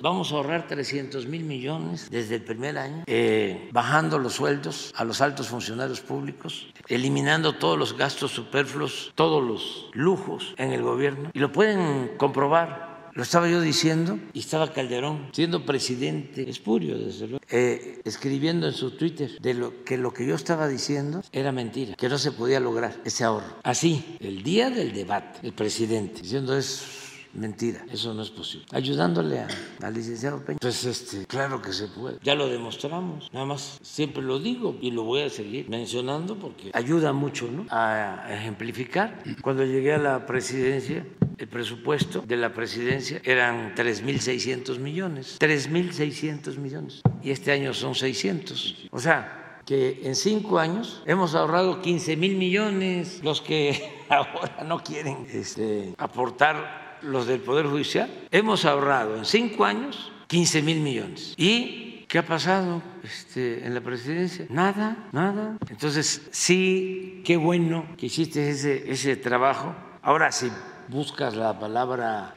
vamos 0.00 0.32
a 0.32 0.36
ahorrar 0.36 0.66
300 0.66 1.26
mil 1.26 1.44
millones 1.44 2.08
desde 2.10 2.36
el 2.36 2.42
primer 2.42 2.78
año, 2.78 3.04
eh, 3.06 3.68
bajando 3.72 4.18
los 4.18 4.34
sueldos 4.34 4.92
a 4.96 5.04
los 5.04 5.20
altos 5.20 5.48
funcionarios 5.48 6.00
públicos, 6.00 6.68
eliminando 6.88 7.54
todos 7.54 7.78
los 7.78 7.96
gastos 7.96 8.30
superfluos, 8.32 9.12
todos 9.14 9.42
los 9.42 9.90
lujos 9.92 10.54
en 10.56 10.72
el 10.72 10.82
gobierno. 10.82 11.30
Y 11.32 11.38
lo 11.38 11.52
pueden 11.52 12.12
comprobar 12.16 12.89
lo 13.12 13.22
estaba 13.22 13.48
yo 13.48 13.60
diciendo 13.60 14.18
y 14.32 14.40
estaba 14.40 14.72
Calderón, 14.72 15.28
siendo 15.32 15.64
presidente 15.64 16.48
espurio, 16.48 16.98
desde 16.98 17.26
luego, 17.26 17.44
eh, 17.50 18.00
escribiendo 18.04 18.66
en 18.66 18.74
su 18.74 18.92
Twitter 18.92 19.30
de 19.40 19.54
lo, 19.54 19.84
que 19.84 19.96
lo 19.96 20.12
que 20.12 20.26
yo 20.26 20.34
estaba 20.34 20.68
diciendo 20.68 21.22
era 21.32 21.52
mentira, 21.52 21.94
que 21.94 22.08
no 22.08 22.18
se 22.18 22.32
podía 22.32 22.60
lograr 22.60 22.96
ese 23.04 23.24
ahorro. 23.24 23.56
Así, 23.62 24.16
el 24.20 24.42
día 24.42 24.70
del 24.70 24.92
debate, 24.92 25.40
el 25.42 25.52
presidente 25.52 26.22
diciendo 26.22 26.56
es 26.56 26.99
mentira, 27.34 27.84
eso 27.90 28.14
no 28.14 28.22
es 28.22 28.30
posible. 28.30 28.66
Ayudándole 28.72 29.44
al 29.82 29.94
licenciado 29.94 30.44
Peña. 30.44 30.58
Pues 30.60 30.84
este, 30.84 31.26
claro 31.26 31.60
que 31.62 31.72
se 31.72 31.88
puede. 31.88 32.18
Ya 32.22 32.34
lo 32.34 32.48
demostramos. 32.48 33.30
Nada 33.32 33.46
más 33.46 33.78
siempre 33.82 34.22
lo 34.22 34.38
digo 34.38 34.76
y 34.80 34.90
lo 34.90 35.04
voy 35.04 35.22
a 35.22 35.30
seguir 35.30 35.68
mencionando 35.68 36.36
porque 36.36 36.70
ayuda 36.74 37.12
mucho 37.12 37.50
¿no? 37.50 37.66
a 37.70 38.26
ejemplificar. 38.30 39.22
Cuando 39.42 39.64
llegué 39.64 39.94
a 39.94 39.98
la 39.98 40.26
presidencia, 40.26 41.06
el 41.38 41.48
presupuesto 41.48 42.22
de 42.26 42.36
la 42.36 42.52
presidencia 42.52 43.20
eran 43.24 43.74
3.600 43.74 44.78
millones. 44.78 45.38
3.600 45.40 46.58
millones. 46.58 47.00
Y 47.22 47.30
este 47.30 47.52
año 47.52 47.72
son 47.72 47.94
600. 47.94 48.88
O 48.90 48.98
sea, 48.98 49.62
que 49.64 50.00
en 50.04 50.16
cinco 50.16 50.58
años 50.58 51.02
hemos 51.06 51.34
ahorrado 51.34 51.80
15 51.80 52.16
mil 52.16 52.36
millones. 52.36 53.20
Los 53.22 53.40
que 53.40 54.02
ahora 54.10 54.64
no 54.66 54.82
quieren 54.82 55.26
este, 55.32 55.94
aportar 55.96 56.89
los 57.02 57.26
del 57.26 57.40
Poder 57.40 57.66
Judicial, 57.66 58.10
hemos 58.30 58.64
ahorrado 58.64 59.16
en 59.16 59.24
cinco 59.24 59.64
años 59.64 60.12
15 60.26 60.62
mil 60.62 60.80
millones. 60.80 61.34
¿Y 61.36 62.04
qué 62.08 62.18
ha 62.18 62.26
pasado 62.26 62.82
este, 63.02 63.66
en 63.66 63.74
la 63.74 63.80
presidencia? 63.80 64.46
Nada, 64.48 65.08
nada. 65.12 65.56
Entonces, 65.68 66.28
sí, 66.30 67.22
qué 67.24 67.36
bueno 67.36 67.86
que 67.96 68.06
hiciste 68.06 68.50
ese, 68.50 68.90
ese 68.90 69.16
trabajo. 69.16 69.74
Ahora, 70.02 70.30
sí 70.32 70.50
buscas 70.90 71.36
la 71.36 71.58
palabra 71.58 72.34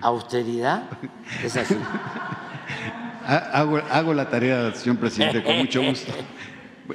austeridad, 0.00 0.84
es 1.44 1.56
así. 1.56 1.76
Hago, 3.26 3.80
hago 3.90 4.14
la 4.14 4.28
tarea, 4.28 4.74
señor 4.74 4.98
presidente, 4.98 5.42
con 5.42 5.58
mucho 5.58 5.82
gusto. 5.82 6.12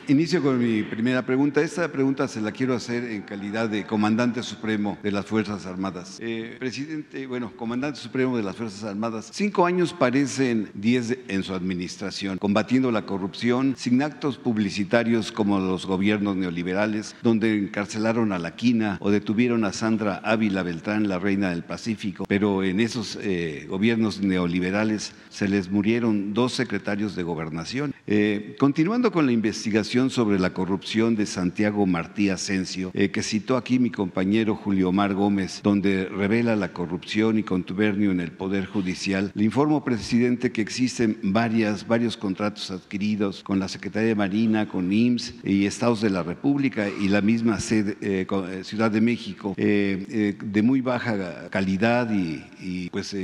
Inicio 0.08 0.44
con 0.44 0.60
mi 0.60 0.84
primera 0.84 1.26
pregunta. 1.26 1.62
Esta 1.62 1.90
pregunta 1.92 2.28
se 2.28 2.42
la 2.42 2.52
quiero 2.52 2.76
hacer 2.76 3.06
en 3.06 3.22
calidad 3.22 3.70
de 3.70 3.86
comandante 3.86 4.44
supremo 4.44 4.98
de 5.02 5.12
las 5.12 5.26
Fuerzas 5.26 5.66
Armadas. 5.66 6.18
Eh, 6.22 6.58
presidente, 6.60 7.26
bueno, 7.26 7.54
comandante 7.56 8.00
supremo 8.00 8.36
de 8.36 8.44
las 8.44 8.56
Fuerzas 8.58 8.84
Armadas, 8.84 9.30
cinco 9.32 9.66
años 9.66 9.94
parecen 9.94 10.70
diez 10.74 11.18
en 11.30 11.44
su 11.44 11.54
administración, 11.54 12.38
combatiendo 12.38 12.92
la 12.92 13.06
corrupción, 13.06 13.76
sin 13.78 14.02
actos 14.02 14.38
publicitarios 14.38 15.32
como 15.32 15.60
los 15.60 15.86
gobiernos 15.86 16.36
neoliberales, 16.36 17.16
donde 17.24 17.58
encarcelaron 17.58 18.34
a 18.34 18.40
la 18.40 18.56
Quina 18.56 18.98
o 19.00 19.10
detuvieron 19.10 19.64
a 19.64 19.72
Sandra 19.72 20.18
Ávila 20.24 20.64
Beltrán, 20.64 21.08
la 21.08 21.20
reina 21.20 21.52
del 21.52 21.64
Pacífico. 21.64 22.26
Pero 22.28 22.64
en 22.64 22.82
esos 22.82 23.18
eh, 23.22 23.66
gobiernos 23.70 24.20
neoliberales 24.22 25.14
se 25.30 25.48
les 25.48 25.72
murieron 25.72 26.34
dos 26.34 26.54
secretarios 26.54 27.16
de 27.16 27.24
gobernación 27.24 27.94
Eh, 28.10 28.56
continuando 28.58 29.12
con 29.12 29.26
la 29.26 29.34
investigación 29.34 29.77
sobre 29.84 30.40
la 30.40 30.54
corrupción 30.54 31.16
de 31.16 31.28
Santiago 31.28 31.86
Martí 31.86 32.30
Asensio, 32.30 32.90
eh, 32.96 33.12
que 33.12 33.22
citó 33.22 33.58
aquí 33.58 33.78
mi 33.78 33.92
compañero 33.92 34.56
Julio 34.56 34.90
Omar 34.90 35.14
Gómez, 35.14 35.62
donde 35.62 36.06
revela 36.06 36.56
la 36.56 36.74
corrupción 36.74 37.38
y 37.38 37.44
contubernio 37.44 38.10
en 38.12 38.20
el 38.20 38.32
Poder 38.32 38.66
Judicial, 38.66 39.32
le 39.36 39.44
informo, 39.44 39.84
presidente, 39.84 40.52
que 40.52 40.62
existen 40.62 41.20
varias, 41.22 41.88
varios 41.88 42.18
contratos 42.18 42.72
adquiridos 42.72 43.44
con 43.44 43.60
la 43.60 43.68
Secretaría 43.68 44.10
de 44.10 44.16
Marina, 44.16 44.68
con 44.68 44.92
IMSS 44.92 45.36
y 45.44 45.68
Estados 45.68 46.02
de 46.02 46.10
la 46.10 46.24
República 46.24 46.88
y 46.90 47.08
la 47.10 47.22
misma 47.22 47.60
sede, 47.60 47.98
eh, 48.02 48.26
Ciudad 48.64 48.90
de 48.90 49.02
México, 49.02 49.54
de 49.56 50.62
muy 50.64 50.82
baja 50.82 51.50
calidad 51.52 52.10
y, 52.12 52.90
pues 52.90 53.16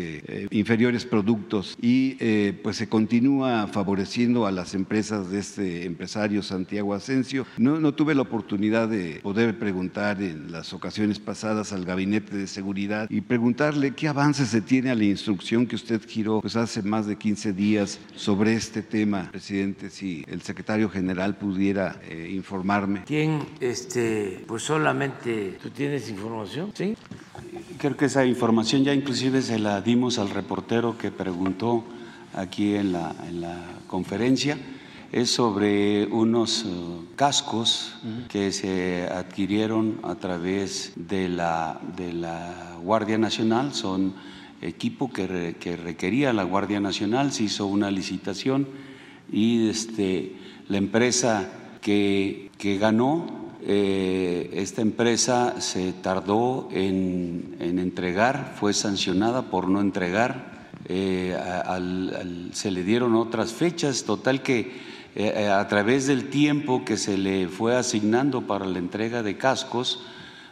inferiores 0.52 1.06
productos. 1.06 1.76
Y 1.82 2.14
pues 2.62 2.78
se 2.78 2.88
continúa 2.88 3.68
favoreciendo 3.68 4.46
a 4.46 4.52
las 4.52 4.76
empresas 4.76 5.32
de 5.32 5.40
este 5.40 5.86
empresario 5.86 6.43
Santiago 6.44 6.94
Asensio. 6.94 7.46
No, 7.58 7.80
no 7.80 7.94
tuve 7.94 8.16
la 8.16 8.22
oportunidad 8.22 8.88
de 8.88 9.20
poder 9.24 9.58
preguntar 9.58 10.22
en 10.22 10.52
las 10.52 10.74
ocasiones 10.74 11.20
pasadas 11.20 11.74
al 11.74 11.86
Gabinete 11.86 12.36
de 12.36 12.48
Seguridad 12.48 13.08
y 13.10 13.22
preguntarle 13.22 13.92
qué 13.92 14.08
avances 14.08 14.50
se 14.50 14.62
tiene 14.62 14.92
a 14.92 14.96
la 14.96 15.06
instrucción 15.06 15.66
que 15.66 15.76
usted 15.76 16.02
giró 16.08 16.42
pues 16.42 16.56
hace 16.56 16.82
más 16.82 17.08
de 17.08 17.18
15 17.18 17.54
días 17.54 18.00
sobre 18.16 18.54
este 18.54 18.82
tema, 18.82 19.30
presidente, 19.32 19.90
si 19.90 20.24
el 20.28 20.42
secretario 20.42 20.90
general 20.90 21.38
pudiera 21.38 22.00
eh, 22.08 22.32
informarme. 22.34 23.04
¿Quién, 23.06 23.46
este, 23.60 24.44
pues 24.48 24.64
solamente 24.64 25.58
tú 25.62 25.70
tienes 25.70 26.10
información? 26.10 26.72
Sí. 26.74 26.96
Creo 27.78 27.98
que 27.98 28.06
esa 28.06 28.26
información 28.26 28.84
ya 28.84 28.94
inclusive 28.94 29.42
se 29.42 29.60
la 29.60 29.82
dimos 29.82 30.20
al 30.20 30.30
reportero 30.30 30.98
que 30.98 31.12
preguntó 31.12 31.84
aquí 32.34 32.76
en 32.76 32.94
la, 32.94 33.16
en 33.28 33.42
la 33.42 33.58
conferencia 33.88 34.58
es 35.14 35.30
sobre 35.30 36.08
unos 36.08 36.66
eh, 36.66 36.70
cascos 37.16 37.94
que 38.30 38.52
se 38.52 39.04
adquirieron 39.04 40.00
a 40.02 40.16
través 40.16 40.94
de 40.96 41.30
la, 41.30 41.80
de 41.96 42.14
la 42.14 42.78
Guardia 42.82 43.20
Nacional, 43.20 43.76
son 43.76 44.16
equipo 44.62 45.14
que, 45.14 45.56
que, 45.60 45.78
requería 45.78 46.34
la 46.34 46.44
Guardia 46.44 46.80
Nacional, 46.80 47.32
se 47.32 47.44
hizo 47.44 47.68
una 47.68 47.92
licitación 47.92 48.68
y 49.32 49.70
este, 49.70 50.36
la 50.68 50.78
empresa 50.78 51.48
que, 51.80 52.50
que 52.58 52.80
ganó, 52.80 53.28
eh, 53.62 54.50
esta 54.54 54.82
empresa 54.82 55.62
se 55.62 55.94
tardó 55.94 56.70
en, 56.72 57.56
en 57.60 57.78
entregar, 57.78 58.56
fue 58.60 58.74
sancionada 58.74 59.44
por 59.44 59.70
no 59.70 59.80
entregar 59.80 60.54
eh, 60.86 61.38
se 62.52 62.72
le 62.72 62.84
dieron 62.84 63.16
otras 63.16 63.54
fechas, 63.54 64.04
total 64.04 64.42
que 64.42 64.93
eh, 65.16 65.34
eh, 65.36 65.48
a 65.48 65.68
través 65.68 66.08
del 66.08 66.30
tiempo 66.30 66.84
que 66.86 66.98
se 66.98 67.18
le 67.18 67.48
fue 67.48 67.76
asignando 67.76 68.48
para 68.48 68.66
la 68.66 68.80
entrega 68.80 69.22
de 69.22 69.38
cascos, 69.38 70.02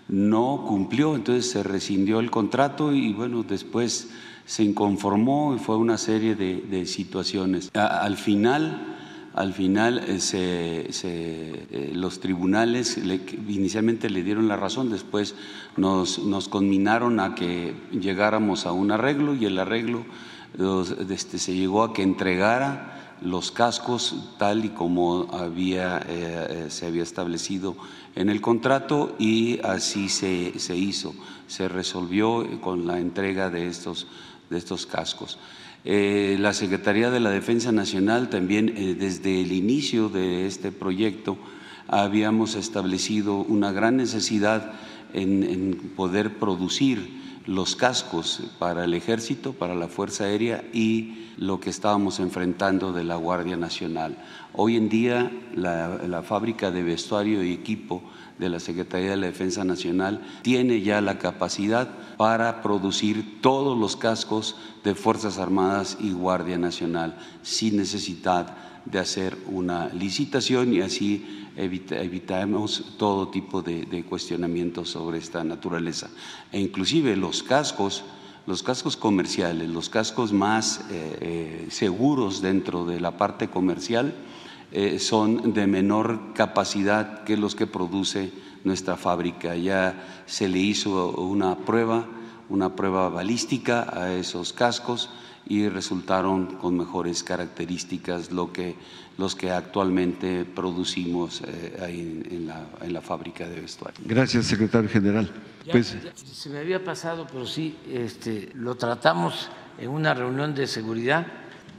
no 0.07 0.65
cumplió, 0.67 1.15
entonces 1.15 1.49
se 1.49 1.63
rescindió 1.63 2.19
el 2.19 2.29
contrato 2.29 2.93
y 2.93 3.13
bueno, 3.13 3.43
después 3.43 4.09
se 4.45 4.63
inconformó 4.63 5.55
y 5.55 5.59
fue 5.59 5.77
una 5.77 5.97
serie 5.97 6.35
de, 6.35 6.85
situaciones. 6.85 7.71
al 7.73 8.17
final, 8.17 8.97
al 9.33 9.53
final 9.53 10.05
los 11.93 12.19
tribunales 12.19 12.99
inicialmente 13.47 14.09
le 14.09 14.23
dieron 14.23 14.47
la 14.47 14.57
razón, 14.57 14.89
después 14.89 15.35
nos, 15.77 16.19
nos 16.19 16.49
conminaron 16.49 17.19
a 17.19 17.33
que 17.33 17.73
llegáramos 17.91 18.65
a 18.65 18.73
un 18.73 18.91
arreglo 18.91 19.33
y 19.35 19.45
el 19.45 19.57
arreglo 19.57 20.03
este, 21.09 21.37
se 21.39 21.55
llegó 21.55 21.83
a 21.83 21.93
que 21.93 22.03
entregara 22.03 22.90
los 23.21 23.51
cascos 23.51 24.15
tal 24.37 24.65
y 24.65 24.69
como 24.69 25.27
había, 25.31 25.99
eh, 25.99 26.03
eh, 26.09 26.65
se 26.69 26.87
había 26.87 27.03
establecido 27.03 27.75
en 28.15 28.29
el 28.29 28.41
contrato 28.41 29.15
y 29.19 29.59
así 29.63 30.09
se, 30.09 30.59
se, 30.59 30.75
hizo, 30.75 31.13
se 31.47 31.67
resolvió 31.69 32.59
con 32.61 32.87
la 32.87 32.99
entrega 32.99 33.49
de 33.49 33.67
estos, 33.67 34.07
de 34.49 34.57
estos 34.57 34.85
cascos. 34.85 35.37
Eh, 35.85 36.37
la 36.39 36.53
Secretaría 36.53 37.09
de 37.09 37.19
la 37.19 37.31
Defensa 37.31 37.71
Nacional 37.71 38.29
también 38.29 38.67
desde 38.99 39.41
el 39.41 39.51
inicio 39.51 40.09
de 40.09 40.45
este 40.45 40.71
proyecto 40.71 41.37
habíamos 41.87 42.55
establecido 42.55 43.37
una 43.37 43.71
gran 43.71 43.97
necesidad 43.97 44.73
en, 45.13 45.91
poder 45.95 46.37
producir 46.37 47.20
los 47.45 47.75
cascos 47.75 48.41
para 48.59 48.83
el 48.85 48.93
ejército, 48.93 49.53
para 49.53 49.75
la 49.75 49.87
Fuerza 49.87 50.25
Aérea 50.25 50.63
y 50.73 51.29
lo 51.37 51.59
que 51.59 51.69
estábamos 51.69 52.19
enfrentando 52.19 52.93
de 52.93 53.03
la 53.03 53.15
Guardia 53.15 53.57
Nacional. 53.57 54.17
Hoy 54.53 54.77
en 54.77 54.89
día 54.89 55.31
la, 55.55 56.23
fábrica 56.23 56.71
de 56.71 56.83
vestuario 56.83 57.43
y 57.43 57.53
equipo 57.53 58.03
de 58.37 58.49
la 58.49 58.59
Secretaría 58.59 59.11
de 59.11 59.17
la 59.17 59.27
Defensa 59.27 59.63
Nacional 59.63 60.21
tiene 60.41 60.81
ya 60.81 61.01
la 61.01 61.17
capacidad 61.17 61.89
para 62.17 62.61
producir 62.61 63.41
todos 63.41 63.77
los 63.77 63.95
cascos 63.95 64.55
de 64.83 64.93
Fuerzas 64.93 65.37
Armadas 65.37 65.97
y 65.99 66.11
Guardia 66.11 66.57
Nacional 66.57 67.17
sin 67.41 67.77
necesidad 67.77 68.55
de 68.85 68.99
hacer 68.99 69.37
una 69.47 69.89
licitación 69.89 70.73
y 70.73 70.81
así 70.81 71.40
evitamos 71.55 72.95
todo 72.97 73.29
tipo 73.29 73.61
de, 73.61 74.05
cuestionamientos 74.07 74.89
sobre 74.89 75.17
esta 75.17 75.43
naturaleza. 75.43 76.09
E 76.51 76.59
inclusive 76.59 77.15
los 77.15 77.43
cascos, 77.43 78.03
los 78.47 78.63
cascos 78.63 78.97
comerciales, 78.97 79.69
los 79.69 79.89
cascos 79.89 80.33
más 80.33 80.81
eh, 80.89 81.17
eh, 81.21 81.67
seguros 81.69 82.41
dentro 82.41 82.85
de 82.85 82.99
la 82.99 83.17
parte 83.17 83.49
comercial, 83.49 84.13
eh, 84.71 84.99
son 84.99 85.53
de 85.53 85.67
menor 85.67 86.33
capacidad 86.33 87.23
que 87.23 87.35
los 87.35 87.55
que 87.55 87.67
produce 87.67 88.31
nuestra 88.63 88.95
fábrica. 88.95 89.55
Ya 89.55 90.23
se 90.25 90.47
le 90.47 90.59
hizo 90.59 91.11
una 91.11 91.57
prueba, 91.57 92.07
una 92.49 92.75
prueba 92.75 93.09
balística 93.09 93.87
a 93.91 94.13
esos 94.13 94.53
cascos 94.53 95.09
y 95.51 95.67
resultaron 95.67 96.45
con 96.55 96.77
mejores 96.77 97.23
características 97.25 98.31
lo 98.31 98.53
que, 98.53 98.75
los 99.17 99.35
que 99.35 99.51
actualmente 99.51 100.45
producimos 100.45 101.41
eh, 101.45 101.77
ahí 101.81 102.23
en, 102.31 102.47
la, 102.47 102.67
en, 102.79 102.93
la, 102.93 103.01
fábrica 103.01 103.45
de 103.49 103.59
vestuario. 103.59 103.99
Gracias, 104.05 104.45
secretario 104.45 104.89
general. 104.89 105.29
pues, 105.69 105.97
se 106.15 106.49
me 106.49 106.59
había 106.59 106.81
pasado, 106.81 107.27
pero 107.29 107.45
sí, 107.45 107.75
este, 107.91 108.49
lo 108.53 108.75
tratamos 108.75 109.49
en 109.77 109.89
una 109.89 110.13
reunión 110.13 110.55
de 110.55 110.67
seguridad, 110.67 111.27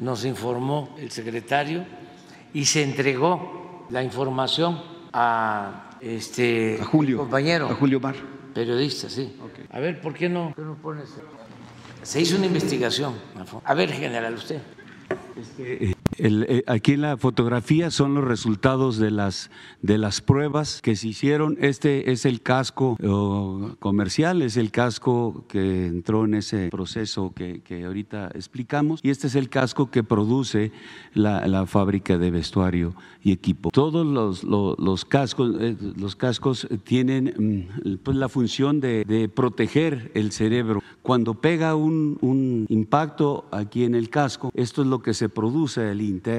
nos 0.00 0.26
informó 0.26 0.94
el 0.98 1.10
secretario 1.10 1.86
y 2.52 2.66
se 2.66 2.82
entregó 2.82 3.86
la 3.88 4.02
información 4.02 4.82
a 5.14 5.96
este 6.02 6.78
a 6.78 6.84
Julio, 6.84 7.16
compañero. 7.16 7.70
A 7.70 7.74
Julio 7.74 8.00
Mar. 8.00 8.16
Periodista, 8.52 9.08
sí. 9.08 9.34
A 9.70 9.80
ver, 9.80 10.02
¿por 10.02 10.12
qué 10.12 10.28
no, 10.28 10.52
qué 10.54 10.60
no 10.60 10.74
pones? 10.74 11.08
Se 12.02 12.20
hizo 12.20 12.36
una 12.36 12.46
investigación. 12.46 13.14
A 13.64 13.74
ver, 13.74 13.92
general, 13.92 14.34
usted. 14.34 14.60
Este, 15.36 15.94
eh, 16.18 16.64
aquí 16.66 16.92
en 16.92 17.02
la 17.02 17.16
fotografía 17.16 17.90
son 17.90 18.14
los 18.14 18.24
resultados 18.24 18.98
de 18.98 19.10
las, 19.10 19.50
de 19.80 19.98
las 19.98 20.20
pruebas 20.20 20.80
que 20.82 20.96
se 20.96 21.08
hicieron. 21.08 21.56
Este 21.60 22.12
es 22.12 22.24
el 22.26 22.42
casco 22.42 22.96
comercial, 23.78 24.42
es 24.42 24.56
el 24.56 24.70
casco 24.70 25.44
que 25.48 25.86
entró 25.86 26.24
en 26.24 26.34
ese 26.34 26.68
proceso 26.70 27.32
que, 27.34 27.62
ahorita 27.84 28.30
explicamos. 28.34 29.00
Y 29.02 29.10
este 29.10 29.26
es 29.26 29.34
el 29.34 29.48
casco 29.48 29.90
que 29.90 30.02
produce 30.02 30.72
la, 31.14 31.66
fábrica 31.66 32.18
de 32.18 32.30
vestuario 32.30 32.94
y 33.22 33.32
equipo. 33.32 33.70
Todos 33.70 34.06
los, 34.06 34.42
los, 34.44 35.04
cascos, 35.04 35.54
eh, 35.60 35.76
los 35.96 36.16
cascos 36.16 36.66
tienen 36.84 37.68
mm, 37.84 37.96
pues, 38.02 38.16
la 38.16 38.28
función 38.28 38.80
de, 38.80 39.04
de, 39.04 39.28
proteger 39.28 40.10
el 40.14 40.32
cerebro. 40.32 40.82
Cuando 41.02 41.34
pega 41.34 41.74
un, 41.74 42.18
un 42.20 42.66
impacto 42.68 43.46
aquí 43.50 43.84
en 43.84 43.94
el 43.94 44.10
casco, 44.10 44.50
esto 44.54 44.82
es 44.82 44.88
lo 44.88 45.02
que 45.02 45.14
se 45.14 45.28
produce 45.28 45.92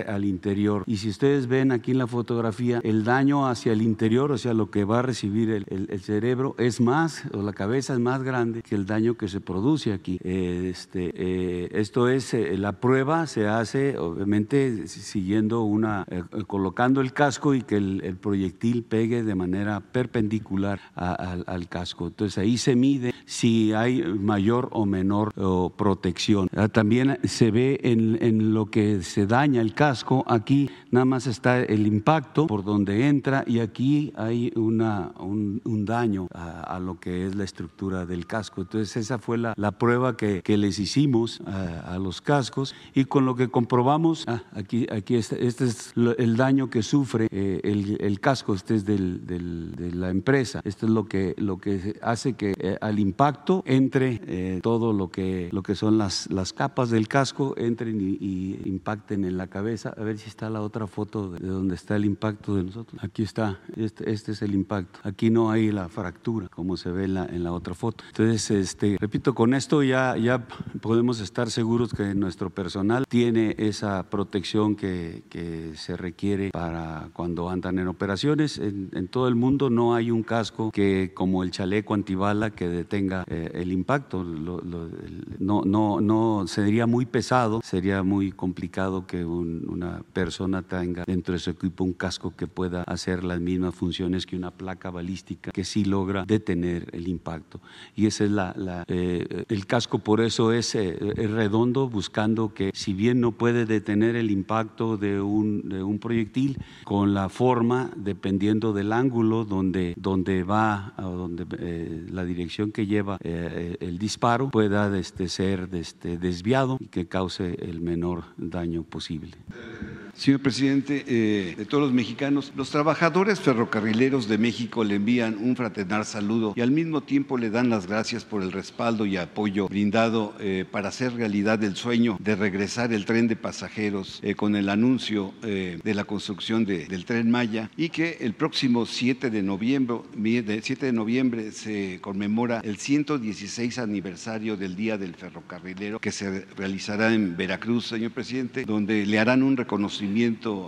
al 0.07 0.25
interior. 0.25 0.83
Y 0.85 0.97
si 0.97 1.09
ustedes 1.09 1.47
ven 1.47 1.71
aquí 1.71 1.91
en 1.91 1.97
la 1.97 2.07
fotografía, 2.07 2.79
el 2.83 3.03
daño 3.03 3.47
hacia 3.47 3.71
el 3.71 3.81
interior, 3.81 4.31
o 4.31 4.37
sea, 4.37 4.53
lo 4.53 4.69
que 4.69 4.83
va 4.83 4.99
a 4.99 5.01
recibir 5.01 5.49
el, 5.49 5.99
cerebro, 6.01 6.55
es 6.57 6.81
más, 6.81 7.23
o 7.33 7.41
la 7.41 7.53
cabeza 7.53 7.93
es 7.93 7.99
más 7.99 8.23
grande 8.23 8.61
que 8.61 8.75
el 8.75 8.85
daño 8.85 9.15
que 9.15 9.27
se 9.27 9.39
produce 9.39 9.93
aquí. 9.93 10.19
Eh, 10.23 10.69
este, 10.69 11.11
eh, 11.15 11.69
esto 11.73 12.09
es, 12.09 12.33
eh, 12.33 12.57
la 12.57 12.73
prueba 12.73 13.25
se 13.27 13.47
hace, 13.47 13.97
obviamente, 13.97 14.87
siguiendo 14.87 15.61
una, 15.61 16.05
colocando 16.47 17.01
el 17.01 17.13
casco 17.13 17.53
y 17.53 17.61
que 17.61 17.77
el, 17.77 18.17
proyectil 18.21 18.83
pegue 18.83 19.23
de 19.23 19.35
manera 19.35 19.79
perpendicular 19.79 20.79
al 20.95 21.67
casco. 21.67 22.07
Entonces 22.07 22.37
ahí 22.37 22.57
se 22.57 22.75
mide 22.75 23.13
si 23.25 23.73
hay 23.73 24.03
mayor 24.03 24.69
o 24.71 24.85
menor 24.85 25.33
protección. 25.75 26.47
Ah, 26.55 26.67
también 26.67 27.19
se 27.23 27.51
ve 27.51 27.79
en 27.83 28.53
lo 28.53 28.67
que 28.67 29.01
se 29.01 29.25
daña 29.25 29.52
el 29.55 29.73
casco, 29.73 30.23
aquí 30.27 30.69
nada 30.91 31.05
más 31.05 31.27
está 31.27 31.59
el 31.59 31.87
impacto 31.87 32.47
por 32.47 32.63
donde 32.63 33.07
entra 33.07 33.43
y 33.47 33.59
aquí 33.59 34.13
hay 34.15 34.51
una, 34.55 35.11
un, 35.19 35.61
daño 35.85 36.27
a, 36.33 36.79
lo 36.79 36.99
que 36.99 37.27
es 37.27 37.35
la 37.35 37.43
estructura 37.43 38.05
del 38.05 38.25
casco. 38.25 38.61
Entonces 38.61 38.95
esa 38.97 39.17
fue 39.17 39.37
la, 39.37 39.53
la 39.57 39.71
prueba 39.71 40.15
que, 40.15 40.41
que, 40.41 40.57
les 40.57 40.79
hicimos 40.79 41.41
a, 41.45 41.93
a, 41.93 41.99
los 41.99 42.21
cascos 42.21 42.73
y 42.93 43.05
con 43.05 43.25
lo 43.25 43.35
que 43.35 43.49
comprobamos, 43.49 44.23
ah, 44.27 44.43
aquí, 44.53 44.87
aquí 44.91 45.15
este, 45.15 45.45
este, 45.45 45.65
es 45.65 45.93
el 45.95 46.37
daño 46.37 46.69
que 46.69 46.83
sufre 46.83 47.27
eh, 47.31 47.59
el, 47.63 47.97
el, 47.99 48.19
casco, 48.19 48.53
este 48.53 48.75
es 48.75 48.85
del, 48.85 49.25
del, 49.25 49.75
de 49.75 49.91
la 49.91 50.09
empresa, 50.09 50.61
esto 50.63 50.85
es 50.85 50.91
lo 50.91 51.05
que, 51.05 51.35
lo 51.37 51.57
que 51.57 51.97
hace 52.01 52.33
que 52.33 52.53
eh, 52.57 52.77
al 52.81 52.99
impacto 52.99 53.63
entre 53.65 54.21
eh, 54.27 54.59
todo 54.61 54.93
lo 54.93 55.09
que, 55.09 55.49
lo 55.51 55.63
que 55.63 55.75
son 55.75 55.97
las, 55.97 56.31
las 56.31 56.53
capas 56.53 56.89
del 56.89 57.07
casco, 57.07 57.55
entren 57.57 57.99
y, 57.99 58.17
y, 58.19 58.61
impacten 58.65 59.25
en 59.25 59.37
la 59.37 59.42
cabeza. 59.47 59.93
A 59.97 60.03
ver 60.03 60.17
si 60.17 60.29
está 60.29 60.49
la 60.49 60.61
otra 60.61 60.87
foto 60.87 61.29
de 61.29 61.47
donde 61.47 61.75
está 61.75 61.95
el 61.95 62.05
impacto 62.05 62.55
de 62.55 62.63
nosotros. 62.63 63.03
Aquí 63.03 63.23
está, 63.23 63.59
este, 63.75 64.11
este 64.11 64.31
es 64.33 64.41
el 64.41 64.53
impacto. 64.53 64.99
Aquí 65.03 65.29
no 65.29 65.51
hay 65.51 65.71
la 65.71 65.89
fractura, 65.89 66.47
como 66.49 66.77
se 66.77 66.91
ve 66.91 67.05
en 67.05 67.13
la, 67.15 67.25
en 67.25 67.43
la 67.43 67.51
otra 67.51 67.73
foto. 67.73 68.03
Entonces, 68.07 68.51
este, 68.51 68.97
repito, 68.99 69.33
con 69.33 69.53
esto 69.53 69.83
ya, 69.83 70.17
ya 70.17 70.45
podemos 70.81 71.19
estar 71.19 71.49
seguros 71.49 71.93
que 71.93 72.13
nuestro 72.15 72.49
personal 72.49 73.05
tiene 73.07 73.55
esa 73.57 74.03
protección 74.09 74.75
que, 74.75 75.23
que 75.29 75.73
se 75.75 75.97
requiere 75.97 76.49
para 76.51 77.09
cuando 77.13 77.49
andan 77.49 77.79
en 77.79 77.87
operaciones. 77.87 78.57
En, 78.57 78.89
en, 78.93 79.07
todo 79.07 79.27
el 79.27 79.35
mundo 79.35 79.69
no 79.69 79.95
hay 79.95 80.11
un 80.11 80.23
casco 80.23 80.71
que, 80.71 81.11
como 81.13 81.43
el 81.43 81.51
chaleco 81.51 81.93
antibala, 81.93 82.51
que 82.51 82.67
detenga 82.67 83.23
eh, 83.27 83.51
el 83.53 83.71
impacto. 83.71 84.23
Lo, 84.23 84.59
lo, 84.61 84.85
el, 84.85 85.37
no, 85.39 85.61
no, 85.65 86.01
no 86.01 86.45
sería 86.47 86.87
muy 86.87 87.05
pesado, 87.05 87.61
sería 87.63 88.03
muy 88.03 88.31
complicado 88.31 89.05
que 89.05 89.23
un, 89.33 89.67
una 89.67 90.03
persona 90.13 90.61
tenga 90.61 91.03
dentro 91.05 91.33
de 91.33 91.39
su 91.39 91.49
equipo 91.49 91.83
un 91.83 91.93
casco 91.93 92.33
que 92.35 92.47
pueda 92.47 92.83
hacer 92.83 93.23
las 93.23 93.39
mismas 93.39 93.75
funciones 93.75 94.25
que 94.25 94.35
una 94.35 94.51
placa 94.51 94.89
balística 94.89 95.51
que 95.51 95.63
sí 95.63 95.85
logra 95.85 96.25
detener 96.25 96.89
el 96.93 97.07
impacto. 97.07 97.59
Y 97.95 98.05
ese 98.05 98.25
es 98.25 98.31
la, 98.31 98.85
eh, 98.87 99.45
el 99.49 99.65
casco, 99.65 99.99
por 99.99 100.21
eso 100.21 100.51
es, 100.51 100.75
eh, 100.75 100.97
es, 101.17 101.31
redondo, 101.31 101.89
buscando 101.89 102.53
que 102.53 102.71
si 102.73 102.93
bien 102.93 103.19
no 103.19 103.31
puede 103.31 103.65
detener 103.65 104.15
el 104.15 104.31
impacto 104.31 104.97
de 104.97 105.21
un, 105.21 105.67
de 105.69 105.83
un 105.83 105.99
proyectil, 105.99 106.57
con 106.83 107.13
la 107.13 107.29
forma, 107.29 107.91
dependiendo 107.95 108.73
del 108.73 108.93
ángulo 108.93 109.45
donde, 109.45 109.93
donde 109.97 110.43
va, 110.43 110.93
o 110.97 111.11
donde 111.11 111.45
eh, 111.59 112.05
la 112.11 112.25
dirección 112.25 112.71
que 112.71 112.85
lleva 112.85 113.17
el 113.23 113.97
disparo, 113.97 114.49
pueda 114.49 114.95
este, 114.97 115.27
ser 115.29 115.69
este, 115.73 116.17
desviado 116.17 116.77
y 116.79 116.87
que 116.87 117.07
cause 117.07 117.55
el 117.61 117.81
menor 117.81 118.23
daño 118.37 118.83
posible 118.83 119.22
posible. 119.31 120.02
Señor 120.15 120.41
presidente, 120.41 121.03
eh, 121.07 121.55
de 121.57 121.65
todos 121.65 121.85
los 121.85 121.91
mexicanos, 121.91 122.53
los 122.55 122.69
trabajadores 122.69 123.39
ferrocarrileros 123.39 124.27
de 124.27 124.37
México 124.37 124.83
le 124.83 124.95
envían 124.95 125.39
un 125.39 125.55
fraternal 125.55 126.05
saludo 126.05 126.53
y 126.55 126.61
al 126.61 126.69
mismo 126.69 127.01
tiempo 127.01 127.35
le 127.35 127.49
dan 127.49 127.71
las 127.71 127.87
gracias 127.87 128.23
por 128.23 128.43
el 128.43 128.51
respaldo 128.51 129.07
y 129.07 129.17
apoyo 129.17 129.67
brindado 129.67 130.35
eh, 130.39 130.65
para 130.69 130.89
hacer 130.89 131.13
realidad 131.13 131.63
el 131.63 131.75
sueño 131.75 132.17
de 132.19 132.35
regresar 132.35 132.93
el 132.93 133.05
tren 133.05 133.27
de 133.27 133.35
pasajeros 133.35 134.19
eh, 134.21 134.35
con 134.35 134.55
el 134.55 134.69
anuncio 134.69 135.33
de 135.41 135.93
la 135.93 136.03
construcción 136.03 136.63
de, 136.63 136.85
del 136.85 137.05
tren 137.05 137.31
Maya 137.31 137.69
y 137.75 137.89
que 137.89 138.17
el 138.21 138.33
próximo 138.33 138.85
7 138.85 139.29
de 139.31 139.41
noviembre, 139.41 140.61
7 140.61 140.85
de 140.85 140.93
noviembre 140.93 141.51
se 141.51 141.99
conmemora 142.01 142.61
el 142.63 142.77
116 142.77 143.79
aniversario 143.79 144.57
del 144.57 144.75
Día 144.75 144.97
del 144.97 145.15
Ferrocarrilero 145.15 145.99
que 145.99 146.11
se 146.11 146.45
realizará 146.55 147.13
en 147.13 147.35
Veracruz, 147.35 147.87
señor 147.87 148.11
presidente, 148.11 148.63
donde 148.65 149.05
le 149.05 149.19
harán 149.19 149.41
un 149.41 149.57
reconocimiento 149.57 150.02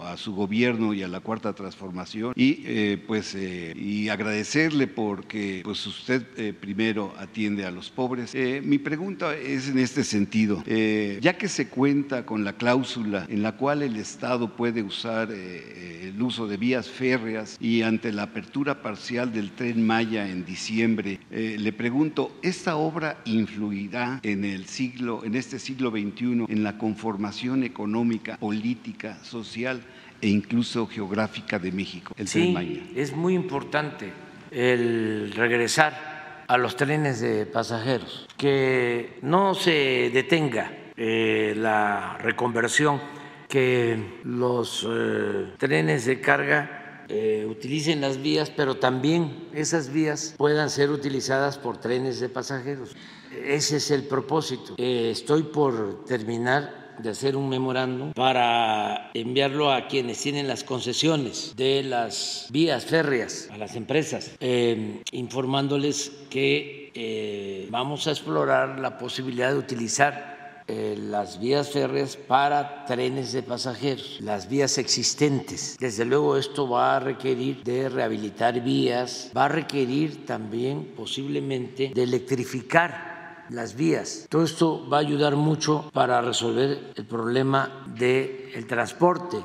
a 0.03 0.17
su 0.17 0.33
gobierno 0.33 0.93
y 0.93 1.03
a 1.03 1.07
la 1.07 1.19
cuarta 1.19 1.53
transformación 1.53 2.33
y 2.35 2.63
eh, 2.65 2.97
pues 3.05 3.35
eh, 3.35 3.73
y 3.75 4.09
agradecerle 4.09 4.87
porque 4.87 5.61
pues 5.63 5.85
usted 5.85 6.25
eh, 6.37 6.53
primero 6.53 7.13
atiende 7.17 7.65
a 7.65 7.71
los 7.71 7.89
pobres. 7.89 8.33
Eh, 8.33 8.61
mi 8.63 8.77
pregunta 8.77 9.35
es 9.35 9.67
en 9.69 9.79
este 9.79 10.03
sentido, 10.03 10.63
ya 10.65 11.37
que 11.37 11.47
se 11.47 11.67
cuenta 11.67 12.25
con 12.25 12.43
la 12.43 12.53
cláusula 12.53 13.25
en 13.29 13.41
la 13.41 13.57
cual 13.57 13.81
el 13.81 13.95
Estado 13.97 14.55
puede 14.55 14.81
usar 14.81 15.31
el 15.31 16.21
uso 16.21 16.47
de 16.47 16.57
vías 16.57 16.89
férreas 16.89 17.57
y 17.59 17.81
ante 17.81 18.11
la 18.11 18.23
apertura 18.23 18.81
parcial 18.81 19.33
del 19.33 19.51
tren 19.51 19.85
Maya 19.85 20.29
en 20.29 20.45
diciembre, 20.45 21.19
le 21.29 21.73
pregunto, 21.73 22.37
¿esta 22.41 22.77
obra 22.77 23.21
influirá 23.25 24.19
en 24.23 24.45
el 24.45 24.65
siglo, 24.65 25.23
en 25.23 25.35
este 25.35 25.59
siglo 25.59 25.91
XXI, 25.91 26.45
en 26.47 26.63
la 26.63 26.77
conformación 26.77 27.63
económica, 27.63 28.37
política, 28.37 29.17
social 29.25 29.81
e 30.21 30.29
incluso 30.29 30.87
geográfica 30.87 31.59
de 31.59 31.71
México. 31.71 32.13
El 32.17 32.27
sí, 32.27 32.53
tren 32.53 32.91
es 32.95 33.15
muy 33.15 33.33
importante 33.33 34.11
el 34.51 35.33
regresar 35.35 36.43
a 36.47 36.57
los 36.57 36.75
trenes 36.75 37.19
de 37.19 37.45
pasajeros, 37.45 38.27
que 38.37 39.17
no 39.21 39.55
se 39.55 40.11
detenga 40.13 40.71
eh, 40.95 41.53
la 41.57 42.17
reconversión, 42.19 43.01
que 43.49 44.19
los 44.23 44.87
eh, 44.89 45.53
trenes 45.57 46.05
de 46.05 46.21
carga 46.21 47.05
eh, 47.07 47.45
utilicen 47.49 48.01
las 48.01 48.21
vías, 48.21 48.49
pero 48.49 48.77
también 48.77 49.49
esas 49.53 49.91
vías 49.91 50.35
puedan 50.37 50.69
ser 50.69 50.89
utilizadas 50.91 51.57
por 51.57 51.77
trenes 51.77 52.19
de 52.19 52.29
pasajeros. 52.29 52.95
Ese 53.43 53.77
es 53.77 53.91
el 53.91 54.03
propósito. 54.03 54.75
Estoy 54.77 55.43
por 55.43 56.05
terminar 56.05 56.84
de 56.99 57.09
hacer 57.09 57.35
un 57.35 57.49
memorándum 57.49 58.13
para 58.13 59.11
enviarlo 59.13 59.71
a 59.71 59.87
quienes 59.87 60.21
tienen 60.21 60.47
las 60.47 60.63
concesiones 60.63 61.53
de 61.55 61.83
las 61.83 62.47
vías 62.51 62.85
férreas, 62.85 63.49
a 63.51 63.57
las 63.57 63.75
empresas, 63.75 64.31
eh, 64.39 65.01
informándoles 65.11 66.11
que 66.29 66.91
eh, 66.93 67.67
vamos 67.69 68.07
a 68.07 68.11
explorar 68.11 68.79
la 68.79 68.97
posibilidad 68.97 69.51
de 69.51 69.57
utilizar 69.57 70.35
eh, 70.67 70.95
las 70.97 71.39
vías 71.39 71.69
férreas 71.69 72.15
para 72.15 72.85
trenes 72.85 73.33
de 73.33 73.43
pasajeros, 73.43 74.17
las 74.21 74.49
vías 74.49 74.79
existentes. 74.79 75.77
Desde 75.79 76.05
luego 76.05 76.37
esto 76.37 76.67
va 76.67 76.95
a 76.95 76.99
requerir 76.99 77.63
de 77.63 77.87
rehabilitar 77.87 78.63
vías, 78.63 79.31
va 79.37 79.45
a 79.45 79.49
requerir 79.49 80.25
también 80.25 80.93
posiblemente 80.95 81.91
de 81.93 82.03
electrificar 82.03 83.14
las 83.49 83.75
vías. 83.75 84.27
Todo 84.29 84.43
esto 84.43 84.87
va 84.89 84.97
a 84.97 85.01
ayudar 85.01 85.35
mucho 85.35 85.89
para 85.93 86.21
resolver 86.21 86.93
el 86.95 87.05
problema 87.05 87.85
del 87.97 88.51
el 88.53 88.67
transporte 88.67 89.37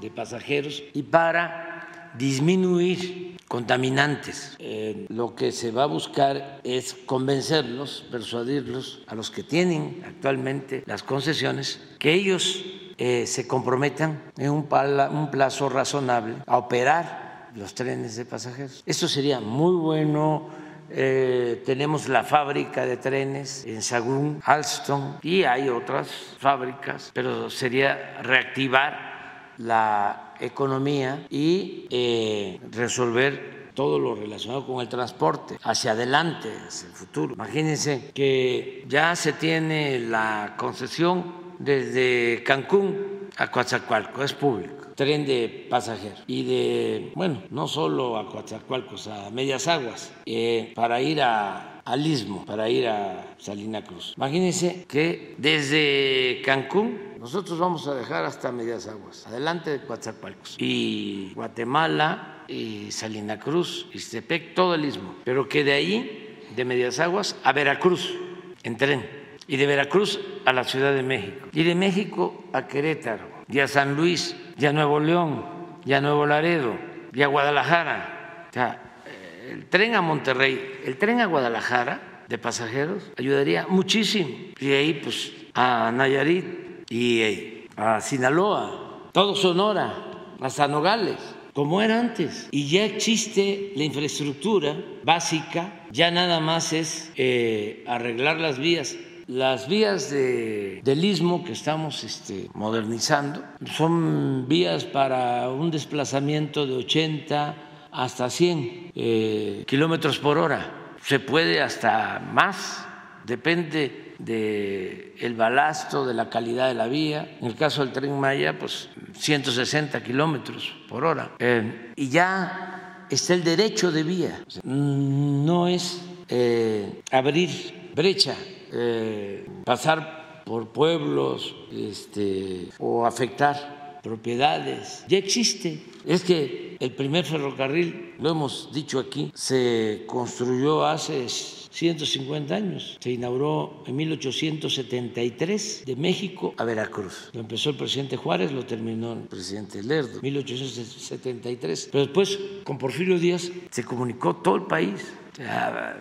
de 0.00 0.10
pasajeros 0.10 0.82
y 0.92 1.02
para 1.02 2.12
disminuir 2.18 3.36
contaminantes. 3.48 4.56
Eh, 4.58 5.06
lo 5.08 5.34
que 5.34 5.52
se 5.52 5.70
va 5.70 5.84
a 5.84 5.86
buscar 5.86 6.60
es 6.64 6.94
convencerlos, 6.94 8.04
persuadirlos 8.10 9.02
a 9.06 9.14
los 9.14 9.30
que 9.30 9.42
tienen 9.42 10.02
actualmente 10.06 10.82
las 10.86 11.02
concesiones, 11.02 11.80
que 11.98 12.12
ellos 12.12 12.64
eh, 12.98 13.26
se 13.26 13.46
comprometan 13.46 14.32
en 14.36 14.50
un, 14.50 14.66
un 15.10 15.30
plazo 15.30 15.68
razonable 15.68 16.36
a 16.46 16.56
operar 16.58 17.50
los 17.54 17.74
trenes 17.74 18.16
de 18.16 18.24
pasajeros. 18.24 18.82
Esto 18.84 19.08
sería 19.08 19.40
muy 19.40 19.76
bueno 19.76 20.48
eh, 20.90 21.62
tenemos 21.64 22.08
la 22.08 22.22
fábrica 22.22 22.86
de 22.86 22.96
trenes 22.96 23.64
en 23.66 23.82
Sagún, 23.82 24.40
Alstom 24.44 25.18
y 25.22 25.44
hay 25.44 25.68
otras 25.68 26.08
fábricas, 26.38 27.10
pero 27.14 27.50
sería 27.50 28.20
reactivar 28.22 29.54
la 29.58 30.34
economía 30.40 31.26
y 31.30 31.86
eh, 31.90 32.60
resolver 32.70 33.70
todo 33.74 33.98
lo 33.98 34.14
relacionado 34.14 34.66
con 34.66 34.80
el 34.80 34.88
transporte 34.88 35.58
hacia 35.62 35.92
adelante, 35.92 36.50
hacia 36.66 36.88
el 36.88 36.94
futuro. 36.94 37.34
Imagínense 37.34 38.10
que 38.14 38.84
ya 38.88 39.14
se 39.16 39.34
tiene 39.34 39.98
la 39.98 40.54
concesión 40.56 41.46
desde 41.58 42.42
Cancún 42.44 43.28
a 43.36 43.50
Coatzacoalco, 43.50 44.22
es 44.22 44.32
público 44.32 44.85
tren 44.96 45.26
de 45.26 45.66
pasajeros 45.70 46.24
y 46.26 46.42
de, 46.44 47.12
bueno, 47.14 47.42
no 47.50 47.68
solo 47.68 48.16
a 48.16 48.28
Coatzacoalcos, 48.28 49.06
a 49.06 49.30
Medias 49.30 49.68
Aguas, 49.68 50.12
eh, 50.24 50.72
para 50.74 51.00
ir 51.00 51.22
a, 51.22 51.82
al 51.84 52.04
Istmo, 52.04 52.44
para 52.44 52.68
ir 52.68 52.88
a 52.88 53.36
Salina 53.38 53.84
Cruz. 53.84 54.14
Imagínense 54.16 54.86
que 54.88 55.34
desde 55.38 56.42
Cancún 56.44 56.98
nosotros 57.20 57.58
vamos 57.58 57.86
a 57.86 57.94
dejar 57.94 58.24
hasta 58.24 58.50
Medias 58.50 58.88
Aguas, 58.88 59.26
adelante 59.26 59.70
de 59.70 59.84
Coatzacoalcos, 59.84 60.56
y 60.58 61.32
Guatemala, 61.34 62.44
y 62.48 62.90
Salina 62.90 63.38
Cruz, 63.38 63.88
Ixtepec, 63.92 64.54
todo 64.54 64.74
el 64.74 64.84
Istmo, 64.84 65.16
pero 65.24 65.48
que 65.48 65.62
de 65.62 65.72
ahí, 65.72 66.38
de 66.54 66.64
Medias 66.64 67.00
Aguas, 67.00 67.36
a 67.44 67.52
Veracruz, 67.52 68.14
en 68.62 68.76
tren, 68.76 69.06
y 69.46 69.56
de 69.56 69.66
Veracruz 69.66 70.20
a 70.44 70.52
la 70.52 70.64
Ciudad 70.64 70.94
de 70.94 71.02
México, 71.02 71.48
y 71.52 71.64
de 71.64 71.74
México 71.74 72.44
a 72.52 72.66
Querétaro, 72.66 73.35
y 73.48 73.60
San 73.66 73.96
Luis, 73.96 74.36
y 74.58 74.66
Nuevo 74.66 75.00
León, 75.00 75.44
y 75.84 75.90
Nuevo 76.00 76.26
Laredo, 76.26 76.76
y 77.12 77.24
Guadalajara. 77.24 78.46
O 78.50 78.52
sea, 78.52 79.02
el 79.50 79.66
tren 79.66 79.94
a 79.94 80.02
Monterrey, 80.02 80.80
el 80.84 80.98
tren 80.98 81.20
a 81.20 81.26
Guadalajara 81.26 82.24
de 82.28 82.38
pasajeros 82.38 83.12
ayudaría 83.16 83.66
muchísimo. 83.68 84.28
Y 84.58 84.72
ahí, 84.72 84.94
pues, 84.94 85.32
a 85.54 85.92
Nayarit 85.92 86.90
y 86.90 87.66
a 87.76 88.00
Sinaloa, 88.00 89.10
todo 89.12 89.34
Sonora, 89.34 89.94
hasta 90.40 90.68
Nogales. 90.68 91.16
como 91.56 91.80
era 91.80 91.98
antes. 91.98 92.48
Y 92.50 92.68
ya 92.68 92.84
existe 92.84 93.72
la 93.76 93.84
infraestructura 93.84 94.76
básica, 95.04 95.86
ya 95.90 96.10
nada 96.10 96.38
más 96.38 96.74
es 96.74 97.10
eh, 97.16 97.82
arreglar 97.86 98.38
las 98.38 98.58
vías. 98.58 98.94
Las 99.28 99.66
vías 99.66 100.10
de, 100.10 100.80
del 100.84 101.04
istmo 101.04 101.42
que 101.42 101.50
estamos 101.50 102.04
este, 102.04 102.48
modernizando 102.54 103.42
son 103.76 104.46
vías 104.46 104.84
para 104.84 105.50
un 105.50 105.72
desplazamiento 105.72 106.64
de 106.64 106.76
80 106.76 107.54
hasta 107.90 108.30
100 108.30 108.92
eh, 108.94 109.64
kilómetros 109.66 110.20
por 110.20 110.38
hora. 110.38 110.94
Se 111.02 111.18
puede 111.18 111.60
hasta 111.60 112.20
más, 112.20 112.86
depende 113.24 114.14
del 114.20 115.12
el 115.18 115.34
balasto, 115.34 116.06
de 116.06 116.14
la 116.14 116.30
calidad 116.30 116.68
de 116.68 116.74
la 116.74 116.86
vía. 116.86 117.36
En 117.40 117.48
el 117.48 117.56
caso 117.56 117.84
del 117.84 117.92
tren 117.92 118.20
Maya, 118.20 118.56
pues 118.56 118.90
160 119.14 120.04
kilómetros 120.04 120.72
por 120.88 121.04
hora. 121.04 121.32
Eh, 121.40 121.92
y 121.96 122.10
ya 122.10 123.06
está 123.10 123.34
el 123.34 123.42
derecho 123.42 123.90
de 123.90 124.04
vía. 124.04 124.44
No 124.62 125.66
es 125.66 126.00
eh, 126.28 127.02
abrir 127.10 127.90
brecha, 127.94 128.36
eh, 128.72 129.46
pasar 129.64 130.42
por 130.44 130.68
pueblos 130.68 131.54
este, 131.72 132.68
o 132.78 133.04
afectar 133.04 134.00
propiedades. 134.02 135.04
Ya 135.08 135.18
existe. 135.18 135.82
Es 136.06 136.22
que 136.22 136.76
el 136.78 136.92
primer 136.92 137.24
ferrocarril, 137.24 138.14
lo 138.20 138.30
hemos 138.30 138.70
dicho 138.72 139.00
aquí, 139.00 139.32
se 139.34 140.04
construyó 140.06 140.86
hace 140.86 141.26
150 141.28 142.54
años. 142.54 142.96
Se 143.00 143.10
inauguró 143.10 143.82
en 143.86 143.96
1873 143.96 145.82
de 145.84 145.96
México 145.96 146.54
a 146.56 146.64
Veracruz. 146.64 147.30
Lo 147.32 147.40
empezó 147.40 147.70
el 147.70 147.76
presidente 147.76 148.16
Juárez, 148.16 148.52
lo 148.52 148.64
terminó 148.64 149.14
el 149.14 149.22
presidente 149.22 149.82
Lerdo, 149.82 150.20
1873. 150.22 151.88
Pero 151.90 152.04
después, 152.04 152.38
con 152.62 152.78
Porfirio 152.78 153.18
Díaz, 153.18 153.50
se 153.70 153.82
comunicó 153.82 154.36
todo 154.36 154.54
el 154.54 154.62
país. 154.62 155.04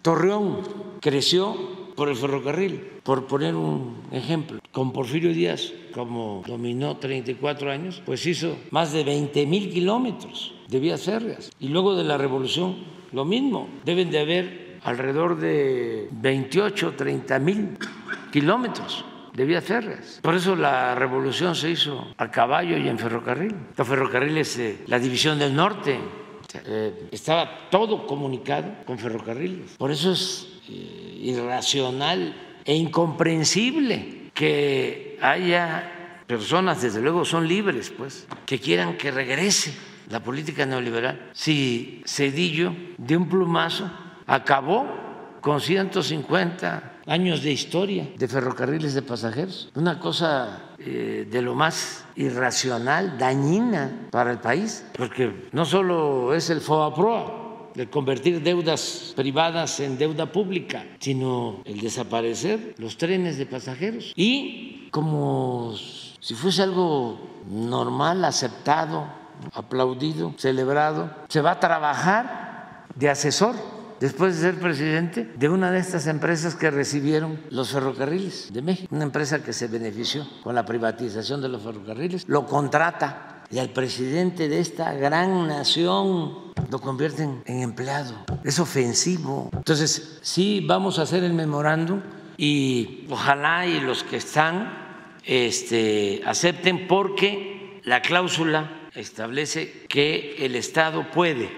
Torreón 0.04 0.62
creció 1.02 1.85
por 1.96 2.10
el 2.10 2.16
ferrocarril, 2.16 2.82
por 3.04 3.26
poner 3.26 3.56
un 3.56 4.04
ejemplo. 4.12 4.60
Con 4.72 4.92
Porfirio 4.92 5.32
Díaz, 5.32 5.72
como 5.94 6.44
dominó 6.46 6.98
34 6.98 7.72
años, 7.72 8.02
pues 8.06 8.26
hizo 8.26 8.58
más 8.72 8.92
de 8.92 9.04
20 9.04 9.46
mil 9.46 9.72
kilómetros 9.72 10.54
de 10.68 10.80
vías 10.80 11.04
férreas. 11.04 11.52
Y 11.60 11.70
luego 11.70 11.96
de 11.96 12.04
la 12.04 12.18
revolución, 12.18 12.76
lo 13.14 13.24
mismo. 13.26 13.70
Deben 13.86 14.12
de 14.12 14.20
haber 14.20 14.80
alrededor 14.84 15.38
de 15.38 16.10
28, 16.12 16.94
30 16.96 17.40
mil 17.40 17.78
kilómetros 18.32 19.06
de 19.34 19.46
vías 19.46 19.64
férreas. 19.64 20.20
Por 20.22 20.36
eso 20.36 20.56
la 20.56 20.96
revolución 20.96 21.56
se 21.56 21.70
hizo 21.70 22.14
a 22.18 22.32
caballo 22.32 22.78
y 22.78 22.88
en 22.88 22.98
ferrocarril. 22.98 23.56
Los 23.76 23.88
ferrocarriles, 23.88 24.60
eh, 24.60 24.84
la 24.88 25.00
división 25.00 25.40
del 25.40 25.56
norte, 25.56 26.00
eh, 26.66 27.10
estaba 27.12 27.70
todo 27.70 28.06
comunicado 28.08 28.76
con 28.86 28.98
ferrocarriles. 28.98 29.72
Por 29.78 29.92
eso 29.92 30.12
es 30.12 30.48
eh, 30.70 31.15
irracional 31.26 32.34
e 32.64 32.76
incomprensible 32.76 34.30
que 34.34 35.18
haya 35.22 36.22
personas, 36.28 36.82
desde 36.82 37.02
luego 37.02 37.26
son 37.26 37.48
libres, 37.48 37.92
pues, 37.96 38.28
que 38.46 38.60
quieran 38.60 38.98
que 38.98 39.12
regrese 39.12 39.74
la 40.10 40.22
política 40.22 40.66
neoliberal. 40.66 41.32
Si 41.34 42.02
Cedillo 42.06 42.74
de 42.98 43.18
un 43.18 43.30
plumazo 43.30 43.90
acabó 44.28 44.88
con 45.42 45.62
150 45.62 46.94
años 47.08 47.44
de 47.44 47.52
historia 47.52 48.10
de 48.18 48.28
ferrocarriles 48.28 48.94
de 48.94 49.02
pasajeros, 49.02 49.72
una 49.76 50.00
cosa 50.00 50.74
eh, 50.80 51.28
de 51.30 51.42
lo 51.42 51.54
más 51.54 52.06
irracional, 52.16 53.18
dañina 53.18 54.08
para 54.12 54.32
el 54.32 54.40
país, 54.40 54.86
porque 54.98 55.50
no 55.52 55.66
solo 55.66 56.34
es 56.34 56.50
el 56.50 56.62
FOAPROA, 56.62 57.45
de 57.76 57.90
convertir 57.90 58.42
deudas 58.42 59.14
privadas 59.16 59.80
en 59.80 59.98
deuda 59.98 60.32
pública, 60.32 60.86
sino 61.00 61.62
el 61.66 61.80
desaparecer 61.82 62.74
los 62.78 62.98
trenes 62.98 63.38
de 63.38 63.46
pasajeros. 63.46 64.14
Y 64.16 64.88
como 64.92 65.76
si 66.20 66.34
fuese 66.34 66.64
algo 66.64 67.20
normal, 67.50 68.24
aceptado, 68.26 69.08
aplaudido, 69.54 70.34
celebrado, 70.38 71.14
se 71.28 71.42
va 71.42 71.52
a 71.52 71.60
trabajar 71.60 72.86
de 72.96 73.10
asesor 73.10 73.56
después 74.00 74.36
de 74.36 74.42
ser 74.42 74.60
presidente 74.60 75.32
de 75.38 75.50
una 75.50 75.72
de 75.72 75.80
estas 75.80 76.08
empresas 76.08 76.56
que 76.56 76.72
recibieron 76.72 77.40
los 77.50 77.72
ferrocarriles 77.72 78.54
de 78.54 78.62
México, 78.62 78.94
una 78.96 79.06
empresa 79.06 79.44
que 79.44 79.54
se 79.54 79.68
benefició 79.68 80.28
con 80.44 80.56
la 80.56 80.66
privatización 80.66 81.42
de 81.42 81.50
los 81.50 81.62
ferrocarriles, 81.62 82.28
lo 82.28 82.46
contrata 82.46 83.35
y 83.52 83.60
al 83.60 83.70
presidente 83.70 84.50
de 84.50 84.60
esta 84.60 84.94
gran 84.94 85.48
nación 85.48 86.54
lo 86.70 86.80
convierten 86.80 87.44
en 87.46 87.62
empleado. 87.62 88.26
Es 88.44 88.60
ofensivo. 88.60 89.50
Entonces, 89.54 90.20
sí, 90.22 90.64
vamos 90.66 91.00
a 91.00 91.04
hacer 91.04 91.24
el 91.24 91.34
memorándum 91.34 92.02
y 92.38 93.06
ojalá 93.10 93.66
y 93.66 93.80
los 93.80 94.04
que 94.04 94.18
están 94.18 95.18
este, 95.24 96.22
acepten 96.26 96.88
porque 96.88 97.82
la 97.84 98.02
cláusula 98.02 98.90
establece 98.96 99.86
que 99.88 100.36
el 100.46 100.56
Estado 100.56 101.10
puede 101.12 101.50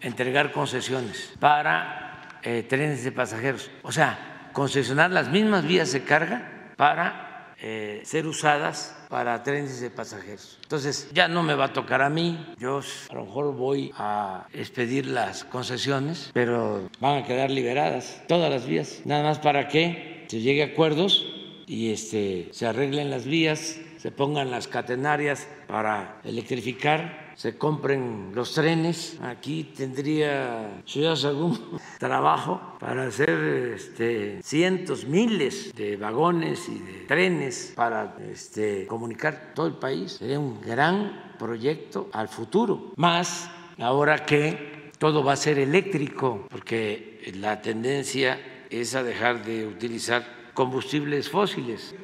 entregar 0.00 0.52
concesiones 0.52 1.32
para 1.38 2.28
eh, 2.42 2.64
trenes 2.68 3.04
de 3.04 3.12
pasajeros. 3.12 3.70
O 3.82 3.92
sea, 3.92 4.50
concesionar 4.52 5.10
las 5.10 5.28
mismas 5.28 5.66
vías 5.66 5.92
de 5.92 6.02
carga 6.02 6.72
para 6.76 7.54
eh, 7.60 8.02
ser 8.04 8.26
usadas 8.26 8.96
para 9.10 9.42
trenes 9.42 9.80
de 9.80 9.90
pasajeros. 9.90 10.56
Entonces 10.62 11.10
ya 11.12 11.28
no 11.28 11.42
me 11.42 11.54
va 11.54 11.66
a 11.66 11.72
tocar 11.72 12.00
a 12.00 12.08
mí, 12.08 12.38
yo 12.58 12.80
a 13.10 13.14
lo 13.14 13.24
mejor 13.26 13.54
voy 13.54 13.92
a 13.96 14.46
expedir 14.54 15.06
las 15.06 15.44
concesiones, 15.44 16.30
pero 16.32 16.88
van 17.00 17.22
a 17.22 17.26
quedar 17.26 17.50
liberadas 17.50 18.22
todas 18.28 18.50
las 18.50 18.66
vías, 18.66 19.02
nada 19.04 19.24
más 19.24 19.40
para 19.40 19.68
que 19.68 20.24
se 20.28 20.40
llegue 20.40 20.62
a 20.62 20.66
acuerdos 20.66 21.26
y 21.66 21.92
este, 21.92 22.48
se 22.52 22.66
arreglen 22.66 23.10
las 23.10 23.24
vías, 23.24 23.80
se 23.98 24.12
pongan 24.12 24.50
las 24.50 24.68
catenarias 24.68 25.48
para 25.66 26.20
electrificar 26.24 27.29
se 27.40 27.56
compren 27.56 28.32
los 28.34 28.52
trenes. 28.52 29.18
Aquí 29.22 29.72
tendría 29.74 30.82
Ciudad 30.84 31.16
algún 31.24 31.58
trabajo 31.98 32.60
para 32.78 33.04
hacer 33.04 33.72
este, 33.74 34.42
cientos, 34.42 35.06
miles 35.06 35.74
de 35.74 35.96
vagones 35.96 36.68
y 36.68 36.78
de 36.80 36.92
trenes 37.08 37.72
para 37.74 38.14
este, 38.30 38.86
comunicar 38.86 39.52
todo 39.54 39.68
el 39.68 39.72
país. 39.72 40.18
Sería 40.18 40.38
un 40.38 40.60
gran 40.60 41.34
proyecto 41.38 42.10
al 42.12 42.28
futuro. 42.28 42.92
Más 42.96 43.50
ahora 43.78 44.26
que 44.26 44.90
todo 44.98 45.24
va 45.24 45.32
a 45.32 45.36
ser 45.36 45.58
eléctrico, 45.58 46.46
porque 46.50 47.32
la 47.36 47.62
tendencia 47.62 48.38
es 48.68 48.94
a 48.94 49.02
dejar 49.02 49.46
de 49.46 49.66
utilizar 49.66 50.26
combustibles 50.52 51.30
fósiles. 51.30 51.94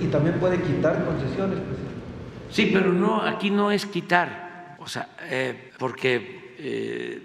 Y 0.00 0.06
también 0.06 0.40
puede 0.40 0.60
quitar 0.60 1.04
concesiones, 1.04 1.60
Sí, 2.50 2.70
pero 2.72 2.92
no, 2.92 3.22
aquí 3.22 3.50
no 3.50 3.70
es 3.70 3.86
quitar 3.86 4.45
o 4.86 4.88
sea, 4.88 5.08
eh, 5.22 5.72
porque 5.78 6.54
eh, 6.58 7.20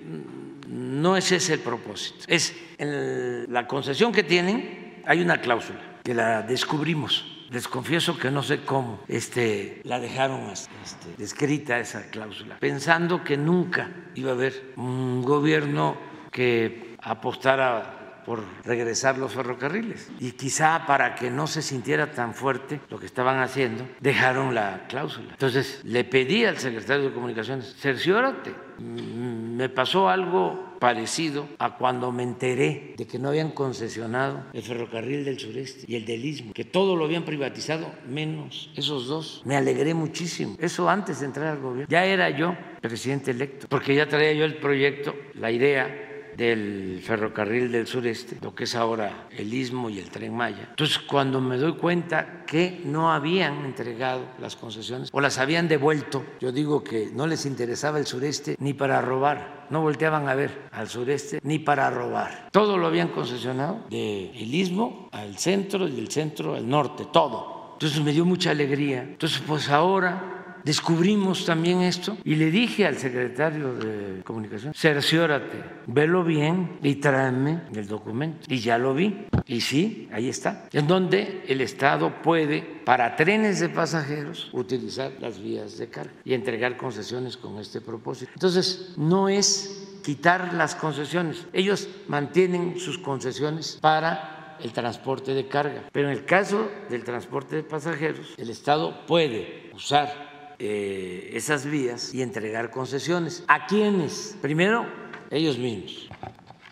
no 0.67 1.15
es 1.15 1.31
ese 1.31 1.53
el 1.53 1.59
propósito. 1.59 2.25
Es 2.27 2.55
en 2.79 3.53
la 3.53 3.67
concesión 3.67 4.11
que 4.11 4.23
tienen, 4.23 5.03
hay 5.05 5.21
una 5.21 5.39
cláusula 5.39 5.99
que 6.03 6.15
la 6.15 6.41
descubrimos. 6.41 7.45
Les 7.51 7.67
confieso 7.67 8.17
que 8.17 8.31
no 8.31 8.41
sé 8.41 8.61
cómo 8.61 9.01
este, 9.07 9.81
la 9.83 9.99
dejaron 9.99 10.49
este, 10.49 10.75
escrita 11.23 11.79
esa 11.79 12.09
cláusula, 12.09 12.57
pensando 12.57 13.23
que 13.23 13.37
nunca 13.37 13.91
iba 14.15 14.31
a 14.31 14.33
haber 14.33 14.73
un 14.77 15.21
gobierno 15.21 15.97
que 16.31 16.95
apostara 16.99 18.00
por 18.25 18.43
regresar 18.63 19.17
los 19.17 19.33
ferrocarriles. 19.33 20.09
Y 20.19 20.31
quizá 20.31 20.85
para 20.85 21.15
que 21.15 21.29
no 21.29 21.47
se 21.47 21.61
sintiera 21.61 22.11
tan 22.11 22.33
fuerte 22.33 22.81
lo 22.89 22.99
que 22.99 23.05
estaban 23.05 23.39
haciendo, 23.39 23.87
dejaron 23.99 24.55
la 24.55 24.85
cláusula. 24.87 25.31
Entonces 25.31 25.81
le 25.83 26.03
pedí 26.03 26.45
al 26.45 26.57
secretario 26.57 27.05
de 27.05 27.13
Comunicaciones, 27.13 27.75
cerciórate. 27.77 28.53
Me 28.79 29.69
pasó 29.69 30.09
algo 30.09 30.71
parecido 30.79 31.47
a 31.59 31.77
cuando 31.77 32.11
me 32.11 32.23
enteré 32.23 32.95
de 32.97 33.05
que 33.05 33.19
no 33.19 33.29
habían 33.29 33.51
concesionado 33.51 34.45
el 34.53 34.63
ferrocarril 34.63 35.23
del 35.23 35.39
sureste 35.39 35.85
y 35.87 35.95
el 35.95 36.05
del 36.05 36.25
istmo, 36.25 36.53
que 36.53 36.65
todo 36.65 36.95
lo 36.95 37.05
habían 37.05 37.23
privatizado, 37.23 37.91
menos 38.07 38.71
esos 38.75 39.05
dos. 39.05 39.43
Me 39.45 39.55
alegré 39.55 39.93
muchísimo. 39.93 40.55
Eso 40.59 40.89
antes 40.89 41.19
de 41.19 41.27
entrar 41.27 41.47
al 41.47 41.59
gobierno. 41.59 41.87
Ya 41.87 42.05
era 42.05 42.31
yo 42.31 42.55
presidente 42.81 43.29
electo, 43.29 43.67
porque 43.69 43.93
ya 43.93 44.07
traía 44.07 44.33
yo 44.33 44.43
el 44.43 44.55
proyecto, 44.57 45.15
la 45.35 45.51
idea 45.51 46.10
del 46.37 47.01
ferrocarril 47.03 47.71
del 47.71 47.87
sureste, 47.87 48.37
lo 48.41 48.55
que 48.55 48.65
es 48.65 48.75
ahora 48.75 49.27
el 49.31 49.53
istmo 49.53 49.89
y 49.89 49.99
el 49.99 50.09
tren 50.09 50.35
Maya. 50.35 50.67
Entonces, 50.69 50.99
cuando 50.99 51.41
me 51.41 51.57
doy 51.57 51.73
cuenta 51.73 52.45
que 52.45 52.81
no 52.85 53.11
habían 53.11 53.65
entregado 53.65 54.25
las 54.39 54.55
concesiones 54.55 55.09
o 55.11 55.21
las 55.21 55.37
habían 55.37 55.67
devuelto, 55.67 56.23
yo 56.39 56.51
digo 56.51 56.83
que 56.83 57.09
no 57.13 57.27
les 57.27 57.45
interesaba 57.45 57.99
el 57.99 58.05
sureste 58.05 58.55
ni 58.59 58.73
para 58.73 59.01
robar, 59.01 59.67
no 59.69 59.81
volteaban 59.81 60.27
a 60.27 60.35
ver 60.35 60.69
al 60.71 60.87
sureste 60.87 61.39
ni 61.43 61.59
para 61.59 61.89
robar. 61.89 62.49
Todo 62.51 62.77
lo 62.77 62.87
habían 62.87 63.09
concesionado 63.09 63.85
del 63.89 64.53
istmo 64.53 65.09
al 65.11 65.37
centro 65.37 65.87
y 65.87 65.91
del 65.91 66.09
centro 66.09 66.55
al 66.55 66.67
norte, 66.67 67.07
todo. 67.11 67.71
Entonces 67.73 68.03
me 68.03 68.11
dio 68.11 68.25
mucha 68.25 68.51
alegría. 68.51 69.01
Entonces, 69.01 69.41
pues 69.45 69.69
ahora 69.69 70.30
descubrimos 70.63 71.45
también 71.45 71.81
esto 71.81 72.17
y 72.23 72.35
le 72.35 72.51
dije 72.51 72.85
al 72.85 72.97
secretario 72.97 73.73
de 73.73 74.23
Comunicación, 74.23 74.73
cerciórate, 74.73 75.63
velo 75.87 76.23
bien 76.23 76.79
y 76.83 76.95
tráeme 76.95 77.61
el 77.73 77.87
documento. 77.87 78.45
Y 78.47 78.59
ya 78.59 78.77
lo 78.77 78.93
vi. 78.93 79.27
Y 79.45 79.61
sí, 79.61 80.09
ahí 80.11 80.29
está. 80.29 80.67
En 80.71 80.87
donde 80.87 81.43
el 81.47 81.61
Estado 81.61 82.21
puede, 82.21 82.61
para 82.85 83.15
trenes 83.15 83.59
de 83.59 83.69
pasajeros, 83.69 84.49
utilizar 84.53 85.11
las 85.19 85.41
vías 85.41 85.77
de 85.77 85.89
carga 85.89 86.13
y 86.23 86.33
entregar 86.33 86.77
concesiones 86.77 87.37
con 87.37 87.59
este 87.59 87.81
propósito. 87.81 88.31
Entonces, 88.33 88.93
no 88.97 89.29
es 89.29 89.99
quitar 90.03 90.53
las 90.53 90.75
concesiones. 90.75 91.45
Ellos 91.53 91.89
mantienen 92.07 92.79
sus 92.79 92.97
concesiones 92.97 93.77
para 93.81 94.57
el 94.63 94.71
transporte 94.73 95.33
de 95.33 95.47
carga. 95.47 95.89
Pero 95.91 96.09
en 96.09 96.17
el 96.17 96.25
caso 96.25 96.69
del 96.89 97.03
transporte 97.03 97.55
de 97.55 97.63
pasajeros, 97.63 98.35
el 98.37 98.49
Estado 98.49 99.05
puede 99.05 99.71
usar 99.73 100.30
eh, 100.63 101.31
esas 101.33 101.65
vías 101.65 102.13
y 102.13 102.21
entregar 102.21 102.69
concesiones. 102.69 103.43
¿A 103.47 103.65
quiénes? 103.65 104.37
Primero, 104.41 104.85
ellos 105.31 105.57
mismos. 105.57 106.07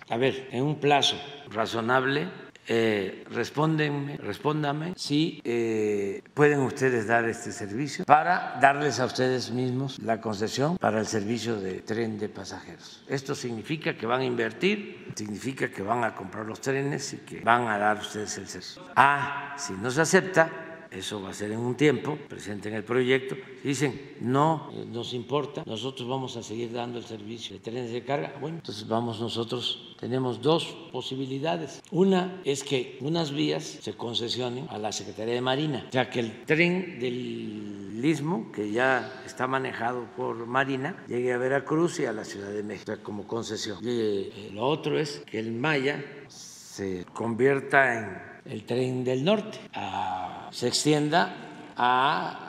A 0.10 0.18
ver, 0.18 0.48
en 0.52 0.64
un 0.64 0.80
plazo 0.80 1.18
razonable 1.50 2.30
eh, 2.72 3.26
respóndame 3.32 4.94
si 4.96 5.42
eh, 5.44 6.22
pueden 6.36 6.60
ustedes 6.60 7.08
dar 7.08 7.28
este 7.28 7.52
servicio 7.52 8.06
para 8.06 8.60
darles 8.62 9.00
a 9.00 9.06
ustedes 9.06 9.50
mismos 9.50 9.98
la 9.98 10.22
concesión 10.22 10.78
para 10.78 11.00
el 11.00 11.08
servicio 11.08 11.60
de 11.60 11.82
tren 11.82 12.20
de 12.20 12.30
pasajeros. 12.30 13.04
Esto 13.08 13.34
significa 13.34 13.98
que 13.98 14.06
van 14.06 14.22
a 14.22 14.26
invertir, 14.26 15.12
significa 15.16 15.72
que 15.72 15.82
van 15.82 16.04
a 16.04 16.14
comprar 16.14 16.46
los 16.46 16.62
trenes 16.62 17.12
y 17.14 17.18
que 17.18 17.40
van 17.40 17.68
a 17.68 17.80
dar 17.80 17.98
ustedes 17.98 18.38
el 18.38 18.48
servicio. 18.48 18.84
Ah, 18.96 19.56
si 19.58 19.74
no 19.74 19.90
se 19.90 20.02
acepta, 20.02 20.69
eso 20.92 21.22
va 21.22 21.30
a 21.30 21.34
ser 21.34 21.52
en 21.52 21.60
un 21.60 21.76
tiempo, 21.76 22.18
presenten 22.28 22.74
el 22.74 22.84
proyecto, 22.84 23.36
dicen, 23.64 24.16
no 24.22 24.72
eh, 24.74 24.86
nos 24.92 25.14
importa, 25.14 25.64
nosotros 25.66 26.08
vamos 26.08 26.36
a 26.38 26.44
seguir 26.44 26.72
dando 26.72 26.98
el 26.98 27.06
servicio 27.06 27.56
de 27.56 27.62
trenes 27.62 27.92
de 27.92 28.04
carga, 28.04 28.34
bueno, 28.42 28.58
entonces 28.58 28.88
vamos 28.88 29.20
nosotros, 29.20 29.96
tenemos 30.00 30.42
dos 30.42 30.66
posibilidades. 30.92 31.82
Una 31.92 32.42
es 32.44 32.64
que 32.64 32.98
unas 33.02 33.32
vías 33.32 33.64
se 33.64 33.94
concesionen 33.94 34.68
a 34.70 34.78
la 34.78 34.92
Secretaría 34.92 35.36
de 35.36 35.42
Marina, 35.42 35.88
ya 35.92 36.10
que 36.10 36.22
el 36.22 36.46
tren 36.46 37.00
del 37.00 38.04
Istmo, 38.04 38.52
que 38.52 38.72
ya 38.72 39.22
está 39.26 39.46
manejado 39.46 40.08
por 40.16 40.46
Marina, 40.46 41.04
llegue 41.08 41.34
a 41.34 41.38
Veracruz 41.38 42.00
y 42.00 42.06
a 42.06 42.14
la 42.14 42.24
Ciudad 42.24 42.52
de 42.52 42.64
México 42.64 42.94
como 43.04 43.28
concesión. 43.28 43.78
Y 43.82 43.90
eh, 43.90 44.50
lo 44.54 44.66
otro 44.66 44.98
es 44.98 45.22
que 45.30 45.40
el 45.40 45.52
Maya 45.52 46.04
se 46.28 47.06
convierta 47.14 47.94
en 48.46 48.54
el 48.54 48.64
tren 48.64 49.04
del 49.04 49.24
norte 49.24 49.60
se 50.52 50.68
extienda 50.68 51.36
a, 51.78 52.46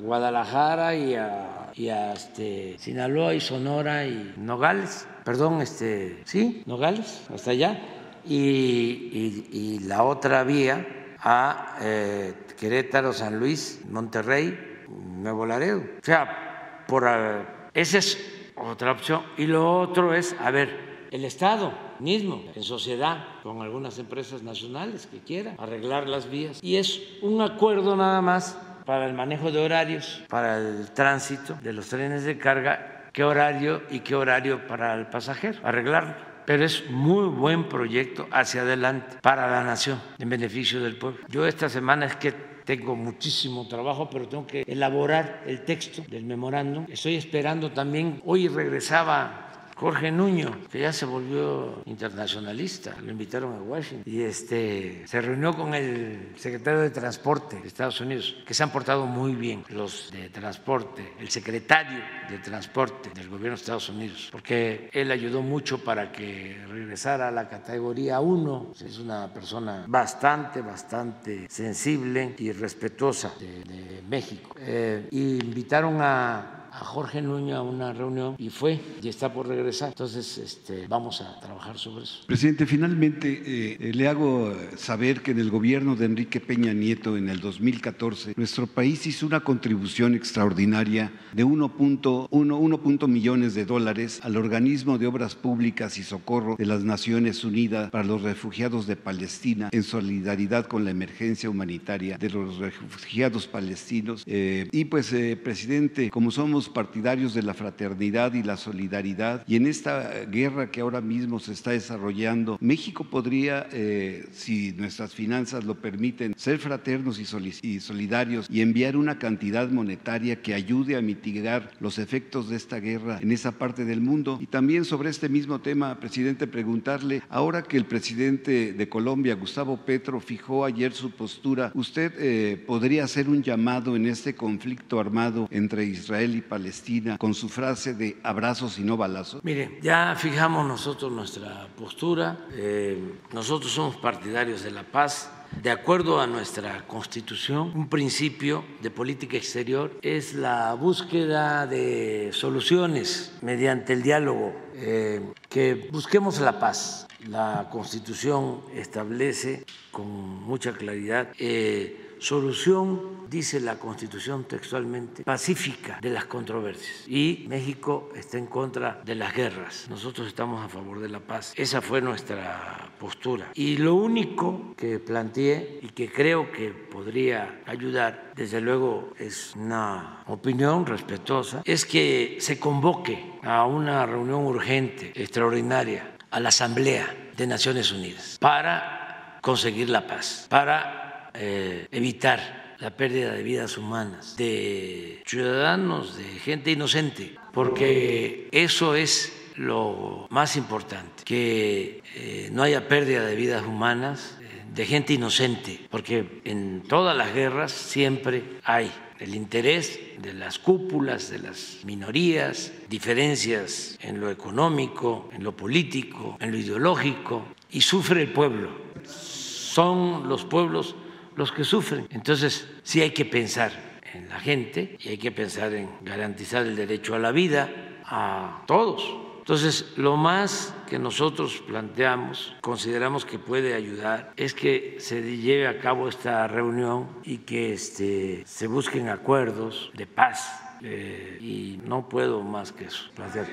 Guadalajara 0.00 0.94
y 0.94 1.14
a, 1.14 2.12
este, 2.14 2.76
Sinaloa 2.78 3.34
y 3.34 3.40
Sonora 3.40 4.06
y 4.06 4.34
Nogales, 4.38 5.06
perdón, 5.24 5.60
este, 5.60 6.22
sí, 6.24 6.62
Nogales, 6.66 7.22
hasta 7.32 7.50
allá, 7.50 7.78
y, 8.24 9.80
la 9.84 10.04
otra 10.04 10.44
vía 10.44 10.86
a 11.18 11.76
eh, 11.80 12.34
Querétaro, 12.58 13.12
San 13.12 13.38
Luis, 13.38 13.82
Monterrey, 13.90 14.86
Nuevo 14.88 15.46
Laredo. 15.46 15.80
O 16.00 16.04
sea, 16.04 16.84
por, 16.86 17.06
eh, 17.06 17.44
esa 17.74 17.98
es 17.98 18.18
otra 18.56 18.92
opción. 18.92 19.22
Y 19.36 19.46
lo 19.46 19.80
otro 19.80 20.14
es, 20.14 20.34
a 20.40 20.50
ver, 20.50 20.91
el 21.12 21.26
Estado 21.26 21.72
mismo, 22.00 22.42
en 22.54 22.62
sociedad, 22.62 23.24
con 23.42 23.60
algunas 23.60 23.98
empresas 23.98 24.42
nacionales 24.42 25.06
que 25.06 25.18
quieran 25.18 25.56
arreglar 25.58 26.08
las 26.08 26.28
vías. 26.28 26.58
Y 26.62 26.76
es 26.76 27.02
un 27.20 27.42
acuerdo 27.42 27.94
nada 27.94 28.22
más 28.22 28.58
para 28.86 29.06
el 29.06 29.12
manejo 29.12 29.52
de 29.52 29.60
horarios, 29.60 30.22
para 30.28 30.56
el 30.56 30.90
tránsito 30.92 31.54
de 31.62 31.74
los 31.74 31.88
trenes 31.88 32.24
de 32.24 32.38
carga, 32.38 33.10
qué 33.12 33.24
horario 33.24 33.82
y 33.90 34.00
qué 34.00 34.14
horario 34.14 34.66
para 34.66 34.94
el 34.94 35.06
pasajero, 35.06 35.60
arreglarlo. 35.62 36.14
Pero 36.46 36.64
es 36.64 36.90
muy 36.90 37.28
buen 37.28 37.68
proyecto 37.68 38.26
hacia 38.32 38.62
adelante 38.62 39.18
para 39.20 39.48
la 39.50 39.62
nación, 39.62 40.00
en 40.18 40.28
beneficio 40.30 40.82
del 40.82 40.96
pueblo. 40.96 41.20
Yo 41.28 41.46
esta 41.46 41.68
semana 41.68 42.06
es 42.06 42.16
que 42.16 42.32
tengo 42.64 42.96
muchísimo 42.96 43.68
trabajo, 43.68 44.08
pero 44.10 44.28
tengo 44.28 44.46
que 44.46 44.64
elaborar 44.66 45.42
el 45.46 45.62
texto 45.64 46.02
del 46.08 46.24
memorándum. 46.24 46.86
Estoy 46.88 47.16
esperando 47.16 47.70
también, 47.70 48.22
hoy 48.24 48.48
regresaba 48.48 49.51
Jorge 49.76 50.10
Nuño, 50.10 50.56
que 50.70 50.80
ya 50.80 50.92
se 50.92 51.06
volvió 51.06 51.82
internacionalista, 51.86 52.96
lo 53.00 53.10
invitaron 53.10 53.54
a 53.54 53.62
Washington 53.62 54.02
y 54.06 54.22
este, 54.22 55.06
se 55.06 55.20
reunió 55.20 55.54
con 55.54 55.74
el 55.74 56.32
secretario 56.36 56.80
de 56.80 56.90
Transporte 56.90 57.60
de 57.60 57.68
Estados 57.68 58.00
Unidos, 58.00 58.36
que 58.46 58.54
se 58.54 58.62
han 58.62 58.70
portado 58.70 59.06
muy 59.06 59.34
bien 59.34 59.64
los 59.68 60.10
de 60.10 60.28
Transporte, 60.28 61.14
el 61.18 61.28
secretario 61.30 62.00
de 62.28 62.38
Transporte 62.38 63.10
del 63.14 63.28
gobierno 63.28 63.56
de 63.56 63.60
Estados 63.62 63.88
Unidos, 63.88 64.28
porque 64.30 64.90
él 64.92 65.10
ayudó 65.10 65.42
mucho 65.42 65.78
para 65.78 66.12
que 66.12 66.56
regresara 66.68 67.28
a 67.28 67.30
la 67.30 67.48
categoría 67.48 68.20
1. 68.20 68.72
Es 68.84 68.98
una 68.98 69.32
persona 69.32 69.84
bastante, 69.88 70.60
bastante 70.60 71.46
sensible 71.48 72.34
y 72.38 72.52
respetuosa 72.52 73.32
de, 73.38 74.02
México. 74.08 74.54
Eh, 74.58 75.08
invitaron 75.12 75.98
a 76.00 76.61
a 76.72 76.84
Jorge 76.84 77.20
Nuño 77.20 77.56
a 77.56 77.62
una 77.62 77.92
reunión 77.92 78.34
y 78.38 78.48
fue 78.48 78.80
y 79.02 79.08
está 79.08 79.32
por 79.32 79.46
regresar. 79.46 79.88
Entonces, 79.88 80.38
este, 80.38 80.86
vamos 80.86 81.20
a 81.20 81.38
trabajar 81.40 81.78
sobre 81.78 82.04
eso. 82.04 82.20
Presidente, 82.26 82.66
finalmente 82.66 83.42
eh, 83.44 83.92
le 83.92 84.08
hago 84.08 84.54
saber 84.76 85.22
que 85.22 85.32
en 85.32 85.40
el 85.40 85.50
gobierno 85.50 85.96
de 85.96 86.06
Enrique 86.06 86.40
Peña 86.40 86.72
Nieto 86.72 87.16
en 87.16 87.28
el 87.28 87.40
2014, 87.40 88.34
nuestro 88.36 88.66
país 88.66 89.06
hizo 89.06 89.26
una 89.26 89.40
contribución 89.40 90.14
extraordinaria 90.14 91.12
de 91.32 91.44
1.1 91.44 93.08
millones 93.08 93.54
de 93.54 93.64
dólares 93.66 94.20
al 94.22 94.36
organismo 94.36 94.96
de 94.96 95.06
obras 95.06 95.34
públicas 95.34 95.98
y 95.98 96.02
socorro 96.02 96.56
de 96.56 96.66
las 96.66 96.84
Naciones 96.84 97.44
Unidas 97.44 97.90
para 97.90 98.04
los 98.04 98.22
refugiados 98.22 98.86
de 98.86 98.96
Palestina 98.96 99.68
en 99.72 99.82
solidaridad 99.82 100.66
con 100.66 100.84
la 100.84 100.90
emergencia 100.90 101.50
humanitaria 101.50 102.16
de 102.16 102.30
los 102.30 102.58
refugiados 102.58 103.46
palestinos. 103.46 104.22
Eh, 104.26 104.68
y 104.72 104.86
pues, 104.86 105.12
eh, 105.12 105.36
presidente, 105.36 106.10
como 106.10 106.30
somos 106.30 106.61
partidarios 106.68 107.34
de 107.34 107.42
la 107.42 107.54
fraternidad 107.54 108.34
y 108.34 108.42
la 108.42 108.56
solidaridad 108.56 109.44
y 109.46 109.56
en 109.56 109.66
esta 109.66 110.24
guerra 110.24 110.70
que 110.70 110.80
ahora 110.80 111.00
mismo 111.00 111.38
se 111.38 111.52
está 111.52 111.72
desarrollando, 111.72 112.58
México 112.60 113.04
podría, 113.04 113.66
eh, 113.72 114.26
si 114.32 114.72
nuestras 114.72 115.14
finanzas 115.14 115.64
lo 115.64 115.74
permiten, 115.74 116.34
ser 116.36 116.58
fraternos 116.58 117.18
y 117.18 117.80
solidarios 117.80 118.46
y 118.50 118.60
enviar 118.60 118.96
una 118.96 119.18
cantidad 119.18 119.70
monetaria 119.70 120.42
que 120.42 120.54
ayude 120.54 120.96
a 120.96 121.02
mitigar 121.02 121.70
los 121.80 121.98
efectos 121.98 122.48
de 122.48 122.56
esta 122.56 122.80
guerra 122.80 123.18
en 123.20 123.32
esa 123.32 123.52
parte 123.52 123.84
del 123.84 124.00
mundo. 124.00 124.38
Y 124.40 124.46
también 124.46 124.84
sobre 124.84 125.10
este 125.10 125.28
mismo 125.28 125.60
tema, 125.60 125.98
presidente, 126.00 126.46
preguntarle, 126.46 127.22
ahora 127.28 127.62
que 127.62 127.76
el 127.76 127.84
presidente 127.84 128.72
de 128.72 128.88
Colombia, 128.88 129.34
Gustavo 129.34 129.78
Petro, 129.84 130.20
fijó 130.20 130.64
ayer 130.64 130.92
su 130.92 131.10
postura, 131.10 131.72
¿usted 131.74 132.12
eh, 132.18 132.62
podría 132.66 133.04
hacer 133.04 133.28
un 133.28 133.42
llamado 133.42 133.96
en 133.96 134.06
este 134.06 134.34
conflicto 134.34 135.00
armado 135.00 135.48
entre 135.50 135.84
Israel 135.84 136.34
y 136.34 136.40
Palestina 136.52 137.16
con 137.16 137.32
su 137.32 137.48
frase 137.48 137.94
de 137.94 138.18
abrazos 138.22 138.78
y 138.78 138.82
no 138.82 138.98
balazos? 138.98 139.42
Mire, 139.42 139.78
ya 139.80 140.14
fijamos 140.18 140.66
nosotros 140.66 141.10
nuestra 141.10 141.66
postura. 141.78 142.46
Eh, 142.52 142.98
nosotros 143.32 143.72
somos 143.72 143.96
partidarios 143.96 144.62
de 144.62 144.70
la 144.70 144.82
paz. 144.82 145.30
De 145.62 145.70
acuerdo 145.70 146.20
a 146.20 146.26
nuestra 146.26 146.86
constitución, 146.86 147.72
un 147.74 147.88
principio 147.88 148.66
de 148.82 148.90
política 148.90 149.38
exterior 149.38 149.98
es 150.02 150.34
la 150.34 150.74
búsqueda 150.74 151.66
de 151.66 152.30
soluciones 152.34 153.32
mediante 153.40 153.94
el 153.94 154.02
diálogo, 154.02 154.54
eh, 154.74 155.22
que 155.48 155.88
busquemos 155.90 156.38
la 156.38 156.60
paz. 156.60 157.08
La 157.28 157.68
constitución 157.72 158.60
establece 158.74 159.64
con 159.90 160.06
mucha 160.42 160.72
claridad 160.72 161.28
eh, 161.38 162.11
solución, 162.22 163.28
dice 163.28 163.60
la 163.60 163.74
Constitución 163.76 164.44
textualmente, 164.44 165.24
pacífica 165.24 165.98
de 166.00 166.10
las 166.10 166.26
controversias. 166.26 167.06
Y 167.08 167.46
México 167.48 168.10
está 168.14 168.38
en 168.38 168.46
contra 168.46 169.02
de 169.04 169.16
las 169.16 169.34
guerras. 169.34 169.86
Nosotros 169.90 170.28
estamos 170.28 170.64
a 170.64 170.68
favor 170.68 171.00
de 171.00 171.08
la 171.08 171.18
paz. 171.18 171.52
Esa 171.56 171.80
fue 171.80 172.00
nuestra 172.00 172.90
postura. 172.98 173.50
Y 173.54 173.76
lo 173.78 173.96
único 173.96 174.74
que 174.76 175.00
planteé 175.00 175.80
y 175.82 175.88
que 175.88 176.10
creo 176.10 176.52
que 176.52 176.70
podría 176.70 177.62
ayudar, 177.66 178.32
desde 178.36 178.60
luego 178.60 179.12
es 179.18 179.54
una 179.56 180.22
opinión 180.28 180.86
respetuosa, 180.86 181.62
es 181.64 181.84
que 181.84 182.36
se 182.40 182.60
convoque 182.60 183.32
a 183.42 183.66
una 183.66 184.06
reunión 184.06 184.44
urgente, 184.44 185.12
extraordinaria, 185.16 186.16
a 186.30 186.38
la 186.38 186.50
Asamblea 186.50 187.32
de 187.36 187.46
Naciones 187.46 187.90
Unidas 187.90 188.38
para 188.40 189.38
conseguir 189.42 189.90
la 189.90 190.06
paz, 190.06 190.46
para 190.48 191.01
eh, 191.34 191.86
evitar 191.90 192.76
la 192.78 192.90
pérdida 192.90 193.32
de 193.32 193.42
vidas 193.42 193.78
humanas, 193.78 194.36
de 194.36 195.22
ciudadanos, 195.24 196.16
de 196.16 196.24
gente 196.24 196.72
inocente, 196.72 197.36
porque 197.52 198.48
eso 198.50 198.96
es 198.96 199.32
lo 199.56 200.26
más 200.30 200.56
importante, 200.56 201.22
que 201.24 202.02
eh, 202.16 202.48
no 202.52 202.64
haya 202.64 202.88
pérdida 202.88 203.24
de 203.24 203.36
vidas 203.36 203.64
humanas, 203.64 204.36
eh, 204.40 204.64
de 204.74 204.84
gente 204.84 205.12
inocente, 205.12 205.78
porque 205.90 206.40
en 206.44 206.82
todas 206.82 207.16
las 207.16 207.32
guerras 207.32 207.70
siempre 207.70 208.42
hay 208.64 208.90
el 209.20 209.36
interés 209.36 210.00
de 210.18 210.34
las 210.34 210.58
cúpulas, 210.58 211.30
de 211.30 211.38
las 211.38 211.78
minorías, 211.84 212.72
diferencias 212.88 213.96
en 214.02 214.18
lo 214.18 214.28
económico, 214.28 215.28
en 215.32 215.44
lo 215.44 215.56
político, 215.56 216.36
en 216.40 216.50
lo 216.50 216.58
ideológico, 216.58 217.44
y 217.70 217.82
sufre 217.82 218.22
el 218.22 218.32
pueblo. 218.32 218.70
Son 219.04 220.28
los 220.28 220.44
pueblos 220.44 220.96
los 221.36 221.52
que 221.52 221.64
sufren. 221.64 222.06
Entonces, 222.10 222.68
sí 222.82 223.00
hay 223.00 223.10
que 223.10 223.24
pensar 223.24 223.72
en 224.14 224.28
la 224.28 224.38
gente 224.40 224.96
y 225.00 225.10
hay 225.10 225.18
que 225.18 225.32
pensar 225.32 225.72
en 225.74 225.88
garantizar 226.02 226.66
el 226.66 226.76
derecho 226.76 227.14
a 227.14 227.18
la 227.18 227.32
vida 227.32 227.70
a 228.04 228.64
todos. 228.66 229.32
Entonces, 229.38 229.94
lo 229.96 230.16
más 230.16 230.72
que 230.88 231.00
nosotros 231.00 231.64
planteamos, 231.66 232.54
consideramos 232.60 233.24
que 233.24 233.40
puede 233.40 233.74
ayudar, 233.74 234.32
es 234.36 234.54
que 234.54 234.96
se 234.98 235.20
lleve 235.36 235.66
a 235.66 235.80
cabo 235.80 236.08
esta 236.08 236.46
reunión 236.46 237.08
y 237.24 237.38
que 237.38 237.72
este, 237.72 238.44
se 238.46 238.68
busquen 238.68 239.08
acuerdos 239.08 239.90
de 239.94 240.06
paz. 240.06 240.60
eh, 240.84 241.38
y 241.40 241.80
no 241.84 242.08
puedo 242.08 242.42
más 242.42 242.72
que 242.72 242.84
eso 242.86 243.04
plantear. 243.14 243.46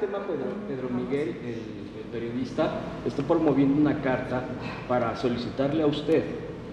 Tema, 0.00 0.26
Pedro, 0.66 0.88
Miguel, 0.90 1.28
el, 1.42 1.94
el 1.94 1.95
periodista, 2.06 2.80
está 3.06 3.22
promoviendo 3.22 3.80
una 3.80 4.00
carta 4.02 4.44
para 4.88 5.16
solicitarle 5.16 5.82
a 5.82 5.86
usted 5.86 6.22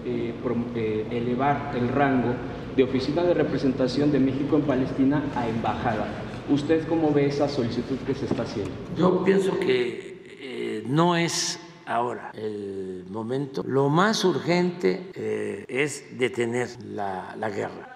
eh, 0.06 0.34
prom- 0.44 0.66
eh, 0.74 1.06
elevar 1.10 1.72
el 1.76 1.88
rango 1.88 2.34
de 2.76 2.82
oficina 2.82 3.22
de 3.22 3.34
representación 3.34 4.10
de 4.12 4.18
México 4.20 4.56
en 4.56 4.62
Palestina 4.62 5.22
a 5.36 5.48
embajada. 5.48 6.06
¿Usted 6.50 6.86
cómo 6.88 7.12
ve 7.12 7.26
esa 7.26 7.48
solicitud 7.48 7.96
que 8.06 8.14
se 8.14 8.26
está 8.26 8.42
haciendo? 8.42 8.72
Yo 8.96 9.24
pienso 9.24 9.58
que 9.58 10.22
eh, 10.40 10.84
no 10.86 11.16
es 11.16 11.58
ahora 11.86 12.32
el 12.34 13.04
momento. 13.08 13.62
Lo 13.66 13.88
más 13.88 14.24
urgente 14.24 15.10
eh, 15.14 15.64
es 15.68 16.18
detener 16.18 16.68
la, 16.86 17.34
la 17.38 17.48
guerra. 17.48 17.88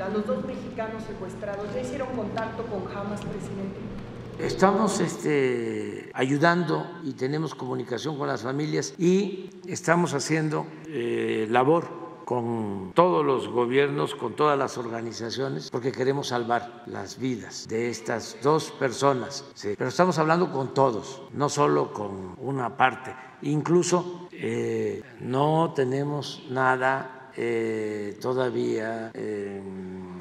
a 0.00 0.08
los 0.08 0.26
dos 0.26 0.44
mexicanos 0.46 1.02
secuestrados, 1.04 1.66
¿ya 1.74 1.80
hicieron 1.80 2.08
contacto 2.16 2.62
con 2.64 2.82
Hamas, 2.96 3.20
presidente? 3.22 3.78
Estamos 4.38 5.00
este, 5.00 6.10
ayudando 6.12 6.86
y 7.04 7.12
tenemos 7.12 7.54
comunicación 7.54 8.18
con 8.18 8.28
las 8.28 8.42
familias 8.42 8.94
y 8.98 9.50
estamos 9.66 10.12
haciendo 10.14 10.66
eh, 10.86 11.46
labor 11.50 12.04
con 12.24 12.92
todos 12.94 13.24
los 13.24 13.48
gobiernos, 13.48 14.14
con 14.14 14.34
todas 14.34 14.58
las 14.58 14.78
organizaciones, 14.78 15.70
porque 15.70 15.92
queremos 15.92 16.28
salvar 16.28 16.82
las 16.86 17.18
vidas 17.18 17.68
de 17.68 17.90
estas 17.90 18.38
dos 18.42 18.70
personas. 18.72 19.44
Pero 19.62 19.88
estamos 19.88 20.18
hablando 20.18 20.50
con 20.50 20.74
todos, 20.74 21.22
no 21.32 21.48
solo 21.48 21.92
con 21.92 22.34
una 22.38 22.76
parte. 22.76 23.14
Incluso 23.42 24.28
eh, 24.32 25.02
no 25.20 25.72
tenemos 25.76 26.44
nada 26.50 27.30
eh, 27.36 28.16
todavía 28.20 29.10
eh, 29.14 29.62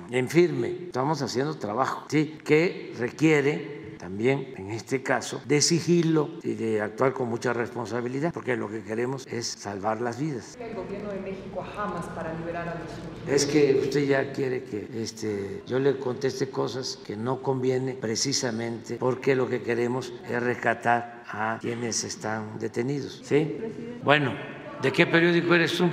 en 0.10 0.30
firme. 0.30 0.86
Estamos 0.88 1.22
haciendo 1.22 1.56
trabajo, 1.56 2.06
que 2.10 2.94
requiere 2.98 3.83
también, 4.04 4.54
en 4.58 4.70
este 4.72 5.02
caso, 5.02 5.42
de 5.46 5.62
sigilo 5.62 6.32
y 6.44 6.56
de 6.56 6.82
actuar 6.82 7.14
con 7.14 7.30
mucha 7.30 7.54
responsabilidad, 7.54 8.34
porque 8.34 8.58
lo 8.58 8.70
que 8.70 8.84
queremos 8.84 9.26
es 9.28 9.48
salvar 9.48 10.02
las 10.02 10.20
vidas. 10.20 10.58
El 10.60 10.76
gobierno 10.76 11.10
de 11.10 11.22
México 11.22 11.64
a 11.64 11.84
Hamas 11.84 12.08
para 12.08 12.34
liberar 12.34 12.68
a 12.68 12.76
los. 12.76 13.34
Es 13.34 13.46
que 13.46 13.80
usted 13.82 14.06
ya 14.06 14.34
quiere 14.34 14.66
que 14.66 14.90
este, 15.02 15.64
yo 15.66 15.80
le 15.80 15.98
conteste 15.98 16.50
cosas 16.50 17.00
que 17.08 17.16
no 17.16 17.42
conviene 17.42 17.94
precisamente 17.94 18.98
porque 18.98 19.38
lo 19.38 19.48
que 19.48 19.62
queremos 19.62 20.12
es 20.30 20.44
rescatar 20.44 21.24
a 21.30 21.58
quienes 21.62 22.04
están 22.04 22.60
detenidos. 22.60 23.22
¿Sí? 23.24 23.58
Bueno, 24.04 24.34
¿de 24.82 24.92
qué 24.92 25.08
periódico 25.08 25.56
eres 25.56 25.78
tú? 25.78 25.88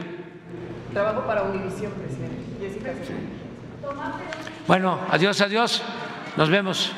Trabajo 0.92 1.24
para 1.28 1.44
Univisión, 1.44 1.92
presidente. 1.92 2.42
Jessica. 2.60 2.92
Bueno, 4.66 4.98
adiós, 5.10 5.40
adiós. 5.40 5.80
Nos 6.36 6.50
vemos. 6.50 6.92